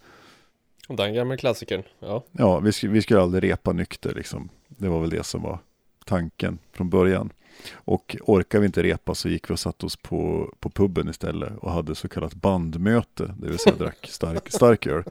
Den 0.89 1.15
gamla 1.15 1.37
klassikern 1.37 1.83
Ja 1.99 2.25
Ja, 2.33 2.59
vi, 2.61 2.71
sk- 2.71 2.89
vi 2.89 3.03
skulle 3.03 3.21
aldrig 3.21 3.45
repa 3.53 3.73
nykter 3.73 4.15
liksom. 4.15 4.49
Det 4.69 4.89
var 4.89 5.01
väl 5.01 5.11
det 5.11 5.25
som 5.25 5.43
var 5.43 5.59
tanken 6.05 6.59
från 6.73 6.91
början. 6.91 7.33
Och 7.73 8.17
orkar 8.21 8.61
vi 8.61 8.67
inte 8.67 8.83
repa 8.83 9.15
så 9.15 9.29
gick 9.29 9.51
vi 9.51 9.55
och 9.55 9.59
satte 9.59 9.87
oss 9.87 9.97
på, 9.97 10.53
på 10.61 10.71
puben 10.71 11.09
istället 11.09 11.59
och 11.59 11.73
hade 11.73 11.95
så 11.95 12.09
kallat 12.09 12.35
bandmöte, 12.35 13.35
det 13.39 13.49
vill 13.49 13.59
säga 13.59 13.77
drack 13.77 14.07
stark, 14.11 14.51
stark 14.53 14.87
öl. 14.87 15.03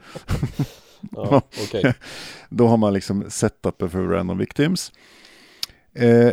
Ja 1.12 1.42
okej 1.68 1.94
Då 2.48 2.66
har 2.66 2.76
man 2.76 2.92
liksom 2.92 3.30
setupen 3.30 3.90
för 3.90 4.02
Random 4.06 4.38
Victims. 4.38 4.92
Eh, 5.92 6.30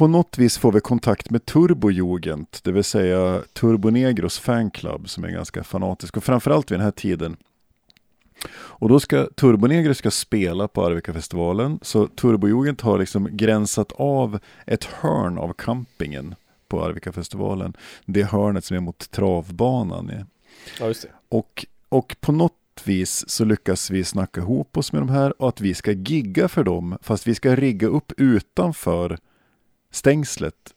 på 0.00 0.06
något 0.06 0.38
vis 0.38 0.58
får 0.58 0.72
vi 0.72 0.80
kontakt 0.80 1.30
med 1.30 1.46
Turbojugend, 1.46 2.46
det 2.62 2.72
vill 2.72 2.84
säga 2.84 3.42
Turbonegros 3.52 4.38
fanclub 4.38 5.08
som 5.08 5.24
är 5.24 5.28
ganska 5.28 5.64
fanatisk 5.64 6.16
och 6.16 6.24
framförallt 6.24 6.70
vid 6.70 6.78
den 6.78 6.84
här 6.84 6.90
tiden. 6.90 7.36
Och 8.52 8.88
då 8.88 9.00
ska 9.00 9.26
Turbonegro 9.26 9.94
ska 9.94 10.10
spela 10.10 10.68
på 10.68 10.86
Arvika-festivalen 10.86 11.78
så 11.82 12.06
Turbojugend 12.06 12.82
har 12.82 12.98
liksom 12.98 13.28
gränsat 13.36 13.92
av 13.92 14.38
ett 14.66 14.84
hörn 14.84 15.38
av 15.38 15.52
campingen 15.52 16.34
på 16.68 16.84
Arvika-festivalen. 16.84 17.76
Det 18.04 18.22
hörnet 18.22 18.64
som 18.64 18.76
är 18.76 18.80
mot 18.80 19.10
travbanan. 19.10 20.12
Ja 20.80 20.92
Och, 21.28 21.66
och 21.88 22.16
på 22.20 22.32
något 22.32 22.54
vis 22.84 23.28
så 23.28 23.44
lyckas 23.44 23.90
vi 23.90 24.04
snacka 24.04 24.40
ihop 24.40 24.76
oss 24.76 24.92
med 24.92 25.02
de 25.02 25.08
här 25.08 25.42
och 25.42 25.48
att 25.48 25.60
vi 25.60 25.74
ska 25.74 25.92
gigga 25.92 26.48
för 26.48 26.64
dem 26.64 26.98
fast 27.02 27.26
vi 27.26 27.34
ska 27.34 27.56
rigga 27.56 27.88
upp 27.88 28.12
utanför 28.16 29.18
stängslet 29.90 30.74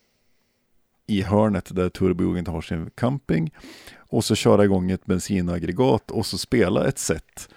i 1.07 1.21
hörnet 1.21 1.75
där 1.75 1.89
Turbojugend 1.89 2.47
har 2.47 2.61
sin 2.61 2.89
camping 2.95 3.53
och 3.97 4.25
så 4.25 4.35
köra 4.35 4.63
igång 4.63 4.91
ett 4.91 5.05
bensinaggregat 5.05 6.11
och 6.11 6.25
så 6.25 6.37
spela 6.37 6.87
ett 6.87 6.99
set. 6.99 7.49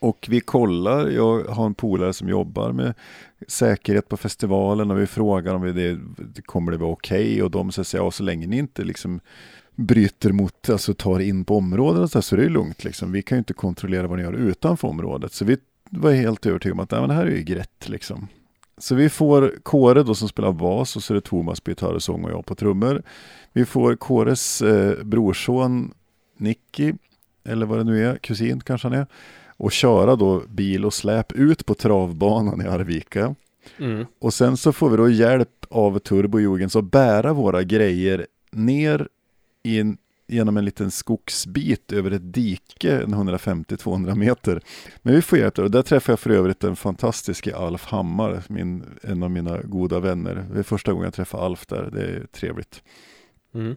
Och 0.00 0.26
vi 0.30 0.40
kollar, 0.40 1.08
jag 1.08 1.44
har 1.44 1.66
en 1.66 1.74
polare 1.74 2.12
som 2.12 2.28
jobbar 2.28 2.72
med 2.72 2.94
säkerhet 3.48 4.08
på 4.08 4.16
festivalen 4.16 4.90
och 4.90 4.98
vi 4.98 5.06
frågar 5.06 5.54
om 5.54 5.62
det, 5.62 5.98
det 6.34 6.42
kommer 6.42 6.72
det 6.72 6.78
vara 6.78 6.90
okej 6.90 7.42
och 7.42 7.50
de 7.50 7.72
säger 7.72 8.04
ja 8.04 8.10
så 8.10 8.22
länge 8.22 8.46
ni 8.46 8.58
inte 8.58 8.84
liksom 8.84 9.20
bryter 9.74 10.32
mot, 10.32 10.70
alltså 10.70 10.94
tar 10.94 11.20
in 11.20 11.44
på 11.44 11.56
området 11.56 12.10
så, 12.10 12.18
här, 12.18 12.22
så 12.22 12.36
är 12.36 12.40
det 12.40 12.48
lugnt 12.48 12.84
liksom. 12.84 13.12
Vi 13.12 13.22
kan 13.22 13.36
ju 13.36 13.38
inte 13.38 13.52
kontrollera 13.52 14.06
vad 14.06 14.18
ni 14.18 14.24
gör 14.24 14.32
utanför 14.32 14.88
området. 14.88 15.32
Så 15.32 15.44
vi 15.44 15.56
var 15.90 16.12
helt 16.12 16.46
övertygade 16.46 16.72
om 16.72 16.80
att 16.80 16.90
nej, 16.90 17.00
men 17.00 17.08
det 17.08 17.14
här 17.14 17.26
är 17.26 17.36
ju 17.36 17.42
grätt 17.42 17.88
liksom. 17.88 18.28
Så 18.78 18.94
vi 18.94 19.08
får 19.08 19.54
Kåre 19.62 20.02
då 20.02 20.14
som 20.14 20.28
spelar 20.28 20.52
bas 20.52 20.96
och 20.96 21.02
så 21.02 21.12
är 21.12 21.14
det 21.14 21.20
Thomas 21.20 21.60
på 21.60 21.70
gitarr 21.70 21.94
och 21.94 22.02
sång 22.02 22.24
och 22.24 22.30
jag 22.30 22.46
på 22.46 22.54
trummor. 22.54 23.02
Vi 23.52 23.64
får 23.64 23.96
Kåres 23.96 24.62
eh, 24.62 25.04
brorson 25.04 25.94
Nicky, 26.36 26.92
eller 27.44 27.66
vad 27.66 27.78
det 27.78 27.84
nu 27.84 28.06
är, 28.06 28.16
kusin 28.16 28.60
kanske 28.60 28.88
han 28.88 28.98
är, 28.98 29.06
och 29.46 29.72
köra 29.72 30.16
då 30.16 30.42
bil 30.48 30.84
och 30.84 30.94
släp 30.94 31.32
ut 31.32 31.66
på 31.66 31.74
travbanan 31.74 32.62
i 32.62 32.68
Arvika. 32.68 33.34
mm. 33.78 34.06
Och 34.18 34.34
sen 34.34 34.56
så 34.56 34.72
får 34.72 34.90
vi 34.90 34.96
då 34.96 35.08
hjälp 35.08 35.66
av 35.70 35.98
Turbojogens 35.98 36.76
att 36.76 36.90
bära 36.90 37.32
våra 37.32 37.62
grejer 37.62 38.26
ner 38.52 39.08
i 39.62 39.80
en, 39.80 39.98
genom 40.28 40.56
en 40.56 40.64
liten 40.64 40.90
skogsbit 40.90 41.92
över 41.92 42.10
ett 42.10 42.32
dike, 42.34 43.02
en 43.02 43.14
150-200 43.14 44.14
meter. 44.14 44.60
Men 45.02 45.14
vi 45.14 45.22
får 45.22 45.38
hjälp 45.38 45.58
och 45.58 45.70
där 45.70 45.82
träffade 45.82 46.12
jag 46.12 46.20
för 46.20 46.30
övrigt 46.30 46.60
den 46.60 46.76
fantastiska 46.76 47.56
Alf 47.56 47.84
Hammar, 47.84 48.42
min, 48.48 48.84
en 49.02 49.22
av 49.22 49.30
mina 49.30 49.62
goda 49.62 50.00
vänner. 50.00 50.46
Det 50.52 50.58
är 50.58 50.62
första 50.62 50.92
gången 50.92 51.04
jag 51.04 51.14
träffar 51.14 51.46
Alf 51.46 51.66
där, 51.66 51.90
det 51.92 52.02
är 52.02 52.26
trevligt. 52.32 52.82
Mm. 53.54 53.76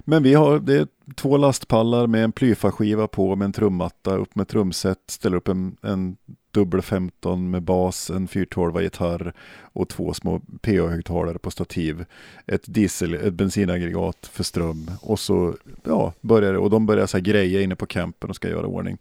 Men 0.00 0.22
vi 0.22 0.34
har 0.34 0.58
det 0.58 0.74
är 0.74 0.86
två 1.14 1.36
lastpallar 1.36 2.06
med 2.06 2.24
en 2.24 2.32
plyfaskiva 2.32 3.08
på 3.08 3.36
med 3.36 3.46
en 3.46 3.52
trummatta, 3.52 4.16
upp 4.16 4.34
med 4.34 4.48
trumset, 4.48 4.98
ställer 5.06 5.36
upp 5.36 5.48
en, 5.48 5.76
en 5.82 6.16
dubbel 6.50 6.82
15 6.82 7.50
med 7.50 7.62
bas, 7.62 8.10
en 8.10 8.28
412 8.28 8.82
gitarr 8.82 9.32
och 9.60 9.88
två 9.88 10.14
små 10.14 10.40
PA-högtalare 10.60 11.38
på 11.38 11.50
stativ. 11.50 12.04
Ett 12.46 12.74
diesel, 12.74 13.14
ett 13.14 13.34
bensinaggregat 13.34 14.26
för 14.32 14.44
ström 14.44 14.90
och 15.00 15.20
så 15.20 15.56
ja, 15.84 16.12
börjar 16.20 16.52
det 16.52 16.58
och 16.58 16.70
de 16.70 16.86
börjar 16.86 17.06
så 17.06 17.16
här 17.16 17.24
greja 17.24 17.62
inne 17.62 17.76
på 17.76 17.86
campen 17.86 18.30
och 18.30 18.36
ska 18.36 18.48
göra 18.48 18.66
ordning. 18.66 18.98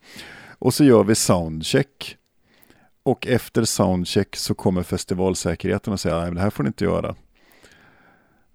Och 0.60 0.74
så 0.74 0.84
gör 0.84 1.04
vi 1.04 1.16
soundcheck. 1.16 2.18
Och 3.04 3.28
efter 3.28 3.64
soundcheck 3.64 4.36
så 4.36 4.54
kommer 4.54 4.84
festivalsäkerheten 4.84 5.94
och 5.94 6.00
säger 6.00 6.16
att 6.16 6.36
det 6.36 6.42
här 6.42 6.50
får 6.50 6.64
ni 6.64 6.68
inte 6.68 6.84
göra. 6.84 7.16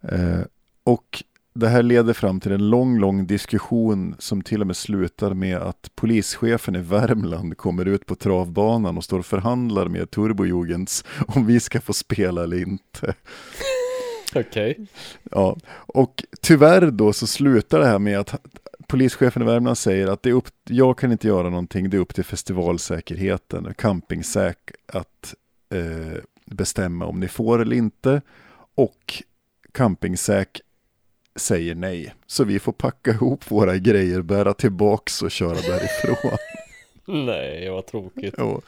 Eh, 0.03 0.41
och 0.85 1.25
det 1.53 1.69
här 1.69 1.83
leder 1.83 2.13
fram 2.13 2.41
till 2.41 2.53
en 2.53 2.71
lång, 2.71 2.99
lång 2.99 3.27
diskussion 3.27 4.15
som 4.19 4.43
till 4.43 4.61
och 4.61 4.67
med 4.67 4.77
slutar 4.77 5.35
med 5.35 5.57
att 5.57 5.91
polischefen 5.95 6.77
i 6.77 6.81
Värmland 6.81 7.57
kommer 7.57 7.89
ut 7.89 8.07
på 8.07 8.15
travbanan 8.15 8.97
och 8.97 9.05
står 9.05 9.19
och 9.19 9.27
förhandlar 9.27 9.89
med 9.89 10.11
Turbojugens 10.11 11.05
om 11.27 11.47
vi 11.47 11.61
ska 11.61 11.81
få 11.81 11.93
spela 11.93 12.43
eller 12.43 12.63
inte. 12.63 13.15
Okej 14.35 14.87
Ja, 15.31 15.57
och 15.73 16.25
tyvärr 16.41 16.91
då 16.91 17.13
så 17.13 17.27
slutar 17.27 17.79
det 17.79 17.87
här 17.87 17.99
med 17.99 18.19
att 18.19 18.35
polischefen 18.87 19.43
i 19.43 19.45
Värmland 19.45 19.79
säger 19.79 20.07
att 20.07 20.23
det 20.23 20.31
är 20.31 20.35
upp, 20.35 20.49
jag 20.69 20.99
kan 20.99 21.13
inte 21.13 21.29
göra 21.29 21.51
någonting, 21.51 21.91
det 21.91 21.97
är 21.97 22.01
upp 22.01 22.15
till 22.15 22.25
festivalsäkerheten, 22.25 23.75
campingsäk 23.79 24.59
att 24.93 25.35
eh, 25.75 26.21
bestämma 26.47 27.07
om 27.07 27.21
ni 27.21 27.29
får 27.29 27.63
eller 27.63 27.77
inte. 27.77 28.23
Och 28.75 29.23
campingsäk 29.73 30.61
säger 31.37 31.75
nej. 31.75 32.15
Så 32.27 32.45
vi 32.45 32.59
får 32.59 32.73
packa 32.73 33.11
ihop 33.11 33.51
våra 33.51 33.77
grejer, 33.79 34.23
bära 34.23 34.55
tillbaks 34.55 35.23
och 35.23 35.31
köra 35.31 35.55
därifrån. 35.55 36.39
Nej 37.27 37.71
vad 37.71 37.87
tråkigt 37.87 38.35
Ja. 38.39 38.61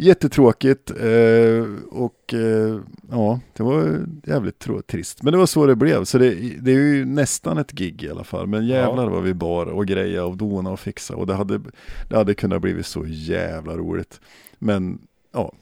Jättetråkigt 0.00 0.90
eh, 0.90 1.66
och 1.90 2.34
eh, 2.34 2.80
ja, 3.10 3.40
det 3.56 3.62
var 3.62 4.06
jävligt 4.24 4.58
trå- 4.58 4.82
trist. 4.82 5.22
Men 5.22 5.32
det 5.32 5.38
var 5.38 5.46
så 5.46 5.66
det 5.66 5.76
blev. 5.76 6.04
Så 6.04 6.18
det, 6.18 6.30
det 6.60 6.70
är 6.70 6.74
ju 6.78 7.04
nästan 7.04 7.58
ett 7.58 7.72
gig 7.72 8.02
i 8.02 8.10
alla 8.10 8.24
fall. 8.24 8.46
Men 8.46 8.66
jävlar 8.66 9.04
Ja. 9.04 9.10
vad 9.10 9.22
vi 9.22 9.34
bar 9.34 9.66
och 9.66 9.86
greja 9.86 10.24
och 10.24 10.36
dona 10.36 10.70
och 10.70 10.80
fixa. 10.80 11.16
Och 11.16 11.26
det 11.26 11.34
hade, 11.34 11.60
det 12.08 12.16
hade 12.16 12.34
kunnat 12.34 12.62
blivit 12.62 12.86
så 12.86 13.04
jävla 13.06 13.76
roligt. 13.76 14.20
Men 14.58 14.98
ja, 15.32 15.52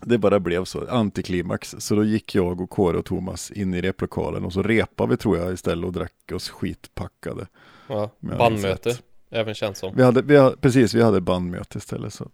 det 0.00 0.18
bara 0.18 0.40
blev 0.40 0.64
så. 0.64 0.88
Antiklimax. 0.88 1.74
Så 1.78 1.94
då 1.94 2.04
gick 2.04 2.34
jag 2.34 2.60
och 2.60 2.70
Kåre 2.70 2.98
och 2.98 3.04
Thomas 3.04 3.50
in 3.50 3.74
i 3.74 3.80
replokalen 3.80 4.44
och 4.44 4.52
så 4.52 4.62
repade 4.62 5.10
vi 5.10 5.16
tror 5.16 5.38
jag 5.38 5.52
istället 5.52 5.86
och 5.86 5.92
drack 5.92 6.32
oss 6.32 6.48
skitpackade. 6.48 7.46
ja. 7.88 8.10
Bandmöte. 8.20 8.98
Även 9.30 9.54
känns 9.54 9.78
som 9.78 9.96
Vi 9.96 10.02
hade, 10.02 10.22
vi 10.22 10.36
hade, 10.36 10.56
precis, 10.56 10.94
vi 10.94 11.02
hade 11.02 11.20
bandmöte 11.20 11.78
istället. 11.78 12.14
Så. 12.14 12.30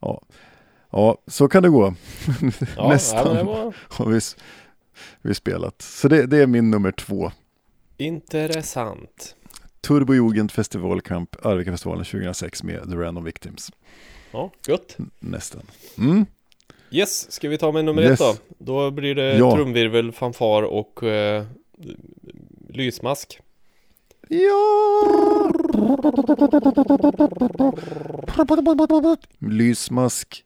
Ja. 0.00 0.22
ja, 0.90 1.18
så 1.26 1.48
kan 1.48 1.62
det 1.62 1.68
gå. 1.68 1.94
Ja, 2.76 2.88
Nästan 2.88 3.36
ja 3.36 3.42
var 3.42 3.74
har 3.88 4.06
vi, 4.06 4.20
vi 5.22 5.34
spelat. 5.34 5.82
Så 5.82 6.08
det, 6.08 6.26
det 6.26 6.38
är 6.38 6.46
min 6.46 6.70
nummer 6.70 6.92
två. 6.92 7.32
intressant 7.96 9.34
Turbojugend 9.80 10.52
Festivalkamp, 10.52 11.46
Arvika-festivalen 11.46 12.04
2006 12.04 12.62
med 12.62 12.90
The 12.90 12.96
Random 12.96 13.24
Victims. 13.24 13.72
Ja, 14.30 14.52
gött 14.66 14.96
Nästan. 15.18 15.62
Mm. 15.98 16.26
Yes, 16.90 17.32
ska 17.32 17.48
vi 17.48 17.58
ta 17.58 17.72
med 17.72 17.84
nummer 17.84 18.02
Yes. 18.02 18.20
ett 18.20 18.38
då? 18.58 18.64
Då 18.82 18.90
blir 18.90 19.14
det 19.14 19.36
Ja. 19.38 19.54
trumvirvel, 19.54 20.12
fanfar 20.12 20.62
och 20.62 21.02
eh, 21.02 21.44
lysmask 22.68 23.40
Ja! 24.28 25.50
Lysmask. 29.38 30.44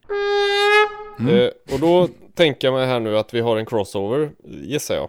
Mm. 1.21 1.35
Eh, 1.39 1.51
och 1.75 1.81
då 1.81 2.09
tänker 2.35 2.67
jag 2.69 2.75
mig 2.75 2.87
här 2.87 3.01
nu 3.01 3.19
att 3.19 3.35
vi 3.35 3.41
har 3.41 3.57
en 3.57 3.67
crossover, 3.67 4.31
gissar 4.45 4.95
jag. 4.95 5.09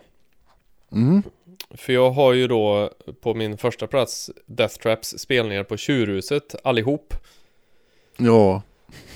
Mm. 0.91 1.23
För 1.71 1.93
jag 1.93 2.11
har 2.11 2.33
ju 2.33 2.47
då 2.47 2.89
på 3.21 3.33
min 3.33 3.57
första 3.57 3.87
plats 3.87 4.29
Death 4.45 4.75
Traps 4.75 5.15
spelningar 5.19 5.63
på 5.63 5.77
Tjurhuset 5.77 6.55
allihop. 6.63 7.13
Ja, 8.17 8.61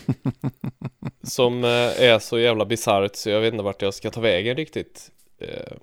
Som 1.24 1.64
eh, 1.64 1.70
är 2.04 2.20
så 2.20 2.40
jävla 2.40 2.66
bisarrt 2.66 3.16
så 3.16 3.30
jag 3.30 3.42
vet 3.42 3.54
inte 3.54 3.64
vart 3.64 3.82
jag 3.82 3.94
ska 3.94 4.12
ta 4.12 4.22
vägen 4.22 4.56
riktigt. 4.58 5.12
Eh, 5.40 5.74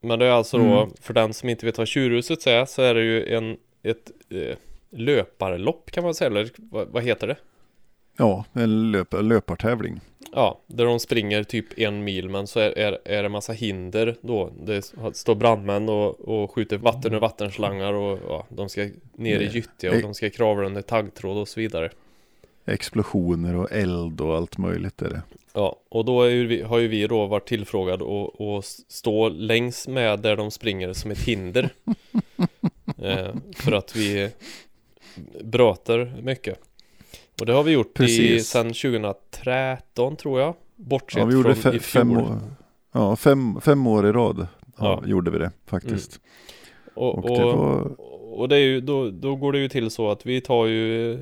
Men 0.00 0.18
det 0.18 0.26
är 0.26 0.30
alltså 0.30 0.58
då, 0.58 0.64
Mm. 0.64 0.90
för 1.00 1.14
den 1.14 1.34
som 1.34 1.48
inte 1.48 1.66
vet 1.66 1.78
vad 1.78 1.88
Tjurhuset 1.88 2.46
är, 2.46 2.64
så 2.64 2.82
är 2.82 2.94
det 2.94 3.02
ju 3.02 3.34
en, 3.34 3.56
ett 3.82 4.10
eh, 4.30 4.56
löparlopp 4.90 5.90
kan 5.90 6.04
man 6.04 6.14
säga, 6.14 6.30
eller 6.30 6.50
vad, 6.92 7.02
heter 7.04 7.26
det? 7.26 7.36
ja 8.16 8.44
en 8.52 8.90
löp 8.92 9.14
löpartävling. 9.22 10.00
Ja, 10.32 10.60
där 10.66 10.84
de 10.84 11.00
springer 11.00 11.44
typ 11.44 11.78
en 11.78 12.04
mil 12.04 12.28
men 12.28 12.46
så 12.46 12.60
är, 12.60 12.78
är, 12.78 12.98
är 13.04 13.22
det 13.22 13.28
massa 13.28 13.52
hinder 13.52 14.16
då. 14.20 14.52
Det 14.62 14.92
står 15.12 15.34
brandmän 15.34 15.88
och, 15.88 16.20
och 16.20 16.50
skjuter 16.54 16.76
vatten 16.78 17.14
ur 17.14 17.20
vattenslangar 17.20 17.92
och 17.92 18.18
ja, 18.28 18.46
de 18.48 18.68
ska 18.68 18.80
ner 19.14 19.40
i 19.40 19.44
Nej. 19.44 19.54
gyttja 19.54 19.90
och 19.90 20.02
de 20.02 20.14
ska 20.14 20.30
kravla 20.30 20.66
under 20.66 20.82
taggtråd 20.82 21.36
och 21.38 21.48
så 21.48 21.60
vidare. 21.60 21.90
Explosioner 22.64 23.56
och 23.56 23.72
eld 23.72 24.20
och 24.20 24.36
allt 24.36 24.58
möjligt 24.58 25.02
är 25.02 25.08
det. 25.08 25.22
Ja, 25.52 25.76
och 25.88 26.04
då 26.04 26.30
ju 26.30 26.46
vi, 26.46 26.62
har 26.62 26.78
ju 26.78 26.88
vi 26.88 27.06
då 27.06 27.26
varit 27.26 27.46
tillfrågade 27.48 28.04
och, 28.04 28.40
och 28.56 28.64
stå 28.88 29.28
längs 29.28 29.88
med 29.88 30.20
där 30.20 30.36
de 30.36 30.50
springer 30.50 30.92
som 30.92 31.10
ett 31.10 31.18
hinder. 31.18 31.70
eh, 32.98 33.34
för 33.56 33.72
att 33.72 33.96
vi 33.96 34.30
bröter 35.44 36.14
mycket. 36.22 36.58
Och 37.40 37.46
det 37.46 37.52
har 37.52 37.62
vi 37.62 37.72
gjort 37.72 38.00
i, 38.00 38.40
sedan 38.40 38.66
2013 38.66 40.16
tror 40.16 40.40
jag. 40.40 40.54
Bortsett 40.76 41.18
Ja, 41.20 41.26
vi 41.26 41.34
gjorde 41.34 41.54
från 41.54 41.74
i 41.74 41.78
fjol. 41.78 42.02
fem, 42.02 42.16
år, 42.16 42.40
ja, 42.92 43.16
fem, 43.16 43.60
fem 43.60 43.86
år 43.86 44.06
i 44.06 44.12
rad 44.12 44.46
ja, 44.78 45.00
Ja. 45.02 45.08
gjorde 45.08 45.30
vi 45.30 45.38
det 45.38 45.50
faktiskt. 45.66 46.20
Och, 46.94 47.18
Och 47.18 47.30
och, 47.30 47.38
det 47.38 47.44
var, 47.44 48.00
och 48.40 48.48
det 48.48 48.56
är 48.56 48.60
ju, 48.60 48.80
då, 48.80 49.10
då 49.10 49.36
går 49.36 49.52
det 49.52 49.58
ju 49.58 49.68
till 49.68 49.90
så 49.90 50.10
att 50.10 50.26
vi 50.26 50.40
tar 50.40 50.66
ju 50.66 51.18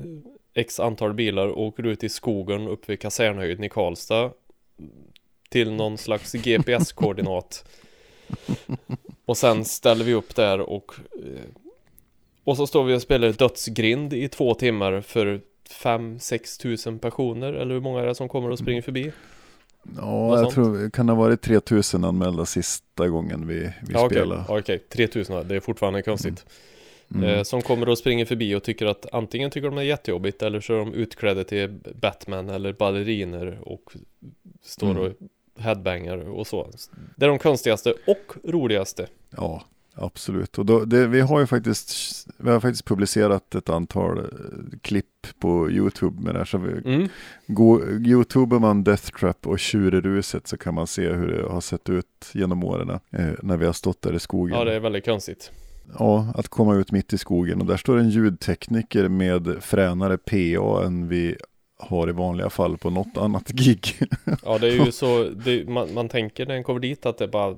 X 0.55 0.79
antal 0.79 1.13
bilar 1.13 1.47
och 1.47 1.61
åker 1.63 1.85
ut 1.87 2.03
i 2.03 2.09
skogen 2.09 2.67
upp 2.67 2.89
vid 2.89 2.99
kasernhöjden 2.99 3.63
i 3.63 3.69
Karlstad 3.69 4.31
till 5.49 5.71
någon 5.71 5.97
slags 5.97 6.33
GPS-koordinat. 6.33 7.65
och 9.25 9.37
sen 9.37 9.65
ställer 9.65 10.05
vi 10.05 10.13
upp 10.13 10.35
där 10.35 10.59
och 10.59 10.93
eh, 11.15 11.43
och 12.43 12.57
så 12.57 12.67
står 12.67 12.83
vi 12.83 12.95
och 12.95 13.01
spelar 13.01 13.31
dödsgrind 13.31 14.13
i 14.13 14.29
två 14.29 14.53
timmar 14.53 15.01
för 15.01 15.41
5-6 15.69 16.61
tusen 16.61 16.99
personer 16.99 17.53
eller 17.53 17.73
hur 17.73 17.81
många 17.81 18.01
är 18.01 18.05
det 18.07 18.15
som 18.15 18.29
kommer 18.29 18.49
och 18.49 18.59
springer 18.59 18.81
förbi? 18.81 19.11
ja, 19.97 20.01
något 20.01 20.39
jag 20.39 20.39
sånt. 20.39 20.53
tror, 20.53 20.89
kan 20.89 21.05
det 21.07 21.13
ha 21.13 21.19
varit 21.19 21.41
3000 21.41 22.03
anmälda 22.03 22.45
sista 22.45 23.07
gången 23.07 23.47
vi, 23.47 23.59
vi 23.59 23.93
Ja, 23.93 24.05
okej, 24.05 24.17
spelade. 24.17 24.43
ja, 24.47 24.59
okej, 24.59 24.79
3000, 24.79 25.47
det 25.47 25.55
är 25.55 25.59
fortfarande 25.59 26.01
konstigt. 26.01 26.45
Mm. 26.45 26.53
Eh, 27.23 27.43
som 27.43 27.61
kommer 27.61 27.89
och 27.89 27.97
springer 27.97 28.25
förbi 28.25 28.55
och 28.55 28.63
tycker 28.63 28.85
att 28.85 29.05
antingen 29.13 29.51
tycker 29.51 29.67
de 29.67 29.75
det 29.75 29.81
är 29.81 29.85
jättejobbigt 29.85 30.41
eller 30.41 30.59
så 30.61 30.73
är 30.73 30.77
de 30.77 30.93
utklädda 30.93 31.43
till 31.43 31.79
Batman 31.95 32.49
eller 32.49 32.73
balleriner 32.73 33.59
och 33.61 33.93
står 34.63 34.91
Mm. 34.91 35.03
och 35.03 35.11
headbangar 35.63 36.17
och 36.17 36.47
så. 36.47 36.69
Det 37.15 37.25
är 37.25 37.29
de 37.29 37.39
konstigaste 37.39 37.93
och 38.07 38.33
roligaste. 38.43 39.07
Ja, 39.37 39.63
absolut. 39.93 40.57
Och 40.57 40.65
då, 40.65 40.85
det, 40.85 41.07
vi 41.07 41.19
har 41.21 41.39
ju 41.39 41.47
faktiskt, 41.47 42.27
vi 42.37 42.49
har 42.49 42.59
faktiskt 42.59 42.85
publicerat 42.85 43.55
ett 43.55 43.69
antal 43.69 44.17
eh, 44.17 44.23
klipp 44.81 45.27
på 45.39 45.71
YouTube 45.71 46.21
med 46.21 46.35
det 46.35 46.37
här. 46.39 46.45
Så 46.45 46.57
vi, 46.57 46.71
Mm. 46.93 47.09
YouTuber 48.05 48.59
man 48.59 48.83
Death 48.83 49.11
Trap 49.19 49.47
och 49.47 49.59
Tjurruset 49.59 50.47
så 50.47 50.57
kan 50.57 50.73
man 50.73 50.87
se 50.87 51.09
hur 51.11 51.27
det 51.27 51.49
har 51.51 51.61
sett 51.61 51.89
ut 51.89 52.29
genom 52.33 52.63
åren 52.63 52.89
eh, 52.89 52.99
när 53.41 53.57
vi 53.57 53.65
har 53.65 53.73
stått 53.73 54.01
där 54.01 54.13
i 54.13 54.19
skogen. 54.19 54.57
Ja, 54.57 54.63
det 54.63 54.73
är 54.73 54.79
väldigt 54.79 55.05
konstigt. 55.05 55.51
Ja, 55.99 56.33
att 56.35 56.47
komma 56.47 56.75
ut 56.75 56.91
mitt 56.91 57.13
i 57.13 57.17
skogen 57.17 57.61
och 57.61 57.67
där 57.67 57.77
står 57.77 57.97
en 57.97 58.09
ljudtekniker 58.09 59.07
med 59.07 59.57
fränare 59.61 60.17
PA 60.17 60.85
än 60.85 61.07
vi 61.07 61.35
har 61.79 62.09
i 62.09 62.11
vanliga 62.11 62.49
fall 62.49 62.77
på 62.77 62.89
något 62.89 63.17
annat 63.17 63.47
gig. 63.47 63.99
Ja, 64.45 64.57
det 64.57 64.67
är 64.67 64.85
ju 64.85 64.91
så, 64.91 65.23
det, 65.23 65.69
man, 65.69 65.93
man 65.93 66.09
tänker 66.09 66.45
när 66.45 66.55
en 66.55 66.63
kommer 66.63 66.79
dit 66.79 67.05
att 67.05 67.17
det 67.17 67.27
bara 67.27 67.55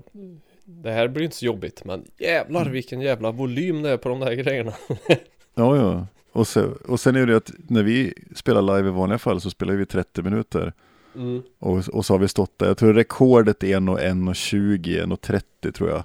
det 0.66 0.92
här 0.92 1.08
blir 1.08 1.24
inte 1.24 1.36
så 1.36 1.46
jobbigt, 1.46 1.86
men 1.86 2.04
jävlar 2.18 2.70
vilken 2.70 3.02
jävla 3.02 3.32
volym 3.32 3.82
det 3.82 3.90
är 3.90 3.98
på 3.98 4.10
de 4.10 4.20
där 4.20 4.34
grejerna. 4.34 4.74
ja, 5.56 5.78
ja. 5.78 6.08
Och, 6.32 6.48
så, 6.48 6.72
och 6.88 7.00
sen 7.00 7.16
är 7.16 7.26
det 7.26 7.38
att 7.38 7.52
när 7.58 7.84
vi 7.84 8.14
spelar 8.36 8.62
live 8.62 8.90
i 8.90 8.92
vanliga 8.92 9.18
fall 9.20 9.42
så 9.42 9.50
spelar 9.50 9.74
vi 9.74 9.86
30 9.86 10.22
minuter. 10.22 10.74
Mm. 11.16 11.44
Och, 11.60 11.90
och 11.90 12.06
så 12.06 12.14
har 12.14 12.20
vi 12.20 12.28
stått 12.28 12.60
där, 12.60 12.68
jag 12.68 12.78
tror 12.78 12.94
rekordet 12.94 13.64
är 13.64 13.80
1.20, 13.80 15.06
1.30 15.06 15.72
tror 15.72 15.90
jag. 15.90 16.04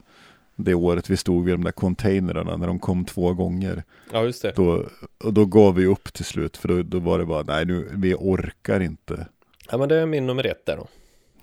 Det 0.64 0.74
året 0.74 1.10
vi 1.10 1.16
stod 1.16 1.44
vid 1.44 1.54
de 1.54 1.64
där 1.64 1.72
containrarna 1.72 2.56
när 2.56 2.66
de 2.66 2.78
kom 2.78 3.04
två 3.04 3.34
gånger. 3.34 3.84
Ja, 4.12 4.24
just 4.24 4.42
det. 4.42 4.52
Då, 4.56 4.86
och 5.24 5.32
då 5.32 5.44
gav 5.44 5.74
vi 5.74 5.86
upp 5.86 6.12
till 6.12 6.24
slut 6.24 6.56
för 6.56 6.68
då, 6.68 6.82
då 6.82 6.98
var 6.98 7.18
det 7.18 7.26
bara, 7.26 7.42
nej 7.42 7.64
nu, 7.64 7.88
vi 7.92 8.14
orkar 8.14 8.80
inte. 8.80 9.26
Ja, 9.70 9.78
men 9.78 9.88
det 9.88 9.96
är 9.96 10.06
min 10.06 10.26
nummer 10.26 10.46
ett 10.46 10.66
där 10.66 10.76
då. 10.76 10.86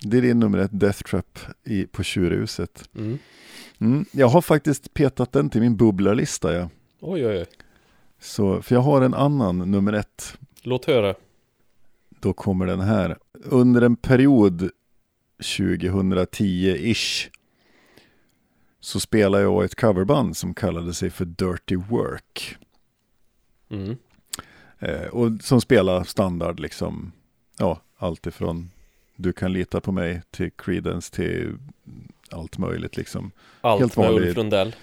Det 0.00 0.18
är 0.18 0.22
din 0.22 0.40
nummer 0.40 0.58
ett, 0.58 0.70
Death 0.72 1.02
Trap 1.02 1.38
i, 1.64 1.86
på 1.86 2.02
Tjurhuset. 2.02 2.88
Mm. 2.96 3.18
Mm, 3.80 4.04
jag 4.12 4.28
har 4.28 4.42
faktiskt 4.42 4.94
petat 4.94 5.32
den 5.32 5.50
till 5.50 5.60
min 5.60 5.76
bubblarlista. 5.76 6.54
Ja. 6.54 6.68
Oj, 7.00 7.26
oj, 7.26 7.38
oj. 7.38 7.46
Så, 8.20 8.62
för 8.62 8.74
jag 8.74 8.82
har 8.82 9.02
en 9.02 9.14
annan 9.14 9.70
nummer 9.70 9.92
ett. 9.92 10.38
Låt 10.62 10.84
höra. 10.84 11.14
Då 12.20 12.32
kommer 12.32 12.66
den 12.66 12.80
här. 12.80 13.16
Under 13.44 13.82
en 13.82 13.96
period 13.96 14.70
2010-ish 15.38 17.28
så 18.80 19.00
spelade 19.00 19.42
jag 19.44 19.62
i 19.62 19.66
ett 19.66 19.74
coverband 19.74 20.36
som 20.36 20.54
kallade 20.54 20.94
sig 20.94 21.10
för 21.10 21.24
Dirty 21.24 21.76
Work. 21.76 22.56
Mm. 23.70 23.96
Eh, 24.78 25.06
och 25.06 25.30
som 25.42 25.60
spelar 25.60 26.04
standard 26.04 26.60
liksom, 26.60 27.12
ja, 27.58 27.80
allt 27.96 28.26
ifrån 28.26 28.70
Du 29.16 29.32
kan 29.32 29.52
lita 29.52 29.80
på 29.80 29.92
mig 29.92 30.22
till 30.30 30.50
Creedence 30.50 31.14
till 31.14 31.56
allt 32.30 32.58
möjligt 32.58 32.96
liksom. 32.96 33.30
Allt 33.60 33.80
Helt 33.80 33.96
med 33.96 34.10
Ulf 34.10 34.36
Lundell. 34.36 34.74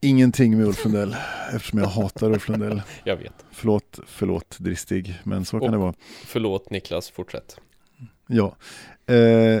Ingenting 0.00 0.56
med 0.56 0.66
Ulf 0.66 0.84
Lundell, 0.84 1.16
eftersom 1.54 1.78
jag 1.78 1.86
hatar 1.86 2.30
Ulf 2.32 2.48
Lundell. 2.48 2.82
Jag 3.04 3.16
vet. 3.16 3.44
Förlåt, 3.50 3.98
förlåt 4.06 4.56
dristig, 4.58 5.20
men 5.24 5.44
så 5.44 5.58
kan 5.58 5.66
Och- 5.66 5.72
det 5.72 5.78
vara. 5.78 5.94
Förlåt 6.24 6.70
Niklas, 6.70 7.10
fortsätt. 7.10 7.60
Ja. 8.26 8.56
Eh, 9.06 9.60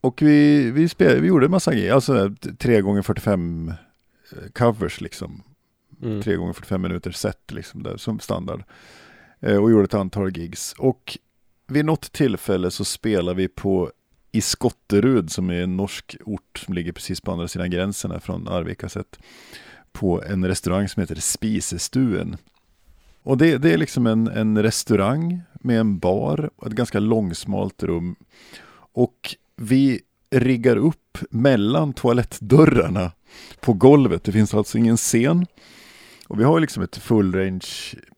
och 0.00 0.22
vi, 0.22 0.70
vi, 0.70 0.88
spel, 0.88 1.20
vi 1.20 1.28
gjorde 1.28 1.46
en 1.46 1.50
massa 1.50 1.72
grejer, 1.72 1.94
alltså 1.94 2.34
3 2.58 2.80
gånger 2.80 3.02
45 3.02 3.68
eh, 4.32 4.48
covers 4.52 5.00
liksom. 5.00 5.42
Mm. 6.02 6.22
3 6.22 6.36
gånger 6.36 6.52
45 6.52 6.82
minuter 6.82 7.10
set 7.10 7.52
liksom 7.52 7.82
där, 7.82 7.96
som 7.96 8.20
standard. 8.20 8.62
Eh, 9.40 9.56
och 9.56 9.70
gjorde 9.70 9.84
ett 9.84 9.94
antal 9.94 10.36
gigs. 10.36 10.74
Och 10.78 11.18
vid 11.66 11.84
något 11.84 12.12
tillfälle 12.12 12.70
så 12.70 12.84
spelade 12.84 13.36
vi 13.36 13.48
på 13.48 13.92
i 14.32 14.40
Skotterud 14.40 15.32
som 15.32 15.50
är 15.50 15.62
en 15.62 15.76
norsk 15.76 16.16
ort 16.24 16.58
som 16.58 16.74
ligger 16.74 16.92
precis 16.92 17.20
på 17.20 17.32
andra 17.32 17.48
sidan 17.48 17.70
gränsen 17.70 18.10
här 18.10 18.18
från 18.18 18.48
Arvika 18.48 18.88
sett. 18.88 19.18
På 19.92 20.22
en 20.22 20.44
restaurang 20.44 20.88
som 20.88 21.00
heter 21.00 21.14
Spisestuen. 21.14 22.36
Och 23.22 23.38
det, 23.38 23.58
det 23.58 23.72
är 23.72 23.78
liksom 23.78 24.06
en, 24.06 24.28
en 24.28 24.62
restaurang 24.62 25.42
med 25.52 25.80
en 25.80 25.98
bar 25.98 26.50
och 26.56 26.66
ett 26.66 26.72
ganska 26.72 27.00
långsmalt 27.00 27.82
rum. 27.82 28.16
Och 28.92 29.36
vi 29.60 30.00
riggar 30.30 30.76
upp 30.76 31.18
mellan 31.30 31.92
toalettdörrarna 31.92 33.12
på 33.60 33.72
golvet. 33.72 34.24
Det 34.24 34.32
finns 34.32 34.54
alltså 34.54 34.78
ingen 34.78 34.96
scen. 34.96 35.46
Och 36.26 36.40
vi 36.40 36.44
har 36.44 36.60
liksom 36.60 36.82
ett 36.82 36.96
full 36.96 37.34
range 37.34 37.66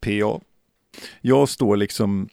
PA. 0.00 0.40
Jag 1.20 1.48
står 1.48 1.76
liksom 1.76 2.28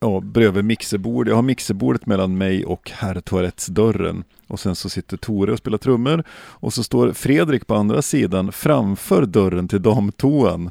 ja, 0.00 0.20
bredvid 0.20 0.64
mixerbord. 0.64 1.28
Jag 1.28 1.34
har 1.34 1.42
mixerbordet 1.42 2.06
mellan 2.06 2.38
mig 2.38 2.64
och 2.64 2.90
herrtoalettsdörren. 2.90 4.24
Och 4.46 4.60
sen 4.60 4.76
så 4.76 4.88
sitter 4.88 5.16
Tore 5.16 5.52
och 5.52 5.58
spelar 5.58 5.78
trummor. 5.78 6.24
Och 6.32 6.74
så 6.74 6.82
står 6.84 7.12
Fredrik 7.12 7.66
på 7.66 7.74
andra 7.74 8.02
sidan 8.02 8.52
framför 8.52 9.26
dörren 9.26 9.68
till 9.68 9.82
damtoan. 9.82 10.70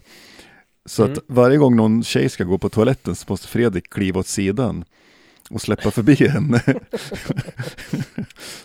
Så 0.86 1.03
Mm. 1.03 1.14
att 1.14 1.20
varje 1.28 1.58
gång 1.58 1.76
någon 1.76 2.03
tjej 2.03 2.30
ska 2.30 2.43
gå 2.43 2.58
på 2.58 2.70
toaletten 2.70 3.16
så 3.16 3.26
måste 3.28 3.47
Fredrik 3.47 3.89
kliva 3.89 4.20
åt 4.20 4.28
sidan 4.28 4.86
och 5.49 5.61
släppa 5.61 5.91
förbi 5.91 6.27
henne. 6.27 6.61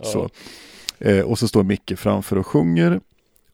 så. 0.03 0.31
Eh, 0.99 1.21
och 1.21 1.39
så 1.39 1.49
står 1.49 1.63
Micke 1.63 1.93
framför 1.97 2.39
och 2.39 2.47
sjunger. 2.47 3.01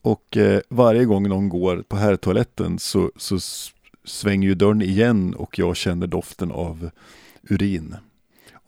Och 0.02 0.36
eh, 0.36 0.60
varje 0.68 1.04
gång 1.04 1.28
någon 1.28 1.48
går 1.48 1.84
på 1.88 1.96
herrtoaletten 1.96 2.78
så, 2.78 3.10
så 3.16 3.38
svänger 4.04 4.48
ju 4.48 4.54
dörren 4.54 4.82
igen 4.82 5.34
och 5.34 5.58
jag 5.58 5.76
känner 5.76 6.06
doften 6.06 6.50
av 6.50 6.90
urin. 7.42 7.96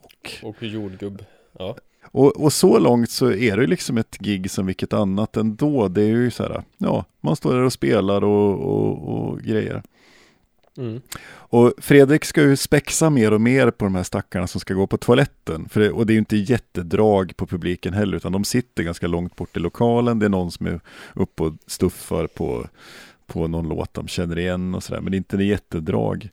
Och, 0.01 0.31
Och 0.43 0.63
jordgubb. 0.63 1.23
Ja. 1.59 1.75
Och, 2.11 2.41
och 2.41 2.53
så 2.53 2.79
långt 2.79 3.09
så 3.09 3.31
är 3.31 3.57
det 3.57 3.67
liksom 3.67 3.97
ett 3.97 4.17
gig 4.17 4.51
som 4.51 4.65
vilket 4.65 4.93
annat 4.93 5.37
ändå. 5.37 5.87
Det 5.87 6.01
är 6.01 6.07
ju 6.07 6.31
så 6.31 6.43
här, 6.43 6.63
ja, 6.77 7.05
man 7.21 7.35
står 7.35 7.53
där 7.53 7.61
och 7.61 7.73
spelar 7.73 8.23
och, 8.23 8.59
och, 8.59 9.07
och 9.07 9.41
grejer. 9.41 9.83
Mm. 10.79 11.01
Och 11.31 11.73
Fredrik 11.77 12.25
ska 12.25 12.41
ju 12.41 12.57
spexa 12.57 13.09
mer 13.09 13.33
och 13.33 13.41
mer 13.41 13.71
på 13.71 13.85
de 13.85 13.95
här 13.95 14.03
stackarna 14.03 14.47
som 14.47 14.61
ska 14.61 14.73
gå 14.73 14.87
på 14.87 14.97
toaletten. 14.97 15.69
För 15.69 15.79
det, 15.79 15.91
och 15.91 16.05
det 16.05 16.11
är 16.11 16.15
ju 16.15 16.19
inte 16.19 16.37
jättedrag 16.37 17.37
på 17.37 17.47
publiken 17.47 17.93
heller, 17.93 18.17
utan 18.17 18.31
de 18.31 18.43
sitter 18.43 18.83
ganska 18.83 19.07
långt 19.07 19.35
bort 19.35 19.57
i 19.57 19.59
lokalen. 19.59 20.19
Det 20.19 20.25
är 20.25 20.29
någon 20.29 20.51
som 20.51 20.67
är 20.67 20.79
uppe 21.13 21.43
och 21.43 21.53
stuffar 21.67 22.27
på, 22.27 22.67
på 23.27 23.47
någon 23.47 23.69
låt 23.69 23.93
de 23.93 24.07
känner 24.07 24.39
igen 24.39 24.75
och 24.75 24.83
sådär, 24.83 25.01
men 25.01 25.11
det 25.11 25.15
är 25.15 25.17
inte 25.17 25.35
en 25.35 25.47
jättedrag. 25.47 26.29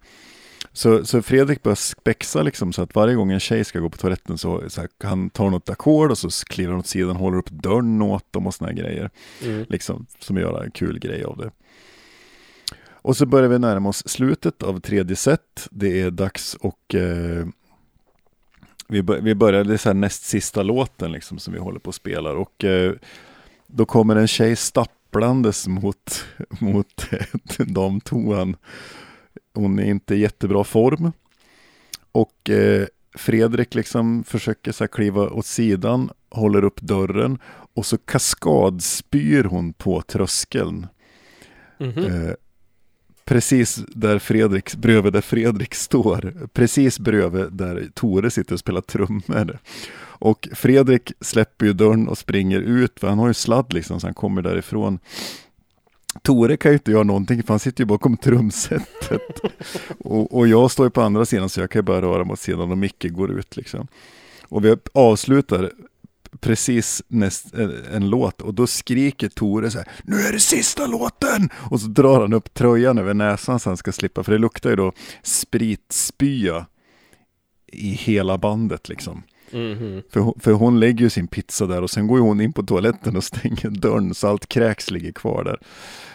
Så, 0.72 1.04
så 1.04 1.22
Fredrik 1.22 1.62
börjar 1.62 1.76
spexa 1.76 2.42
liksom 2.42 2.72
så 2.72 2.82
att 2.82 2.94
varje 2.94 3.14
gång 3.14 3.32
en 3.32 3.40
tjej 3.40 3.64
ska 3.64 3.78
gå 3.78 3.90
på 3.90 3.98
toaletten 3.98 4.38
så, 4.38 4.62
så 4.68 4.80
här, 4.80 4.90
han 5.02 5.30
tar 5.30 5.50
något 5.50 5.70
ackord 5.70 6.10
och 6.10 6.18
så 6.18 6.30
klirar 6.46 6.70
han 6.70 6.80
åt 6.80 6.86
sidan, 6.86 7.16
håller 7.16 7.38
upp 7.38 7.50
dörren 7.50 8.02
åt 8.02 8.32
dem 8.32 8.46
och 8.46 8.54
sådana 8.54 8.72
grejer. 8.72 9.10
Mm. 9.44 9.66
Liksom, 9.68 10.06
som 10.18 10.36
gör 10.36 10.64
en 10.64 10.70
kul 10.70 10.98
grej 10.98 11.24
av 11.24 11.36
det. 11.36 11.50
Och 13.06 13.16
så 13.16 13.26
börjar 13.26 13.48
vi 13.48 13.58
närma 13.58 13.88
oss 13.88 14.08
slutet 14.08 14.62
av 14.62 14.80
tredje 14.80 15.16
set. 15.16 15.68
Det 15.70 16.00
är 16.00 16.10
dags 16.10 16.54
och 16.54 16.94
eh, 16.94 17.46
vi, 18.88 19.02
bör, 19.02 19.20
vi 19.20 19.34
börjar, 19.34 19.64
det 19.64 19.74
är 19.74 19.78
så 19.78 19.88
här 19.88 19.94
näst 19.94 20.24
sista 20.24 20.62
låten 20.62 21.12
liksom 21.12 21.38
som 21.38 21.52
vi 21.52 21.58
håller 21.58 21.78
på 21.78 21.88
och 21.88 21.94
spelar 21.94 22.34
och 22.34 22.64
eh, 22.64 22.92
då 23.66 23.84
kommer 23.84 24.16
en 24.16 24.28
tjej 24.28 24.56
stapplandes 24.56 25.68
mot, 25.68 26.24
mot 26.60 27.06
damtoan. 27.58 28.56
Hon 29.54 29.78
är 29.78 29.84
inte 29.84 30.14
i 30.14 30.18
jättebra 30.18 30.64
form. 30.64 31.12
Och 32.12 32.50
eh, 32.50 32.86
Fredrik 33.14 33.74
liksom 33.74 34.24
försöker 34.24 34.72
så 34.72 34.88
kliva 34.88 35.30
åt 35.30 35.46
sidan, 35.46 36.10
håller 36.30 36.64
upp 36.64 36.80
dörren 36.80 37.38
och 37.74 37.86
så 37.86 37.98
kaskadspyr 37.98 39.44
hon 39.44 39.72
på 39.72 40.02
tröskeln. 40.02 40.86
Mhm. 41.78 42.04
Eh, 42.04 42.34
precis 43.26 43.76
där 43.88 44.18
Fredrik, 44.18 44.74
bredvid 44.74 45.12
där 45.12 45.20
Fredrik 45.20 45.74
står, 45.74 46.48
precis 46.52 46.98
bredvid 46.98 47.52
där 47.52 47.88
Tore 47.94 48.30
sitter 48.30 48.52
och 48.52 48.60
spelar 48.60 48.80
trummor. 48.80 49.58
Och 50.18 50.48
Fredrik 50.52 51.12
släpper 51.20 51.66
ju 51.66 51.72
dörren 51.72 52.08
och 52.08 52.18
springer 52.18 52.60
ut, 52.60 53.00
för 53.00 53.08
han 53.08 53.18
har 53.18 53.28
ju 53.28 53.34
sladd 53.34 53.72
liksom, 53.72 54.00
så 54.00 54.06
han 54.06 54.14
kommer 54.14 54.42
därifrån. 54.42 54.98
Tore 56.22 56.56
kan 56.56 56.70
ju 56.70 56.76
inte 56.76 56.90
göra 56.90 57.02
någonting, 57.02 57.42
för 57.42 57.52
han 57.52 57.58
sitter 57.58 57.82
ju 57.82 57.86
bakom 57.86 58.16
trumsetet. 58.16 59.40
och, 59.98 60.36
och 60.36 60.48
jag 60.48 60.70
står 60.70 60.86
ju 60.86 60.90
på 60.90 61.02
andra 61.02 61.24
sidan, 61.24 61.48
så 61.48 61.60
jag 61.60 61.70
kan 61.70 61.78
ju 61.78 61.84
bara 61.84 62.02
röra 62.02 62.24
mig 62.24 62.32
åt 62.32 62.40
sidan 62.40 62.70
och 62.70 62.78
Micke 62.78 63.06
går 63.10 63.38
ut 63.38 63.56
liksom. 63.56 63.86
Och 64.48 64.64
vi 64.64 64.76
avslutar 64.92 65.72
precis 66.40 67.02
näst, 67.08 67.54
en, 67.92 68.10
låt 68.10 68.42
och 68.42 68.54
då 68.54 68.66
skriker 68.66 69.28
Tore 69.28 69.70
så 69.70 69.78
här 69.78 69.88
Nu 70.04 70.16
är 70.16 70.32
det 70.32 70.40
sista 70.40 70.86
låten! 70.86 71.48
Och 71.70 71.80
så 71.80 71.86
drar 71.86 72.20
han 72.20 72.32
upp 72.32 72.54
tröjan 72.54 72.98
över 72.98 73.14
näsan 73.14 73.60
så 73.60 73.70
han 73.70 73.76
ska 73.76 73.92
slippa, 73.92 74.22
för 74.22 74.32
det 74.32 74.38
luktar 74.38 74.70
ju 74.70 74.76
då 74.76 74.92
spritspya 75.22 76.66
i 77.72 77.88
hela 77.90 78.38
bandet 78.38 78.88
liksom. 78.88 79.22
Mhm. 79.52 80.02
För, 80.12 80.20
hon- 80.20 80.40
för 80.40 80.52
hon 80.52 80.80
lägger 80.80 81.00
ju 81.00 81.10
sin 81.10 81.26
pizza 81.28 81.66
där 81.66 81.82
och 81.82 81.90
sen 81.90 82.06
går 82.06 82.18
ju 82.18 82.22
hon 82.24 82.40
in 82.40 82.52
på 82.52 82.62
toaletten 82.62 83.16
och 83.16 83.24
stänger 83.24 83.70
dörren 83.70 84.14
så 84.14 84.28
allt 84.28 84.46
kräks 84.48 84.90
ligger 84.90 85.12
kvar 85.12 85.44
där. 85.44 85.58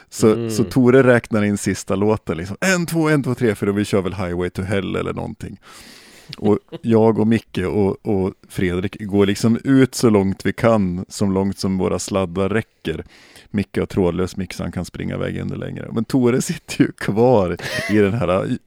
Så, 0.09 0.33
Mm. 0.33 0.51
så 0.51 0.63
Tore 0.63 1.03
räknar 1.03 1.43
in 1.43 1.57
sista 1.57 1.95
låten 1.95 2.37
liksom. 2.37 2.57
En, 2.61 2.85
två, 2.85 3.09
en, 3.09 3.23
två, 3.23 3.35
tre, 3.35 3.55
för 3.55 3.65
då 3.65 3.71
vi 3.71 3.85
kör 3.85 4.01
väl 4.01 4.13
Highway 4.13 4.49
to 4.49 4.61
Hell 4.61 4.95
eller 4.95 5.13
någonting. 5.13 5.57
Och 6.37 6.59
jag 6.81 7.19
och 7.19 7.27
Micke 7.27 7.57
och, 7.57 8.05
och 8.05 8.33
Fredrik 8.49 8.97
går 8.99 9.25
liksom 9.25 9.59
ut 9.63 9.95
så 9.95 10.09
långt 10.09 10.45
vi 10.45 10.53
kan, 10.53 11.05
så 11.09 11.25
långt 11.25 11.59
som 11.59 11.77
våra 11.77 11.99
sladdar 11.99 12.49
räcker. 12.49 13.05
Micke 13.51 13.77
har 13.77 13.85
trådlös 13.85 14.37
mick 14.37 14.53
så 14.53 14.63
han 14.63 14.71
kan 14.71 14.85
springa 14.85 15.15
iväg 15.15 15.37
ännu 15.37 15.55
längre. 15.55 15.89
Men 15.91 16.05
Tore 16.05 16.41
sitter 16.41 16.81
ju 16.83 16.91
kvar 16.91 17.57
i 17.89 17.97
den 17.97 18.13
här 18.13 18.57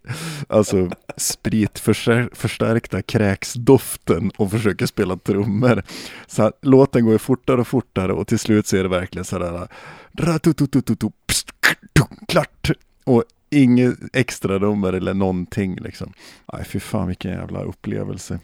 alltså, 0.49 0.91
spritförstärkta 1.17 3.03
kräksdoften 3.03 4.31
och 4.37 4.51
försöker 4.51 4.87
spela 4.87 5.17
trummor. 5.17 5.83
Så 6.27 6.43
här, 6.43 6.53
låten 6.63 7.05
går 7.05 7.13
ju 7.13 7.19
fortare 7.19 7.61
och 7.61 7.69
fortare 7.69 8.13
och 8.13 8.27
till 8.27 8.39
slut 8.39 8.67
så 8.67 8.77
är 8.77 8.83
det 8.83 8.89
verkligen 8.89 9.25
sådär 9.25 9.69
ratututututu, 10.19 11.11
pst, 11.27 11.49
klart 12.29 12.71
och 13.05 13.25
inget 13.55 13.95
extra 14.13 14.59
nummer 14.59 14.93
eller 14.93 15.15
någonting 15.15 15.77
liksom. 15.77 16.13
Nej 16.53 16.65
fy 16.65 16.81
fan 16.81 17.09
vilken 17.09 17.31
jävla 17.31 17.63
upplevelse. 17.63 18.41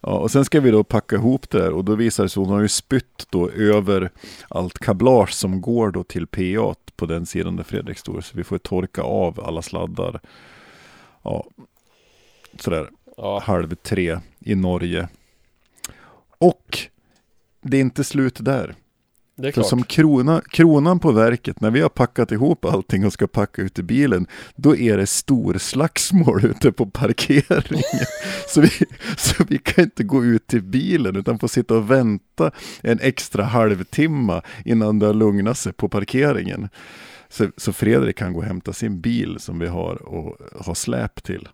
Ja, 0.00 0.18
och 0.18 0.30
sen 0.30 0.44
ska 0.44 0.60
vi 0.60 0.70
då 0.70 0.84
packa 0.84 1.16
ihop 1.16 1.50
det 1.50 1.58
där 1.58 1.72
och 1.72 1.84
då 1.84 1.94
visar 1.94 2.22
det 2.22 2.28
sig 2.28 2.40
att 2.40 2.46
hon 2.46 2.54
har 2.54 2.62
ju 2.62 2.68
spytt 2.68 3.26
då 3.30 3.50
över 3.50 4.10
allt 4.48 4.78
kablage 4.78 5.32
som 5.32 5.60
går 5.60 5.90
då 5.90 6.04
till 6.04 6.26
PA 6.26 6.74
på 6.96 7.06
den 7.06 7.26
sidan 7.26 7.56
där 7.56 7.64
Fredrik 7.64 7.98
står. 7.98 8.20
Så 8.20 8.36
vi 8.36 8.44
får 8.44 8.58
torka 8.58 9.02
av 9.02 9.40
alla 9.40 9.62
sladdar. 9.62 10.20
Ja, 11.22 11.46
sådär 12.58 12.88
Ja, 13.22 13.38
halv 13.38 13.74
tre 13.74 14.18
i 14.38 14.54
Norge. 14.54 15.08
Och 16.38 16.78
det 17.62 17.76
är 17.76 17.80
inte 17.80 18.04
slut 18.04 18.36
där. 18.40 18.74
För 19.42 19.50
klart. 19.50 19.66
som 19.66 19.82
krona, 19.82 20.42
kronan 20.50 20.98
på 20.98 21.12
verket, 21.12 21.60
när 21.60 21.70
vi 21.70 21.80
har 21.80 21.88
packat 21.88 22.32
ihop 22.32 22.64
allting 22.64 23.06
och 23.06 23.12
ska 23.12 23.26
packa 23.26 23.62
ut 23.62 23.78
i 23.78 23.82
bilen, 23.82 24.26
då 24.56 24.76
är 24.76 24.96
det 24.96 25.06
stor 25.06 25.58
slagsmål 25.58 26.44
ute 26.50 26.72
på 26.72 26.86
parkeringen. 26.86 28.06
så, 28.48 28.60
vi, 28.60 28.70
så 29.16 29.44
vi 29.48 29.58
kan 29.58 29.84
inte 29.84 30.04
gå 30.04 30.24
ut 30.24 30.46
till 30.46 30.62
bilen 30.62 31.16
utan 31.16 31.38
får 31.38 31.48
sitta 31.48 31.76
och 31.76 31.90
vänta 31.90 32.50
en 32.82 32.98
extra 33.02 33.44
halvtimme 33.44 34.40
innan 34.64 34.98
det 34.98 35.06
har 35.06 35.14
lugnat 35.14 35.58
sig 35.58 35.72
på 35.72 35.88
parkeringen. 35.88 36.68
Så, 37.28 37.48
så 37.56 37.72
Fredrik 37.72 38.16
kan 38.16 38.32
gå 38.32 38.38
och 38.38 38.44
hämta 38.44 38.72
sin 38.72 39.00
bil 39.00 39.36
som 39.38 39.58
vi 39.58 39.66
har 39.66 40.02
och 40.02 40.36
ha 40.64 40.74
släp 40.74 41.22
till. 41.22 41.48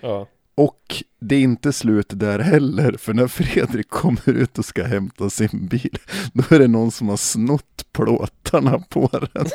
Ja. 0.00 0.26
Och 0.54 1.04
det 1.20 1.36
är 1.36 1.40
inte 1.40 1.72
slut 1.72 2.06
där 2.08 2.38
heller, 2.38 2.92
för 2.92 3.14
när 3.14 3.26
Fredrik 3.26 3.88
kommer 3.88 4.28
ut 4.28 4.58
och 4.58 4.64
ska 4.64 4.84
hämta 4.84 5.30
sin 5.30 5.66
bil, 5.66 5.98
då 6.32 6.44
är 6.54 6.58
det 6.58 6.68
någon 6.68 6.90
som 6.90 7.08
har 7.08 7.16
snott 7.16 7.86
plåtarna 7.92 8.78
på 8.78 9.08
den. 9.12 9.46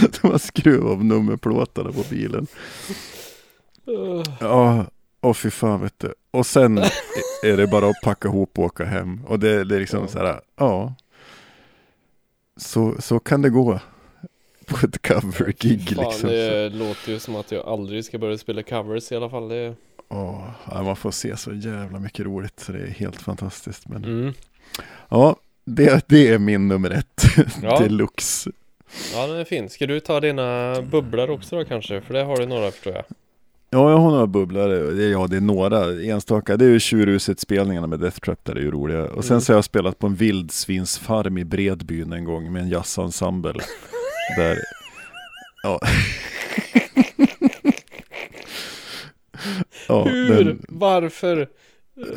De 0.22 0.28
har 0.28 0.38
skruvat 0.38 0.90
av 0.90 1.04
nummerplåtarna 1.04 1.92
på 1.92 2.04
bilen. 2.10 2.46
Ja, 4.40 4.86
och 5.20 5.36
fy 5.36 5.50
fan 5.50 5.80
vet 5.80 5.98
du. 5.98 6.14
Och 6.30 6.46
sen 6.46 6.78
är 7.42 7.56
det 7.56 7.66
bara 7.66 7.88
att 7.88 8.00
packa 8.02 8.28
ihop 8.28 8.58
och 8.58 8.64
åka 8.64 8.84
hem. 8.84 9.24
Och 9.26 9.38
det, 9.38 9.64
det 9.64 9.76
är 9.76 9.80
liksom 9.80 10.08
så 10.08 10.18
här, 10.18 10.40
ja. 10.56 10.94
Så, 12.56 12.94
så 12.98 13.18
kan 13.18 13.42
det 13.42 13.50
gå 13.50 13.80
på 14.66 14.86
ett 14.86 15.02
cover-gig 15.08 15.88
fan, 15.96 16.04
liksom. 16.04 16.28
det 16.30 16.68
låter 16.68 17.12
ju 17.12 17.18
som 17.18 17.36
att 17.36 17.52
jag 17.52 17.66
aldrig 17.66 18.04
ska 18.04 18.18
börja 18.18 18.38
spela 18.38 18.62
covers 18.62 19.12
i 19.12 19.16
alla 19.16 19.30
fall. 19.30 19.48
Det... 19.48 19.74
Ja, 20.08 20.54
man 20.84 20.96
får 20.96 21.10
se 21.10 21.36
så 21.36 21.52
jävla 21.52 21.98
mycket 21.98 22.26
roligt 22.26 22.60
så 22.60 22.72
det 22.72 22.78
är 22.78 22.86
helt 22.86 23.22
fantastiskt. 23.22 23.88
Men 23.88 24.04
Mm. 24.04 24.32
ja, 25.08 25.36
det, 25.64 26.04
det 26.08 26.28
är 26.28 26.38
min 26.38 26.68
nummer 26.68 26.90
ett 26.90 27.24
Ja. 27.62 27.78
deluxe. 27.78 28.50
Ja, 29.14 29.26
den 29.26 29.36
är 29.36 29.44
fin. 29.44 29.68
Ska 29.70 29.86
du 29.86 30.00
ta 30.00 30.20
dina 30.20 30.76
bubblor 30.82 31.30
också 31.30 31.56
då 31.56 31.64
kanske? 31.64 32.00
För 32.00 32.14
det 32.14 32.22
har 32.22 32.36
du 32.36 32.46
några 32.46 32.70
förstår 32.70 32.92
jag. 32.92 33.04
Ja, 33.70 33.90
jag 33.90 33.98
har 33.98 34.10
några 34.10 34.26
bubblare. 34.26 35.02
Ja, 35.04 35.26
det 35.26 35.36
är 35.36 35.40
några 35.40 36.02
enstaka. 36.02 36.56
Det 36.56 36.64
är 36.64 36.68
ju 36.68 36.78
Tjurhuset-spelningarna 36.80 37.86
med 37.86 38.00
Death 38.00 38.18
Trap 38.18 38.38
där 38.44 38.54
det 38.54 38.60
är 38.60 38.64
ju 38.64 38.70
roliga. 38.70 39.04
Och 39.04 39.24
sen 39.24 39.34
Mm. 39.34 39.40
så 39.40 39.52
har 39.52 39.56
jag 39.56 39.64
spelat 39.64 39.98
på 39.98 40.06
en 40.06 40.14
vildsvinsfarm 40.14 41.38
i 41.38 41.44
Bredbyn 41.44 42.12
en 42.12 42.24
gång 42.24 42.52
med 42.52 42.62
en 42.62 42.68
jazzensemble. 42.68 43.54
Där, 44.36 44.58
ja. 45.62 45.80
ja, 49.88 50.04
Hur? 50.04 50.44
den- 50.44 50.62
Varför? 50.68 51.48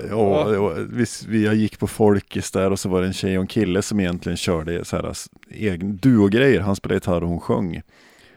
Ja, 0.10 0.44
var, 0.44 0.74
vi, 0.92 1.06
vi, 1.28 1.46
jag 1.46 1.56
gick 1.56 1.80
på 1.80 1.88
Folkis 1.88 2.52
där 2.52 2.72
och 2.72 2.80
så 2.80 2.90
var 2.90 3.02
det 3.02 3.08
en 3.08 3.14
tjej 3.14 3.38
och 3.38 3.42
en 3.42 3.48
kille 3.48 3.82
som 3.82 4.00
egentligen 4.00 4.38
körde 4.38 4.86
så 4.86 4.96
här, 4.96 5.14
egen 5.52 5.98
duo-grejer. 5.98 6.60
Han 6.60 6.76
spelade 6.76 6.96
gitarr 6.96 7.22
och 7.24 7.30
hon 7.30 7.40
sjöng. 7.40 7.82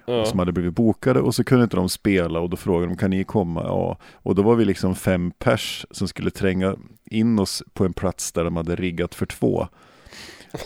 Ja. 0.07 0.25
Som 0.25 0.39
hade 0.39 0.53
blivit 0.53 0.75
bokade 0.75 1.21
och 1.21 1.35
så 1.35 1.45
kunde 1.45 1.65
inte 1.65 1.77
de 1.77 1.89
spela 1.89 2.41
och 2.41 2.51
då 2.51 2.57
frågade 2.57 2.87
de 2.93 2.97
kan 2.97 3.11
ni 3.11 3.25
komma? 3.25 3.63
Ja, 3.63 3.99
och 4.13 4.35
då 4.35 4.43
var 4.43 4.55
vi 4.55 4.65
liksom 4.65 4.95
fem 4.95 5.31
pers 5.31 5.87
som 5.91 6.09
skulle 6.09 6.31
tränga 6.31 6.77
in 7.05 7.39
oss 7.39 7.63
på 7.73 7.85
en 7.85 7.93
plats 7.93 8.33
där 8.33 8.45
de 8.45 8.57
hade 8.57 8.77
riggat 8.77 9.15
för 9.15 9.27
två. 9.27 9.69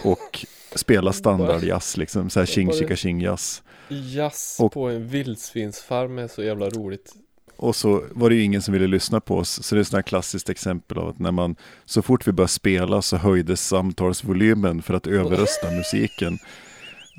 Och 0.05 0.47
spela 0.75 1.13
standardjazz 1.13 1.97
liksom, 1.97 2.31
så 2.31 2.39
här 2.41 2.47
tjing 2.47 2.73
chicka 2.73 2.97
tjing 2.97 3.21
jazz. 3.21 3.63
Jazz 3.89 4.57
Och- 4.61 4.73
på 4.73 4.89
en 4.89 5.09
vildsvinsfarm 5.09 6.19
är 6.19 6.29
så 6.29 6.43
jävla 6.43 6.69
roligt. 6.69 7.13
Och 7.57 7.77
så 7.77 8.05
var 8.11 8.31
det 8.31 8.37
ju 8.37 8.43
ingen 8.43 8.63
som 8.63 8.73
ville 8.75 8.87
lyssna 8.87 9.21
på 9.21 9.37
oss. 9.37 9.63
Så 9.63 9.75
det 9.75 9.79
är 9.79 9.81
ett 9.81 9.87
sådant 9.89 10.05
här 10.07 10.09
klassiskt 10.09 10.49
exempel 10.49 10.99
av 10.99 11.09
att 11.09 11.19
när 11.19 11.33
man, 11.33 11.57
så 11.85 12.03
fort 12.03 12.27
vi 12.29 12.33
började 12.33 12.53
spela 12.53 13.03
så 13.03 13.17
höjdes 13.17 13.67
samtalsvolymen 13.69 14.83
för 14.83 14.95
att 14.95 15.07
överrösta 15.07 15.71
musiken. 15.77 16.39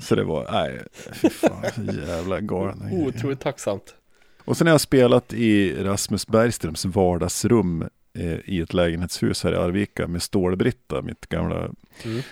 Så 0.02 0.14
det 0.14 0.24
var, 0.24 0.48
nej, 0.52 0.80
fy 1.12 1.30
fan, 1.30 1.90
jävla 2.06 2.40
galna. 2.40 2.90
Otroligt 2.92 3.40
tacksamt. 3.40 3.94
Och 4.44 4.56
sen 4.56 4.66
har 4.66 4.74
jag 4.74 4.80
spelat 4.80 5.32
i 5.32 5.74
Rasmus 5.84 6.26
Bergströms 6.26 6.84
vardagsrum 6.84 7.84
i 8.44 8.60
ett 8.60 8.74
lägenhetshus 8.74 9.44
här 9.44 9.52
i 9.52 9.56
Arvika 9.56 10.06
med 10.08 10.22
Stålbritta, 10.22 11.02
mitt 11.02 11.26
gamla 11.26 11.70
Mm. 12.04 12.22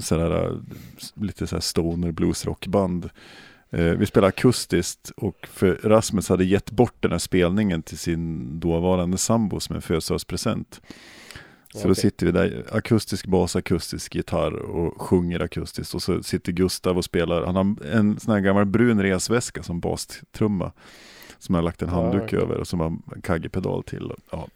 sådär, 0.00 0.60
s- 0.98 1.12
lite 1.16 1.46
sådär 1.46 1.60
stoner 1.60 2.12
bluesrockband. 2.12 3.10
Eh, 3.70 3.84
vi 3.84 4.06
spelade 4.06 4.28
akustiskt 4.28 5.10
och 5.16 5.46
för 5.52 5.80
Rasmus 5.84 6.28
hade 6.28 6.44
gett 6.44 6.70
bort 6.70 6.94
den 7.00 7.10
här 7.10 7.18
spelningen 7.18 7.82
till 7.82 7.98
sin 7.98 8.60
dåvarande 8.60 9.18
sambo 9.18 9.60
som 9.60 9.76
en 9.76 9.82
födelsedagspresent. 9.82 10.80
Så 11.72 11.78
då 11.82 11.92
Okej. 11.92 12.02
sitter 12.02 12.26
vi 12.26 12.32
där, 12.32 12.64
akustisk 12.72 13.26
bas, 13.26 13.56
akustisk 13.56 14.14
gitarr 14.14 14.52
och 14.54 15.00
sjunger 15.02 15.40
akustiskt. 15.40 15.94
Och 15.94 16.02
så 16.02 16.22
sitter 16.22 16.52
Gustav 16.52 16.96
och 16.96 17.04
spelar, 17.04 17.46
han 17.46 17.56
har 17.56 17.76
en 17.92 18.20
sån 18.20 18.34
här 18.34 18.40
gammal 18.40 18.64
brun 18.64 19.02
resväska 19.02 19.62
som 19.62 19.80
bastrumma. 19.80 20.72
Som 21.38 21.54
jag 21.54 21.62
har 21.62 21.64
lagt 21.64 21.82
en 21.82 21.88
Ja, 21.88 21.94
handduk 22.02 22.22
okej. 22.22 22.38
över 22.38 22.56
och 22.58 22.66
som 22.68 22.80
har 22.80 22.86
en 22.86 23.22
kaggepedal 23.22 23.82
till. 23.82 24.10
och- 24.10 24.18
Ja. 24.30 24.48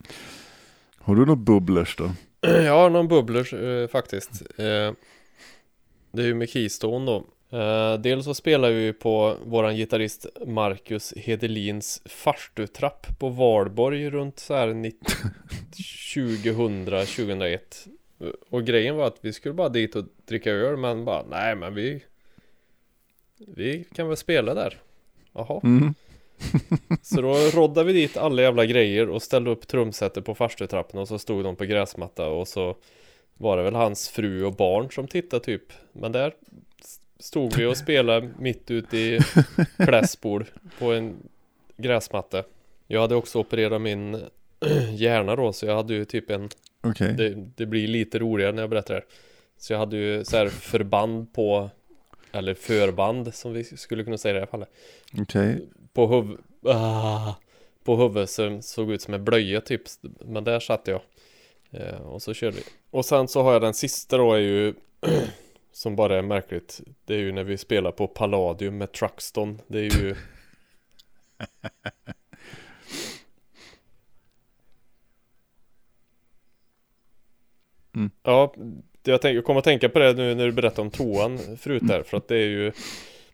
Har 1.03 1.14
du 1.14 1.20
några 1.20 1.36
bubblers 1.36 1.96
då? 1.96 2.11
Jag 2.40 2.72
har 2.72 2.90
någon 2.90 3.09
bubblers 3.09 3.53
eh, 3.53 3.88
faktiskt. 3.88 4.42
Eh, 4.57 4.92
det 6.12 6.22
är 6.22 6.26
ju 6.26 6.34
med 6.34 6.48
Keystone 6.48 7.07
då. 7.07 7.24
Eh, 7.59 8.01
dels 8.01 8.24
så 8.24 8.34
spelar 8.34 8.70
vi 8.70 8.92
på 8.92 9.36
våran 9.44 9.76
gitarrist 9.76 10.26
Marcus 10.46 11.12
Hedelins 11.16 12.03
farstutrapp 12.05 13.18
på 13.18 13.28
Valborg 13.28 14.11
runt 14.11 14.38
så 14.38 14.55
här 14.55 14.74
90 14.74 14.98
2000, 16.14 16.84
2001. 16.84 17.86
Och 18.51 18.64
grejen 18.64 18.96
var 18.96 19.07
att 19.07 19.18
vi 19.20 19.32
skulle 19.32 19.55
bara 19.55 19.68
dit 19.68 19.96
och 19.96 20.05
dricka 20.26 20.51
öl 20.51 20.76
men 20.76 21.05
bara 21.05 21.24
nej 21.30 21.57
men 21.57 21.74
vi 21.74 22.05
Vi 23.38 23.84
kan 23.94 24.09
väl 24.09 24.16
spela 24.16 24.55
där. 24.55 24.78
Jaha. 25.32 25.61
Mm. 25.64 25.94
Så 27.03 27.20
då 27.20 27.34
roddade 27.34 27.86
vi 27.86 27.93
dit 27.93 28.16
alla 28.16 28.43
jävla 28.43 28.66
grejer 28.66 29.09
och 29.09 29.22
ställde 29.22 29.51
upp 29.51 29.68
trumsetet 29.68 30.24
på 30.24 30.34
farstutrappen 30.34 31.01
och 31.01 31.09
så 31.09 31.18
stod 31.18 31.45
de 31.45 31.57
på 31.57 31.64
gräsmatta 31.64 32.26
och 32.26 32.49
så 32.49 32.76
var 33.34 33.57
det 33.57 33.62
väl 33.62 33.74
hans 33.74 34.09
fru 34.09 34.45
och 34.45 34.55
barn 34.55 34.91
som 34.91 35.07
tittade 35.07 35.45
typ. 35.45 35.62
Men 35.93 36.12
där 36.12 36.34
stod 37.18 37.57
vi 37.57 37.66
och 37.66 37.76
spelade 37.76 38.30
mitt 38.38 38.70
ute 38.70 38.99
i 38.99 39.18
Klässbol 39.78 40.45
på 40.78 40.93
en 40.93 41.16
gräsmatta. 41.76 42.43
Jag 42.86 43.01
hade 43.01 43.14
också 43.14 43.38
opererat 43.38 43.80
min 43.80 44.22
hjärna 44.93 45.36
då 45.36 45.53
så 45.53 45.66
jag 45.66 45.76
hade 45.76 45.95
ju 45.95 46.05
typ 46.05 46.30
en 46.30 46.49
Okej. 46.80 47.14
det, 47.18 47.34
det 47.57 47.66
blir 47.66 47.88
lite 47.88 48.18
roligare 48.18 48.53
när 48.53 48.62
jag 48.62 48.70
berättar 48.70 48.95
det. 48.95 49.03
Så 49.59 49.72
jag 49.72 49.78
hade 49.78 49.97
ju 49.97 50.24
så 50.24 50.36
här 50.36 50.49
förband 50.49 51.32
på 51.32 51.70
Eller 52.32 52.55
förband 52.55 53.34
som 53.34 53.53
vi 53.53 53.64
skulle 53.64 54.05
kunna 54.05 54.18
säga 54.18 54.30
i 54.30 54.34
det 54.34 54.41
här 54.41 54.47
fallet 54.47 54.68
Okej. 55.18 55.68
På 55.93 56.07
huv... 56.07 56.38
Ah, 56.64 57.34
på 57.84 57.97
huvudet 57.97 58.30
som 58.30 58.62
såg 58.62 58.91
ut 58.93 59.03
som 59.03 59.14
en 59.14 59.24
blöja 59.24 59.61
typ. 59.61 59.82
Men 60.20 60.45
där 60.45 60.61
satt 60.61 60.86
jag. 60.86 61.01
Eh, 61.70 62.01
Och 62.01 62.22
så 62.22 62.34
körde 62.34 62.57
vi. 62.57 62.62
Och 62.91 63.05
sen 63.05 63.28
så 63.28 63.43
har 63.43 63.53
jag 63.53 63.62
den 63.62 63.74
sista 63.74 64.16
då 64.16 64.32
är 64.32 64.38
ju 64.38 64.74
Som 65.72 65.97
bara 65.97 66.18
är 66.18 66.22
märkligt. 66.22 66.80
Det 67.05 67.14
är 67.14 67.18
ju 67.18 67.32
när 67.32 67.45
vi 67.45 67.59
spelar 67.59 67.93
på 67.93 68.07
Palladium 68.07 68.78
med 68.78 68.93
Truxton. 68.93 69.61
Det 69.66 69.78
är 69.78 70.01
ju 70.03 70.16
Mm. 77.95 78.11
Ja, 78.22 78.55
jag, 79.05 79.22
tänk, 79.22 79.36
jag 79.36 79.45
kommer 79.45 79.59
att 79.59 79.64
tänka 79.64 79.88
på 79.88 79.99
det 79.99 80.12
nu 80.12 80.34
när 80.34 80.47
du 80.47 80.53
berättade 80.53 80.82
om 80.82 80.91
toan 80.91 81.38
förut 81.57 81.82
där 81.86 82.03
För 82.03 82.16
att 82.16 82.28
det 82.28 82.36
är 82.36 82.49
ju 82.49 82.72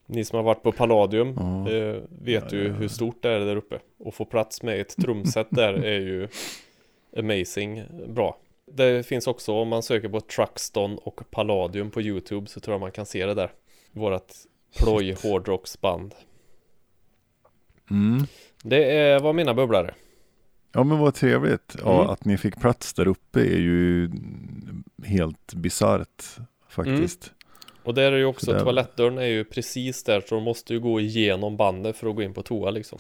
Ni 0.07 0.25
som 0.25 0.37
har 0.37 0.43
varit 0.43 0.63
på 0.63 0.73
Palladium 0.73 1.35
Ja. 1.37 1.71
eh, 1.71 2.03
Vet 2.23 2.53
Ja, 2.53 2.59
ju 2.59 2.73
hur 2.73 2.89
stort 2.89 3.23
det 3.23 3.31
är 3.31 3.41
där 3.41 3.57
uppe 3.57 3.79
Och 3.99 4.15
få 4.15 4.25
plats 4.25 4.63
med 4.63 4.81
ett 4.81 4.97
trumset 4.97 5.47
där 5.51 5.75
är 5.85 6.01
ju 6.01 6.29
Amazing 7.19 7.83
bra 8.09 8.39
Det 8.73 9.07
finns 9.07 9.27
också 9.27 9.53
om 9.53 9.69
man 9.69 9.83
söker 9.83 10.09
på 10.09 10.21
Truxton 10.21 10.99
och 10.99 11.31
Palladium 11.31 11.91
på 11.91 12.03
Youtube 12.03 12.47
Så 12.47 12.61
tror 12.61 12.75
jag 12.75 12.81
man 12.81 12.93
kan 12.93 13.07
se 13.07 13.27
det 13.27 13.35
där 13.35 13.51
Vårat 13.93 14.37
ploj 14.79 15.17
hårdrocksband 15.23 16.15
Mm. 17.91 18.27
Det 18.63 18.85
är, 18.99 19.21
var 19.21 19.33
mina 19.33 19.55
bubblare 19.55 19.95
Ja 20.73 20.85
men 20.85 20.99
vad 20.99 21.15
trevligt. 21.15 21.77
Ja, 21.85 21.99
Mm. 22.01 22.11
Att 22.11 22.25
ni 22.25 22.37
fick 22.39 22.61
plats 22.61 22.95
där 22.95 23.09
uppe 23.09 23.41
är 23.41 23.59
ju 23.59 24.11
helt 25.05 25.55
bisarrt 25.55 26.25
faktiskt. 26.69 27.33
Och 27.87 27.95
där 27.95 28.13
är 28.13 28.17
ju 28.17 28.25
också 28.25 28.47
Så 28.47 28.53
där- 28.53 28.61
toalettdörren 28.61 29.19
är 29.19 29.27
ju 29.27 29.45
precis 29.45 30.03
där 30.03 30.21
så 30.21 30.35
de 30.35 30.45
måste 30.45 30.73
ju 30.75 30.81
gå 30.81 31.01
igenom 31.01 31.57
bandet 31.57 31.97
för 31.97 32.09
att 32.09 32.17
gå 32.17 32.23
in 32.23 32.35
på 32.35 32.43
toa 32.43 32.71
liksom 32.71 32.99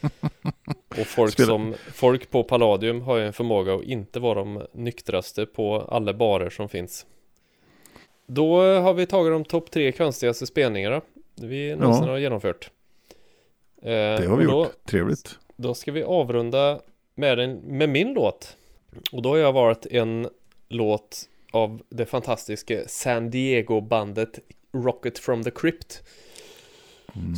Och 1.00 1.06
folk 1.06 1.32
Spela- 1.32 1.46
som 1.46 1.74
Folk 1.92 2.30
på 2.30 2.42
Palladium 2.42 3.00
har 3.02 3.16
ju 3.16 3.26
en 3.26 3.32
förmåga 3.32 3.74
att 3.74 3.82
inte 3.82 4.20
vara 4.20 4.34
de 4.38 4.66
nyktraste 4.72 5.46
på 5.46 5.80
alla 5.80 6.14
barer 6.14 6.50
som 6.50 6.68
finns 6.68 7.06
Då 8.26 8.60
har 8.60 8.94
vi 8.94 9.06
tagit 9.06 9.32
de 9.32 9.44
topp 9.44 9.70
tre 9.70 9.92
konstigaste 9.92 10.46
spelningarna 10.46 11.00
Vi 11.40 11.76
någonsin 11.76 12.04
Ja. 12.04 12.10
har 12.10 12.18
genomfört 12.18 12.70
Eh, 13.82 13.90
Det 13.92 14.26
har 14.28 14.36
vi 14.36 14.44
då, 14.44 14.50
gjort. 14.64 14.86
Trevligt. 14.90 15.38
Då 15.56 15.74
ska 15.74 15.92
vi 15.92 16.02
avrunda 16.02 16.80
med, 17.14 17.38
en, 17.38 17.52
med 17.56 17.88
min 17.88 18.14
låt 18.14 18.56
Och 19.12 19.22
då 19.22 19.28
har 19.28 19.36
jag 19.36 19.52
valt 19.52 19.86
en 19.86 20.28
låt 20.68 21.28
av 21.56 21.82
det 21.88 22.06
fantastiska 22.06 22.88
San 22.88 23.30
Diego-bandet 23.30 24.38
Rocket 24.72 25.18
from 25.18 25.44
the 25.44 25.50
Crypt. 25.50 26.02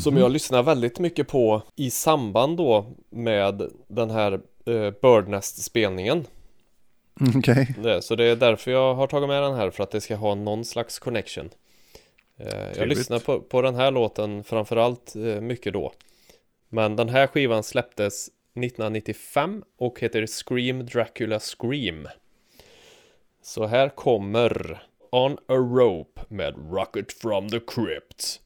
Som 0.03 0.17
jag 0.17 0.31
lyssnar 0.31 0.63
väldigt 0.63 0.99
mycket 0.99 1.29
på 1.29 1.63
i 1.77 1.91
samband 1.91 2.57
då 2.57 2.87
med 3.11 3.71
den 3.89 4.11
här 4.11 4.33
eh, 4.67 4.91
Birdnest-spelningen. 5.03 6.27
Mm, 7.21 7.39
Okej. 7.39 7.75
det, 7.83 8.03
Så 8.03 8.15
det 8.15 8.25
är 8.25 8.37
därför 8.37 8.71
jag 8.71 8.95
har 8.95 9.07
tagit 9.07 9.29
med 9.29 9.43
den 9.43 9.55
här 9.55 9.71
för 9.71 9.83
att 9.83 9.91
det 9.91 10.01
ska 10.01 10.17
ha 10.17 10.35
någon 10.35 10.65
slags 10.65 10.99
connection. 10.99 11.51
Eh, 12.39 12.79
Jag 12.79 12.89
lyssnar 12.89 13.19
på, 13.19 13.41
på 13.41 13.63
den 13.63 13.75
här 13.75 13.91
låten 13.91 14.45
framförallt 14.45 15.17
eh, 15.17 15.41
mycket 15.41 15.73
då. 15.73 15.93
Men 16.69 16.97
den 16.97 17.09
här 17.09 17.27
skivan 17.27 17.63
släpptes 17.63 18.29
1995 18.29 19.63
och 19.79 20.01
heter 20.01 20.27
Scream 20.27 20.87
Dracula 20.87 21.41
Scream 21.41 22.09
så 23.43 23.67
här 23.67 23.89
kommer 23.89 24.83
On 25.11 25.33
a 25.33 25.55
Rope 25.55 26.21
med 26.29 26.55
Rocket 26.73 27.13
from 27.13 27.49
the 27.49 27.61
Crypt. 27.61 28.41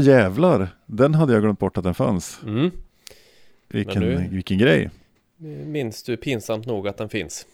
Jävlar, 0.00 0.68
den 0.86 1.14
hade 1.14 1.32
jag 1.32 1.42
glömt 1.42 1.58
bort 1.58 1.76
att 1.78 1.84
den 1.84 1.94
fanns. 1.94 2.40
Mm. 2.42 2.70
Vilken, 3.68 4.02
nu- 4.02 4.28
vilken 4.30 4.58
grej. 4.58 4.90
Minns 5.66 6.02
du 6.02 6.16
pinsamt 6.16 6.66
nog 6.66 6.88
att 6.88 6.96
den 6.96 7.08
finns? 7.08 7.46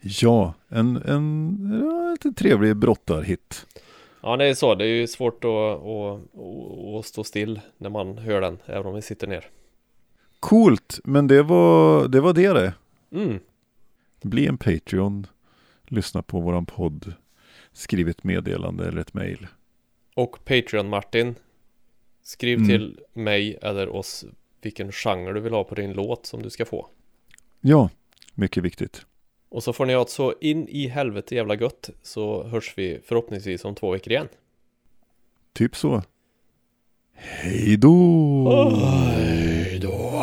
Ja, 0.00 0.54
en, 0.68 0.96
en 0.96 2.10
lite 2.10 2.32
trevlig 2.32 2.76
brottarhit. 2.76 3.66
Ja, 4.20 4.36
det 4.36 4.44
är 4.44 4.54
så. 4.54 4.74
Det 4.74 4.84
är 4.84 4.88
ju 4.88 5.06
svårt 5.06 5.44
att, 5.44 5.50
att, 5.50 6.20
att, 6.38 6.98
att 6.98 7.06
stå 7.06 7.24
still 7.24 7.60
när 7.78 7.90
man 7.90 8.18
hör 8.18 8.40
den, 8.40 8.58
även 8.66 8.86
om 8.86 8.94
vi 8.94 9.02
sitter 9.02 9.26
ner. 9.26 9.46
Coolt, 10.40 11.00
men 11.04 11.26
det 11.26 11.42
var 11.42 12.08
det. 12.08 12.20
Var 12.20 12.32
det, 12.32 12.52
det. 12.52 12.74
Mm. 13.12 13.38
Bli 14.22 14.46
en 14.46 14.58
Patreon, 14.58 15.26
lyssna 15.86 16.22
på 16.22 16.40
våran 16.40 16.66
podd, 16.66 17.12
skriv 17.72 18.08
ett 18.08 18.24
meddelande 18.24 18.88
eller 18.88 19.00
ett 19.00 19.14
mejl. 19.14 19.46
Och 20.14 20.44
Patreon 20.44 20.88
Martin 20.88 21.34
Skriv 22.24 22.58
Mm. 22.58 22.68
till 22.68 23.00
mig 23.12 23.58
eller 23.62 23.88
oss 23.88 24.24
vilken 24.62 24.92
genre 24.92 25.32
du 25.32 25.40
vill 25.40 25.52
ha 25.52 25.64
på 25.64 25.74
din 25.74 25.92
låt 25.92 26.26
som 26.26 26.42
du 26.42 26.50
ska 26.50 26.64
få 26.64 26.86
Ja, 27.60 27.90
mycket 28.34 28.62
viktigt. 28.62 29.06
Och 29.48 29.62
så 29.62 29.72
får 29.72 29.86
ni 29.86 29.94
ha 29.94 30.02
ett 30.02 30.10
så 30.10 30.34
in 30.40 30.68
i 30.68 30.86
helvete 30.88 31.34
jävla 31.34 31.54
gött 31.54 31.90
Så 32.02 32.42
hörs 32.42 32.72
vi 32.76 33.00
förhoppningsvis 33.04 33.64
om 33.64 33.74
två 33.74 33.90
veckor 33.90 34.12
igen 34.12 34.28
Typ 35.52 35.76
så. 35.76 36.02
Hej 37.14 37.76
då! 37.76 38.68
Hej 39.16 39.78
då! 39.82 40.20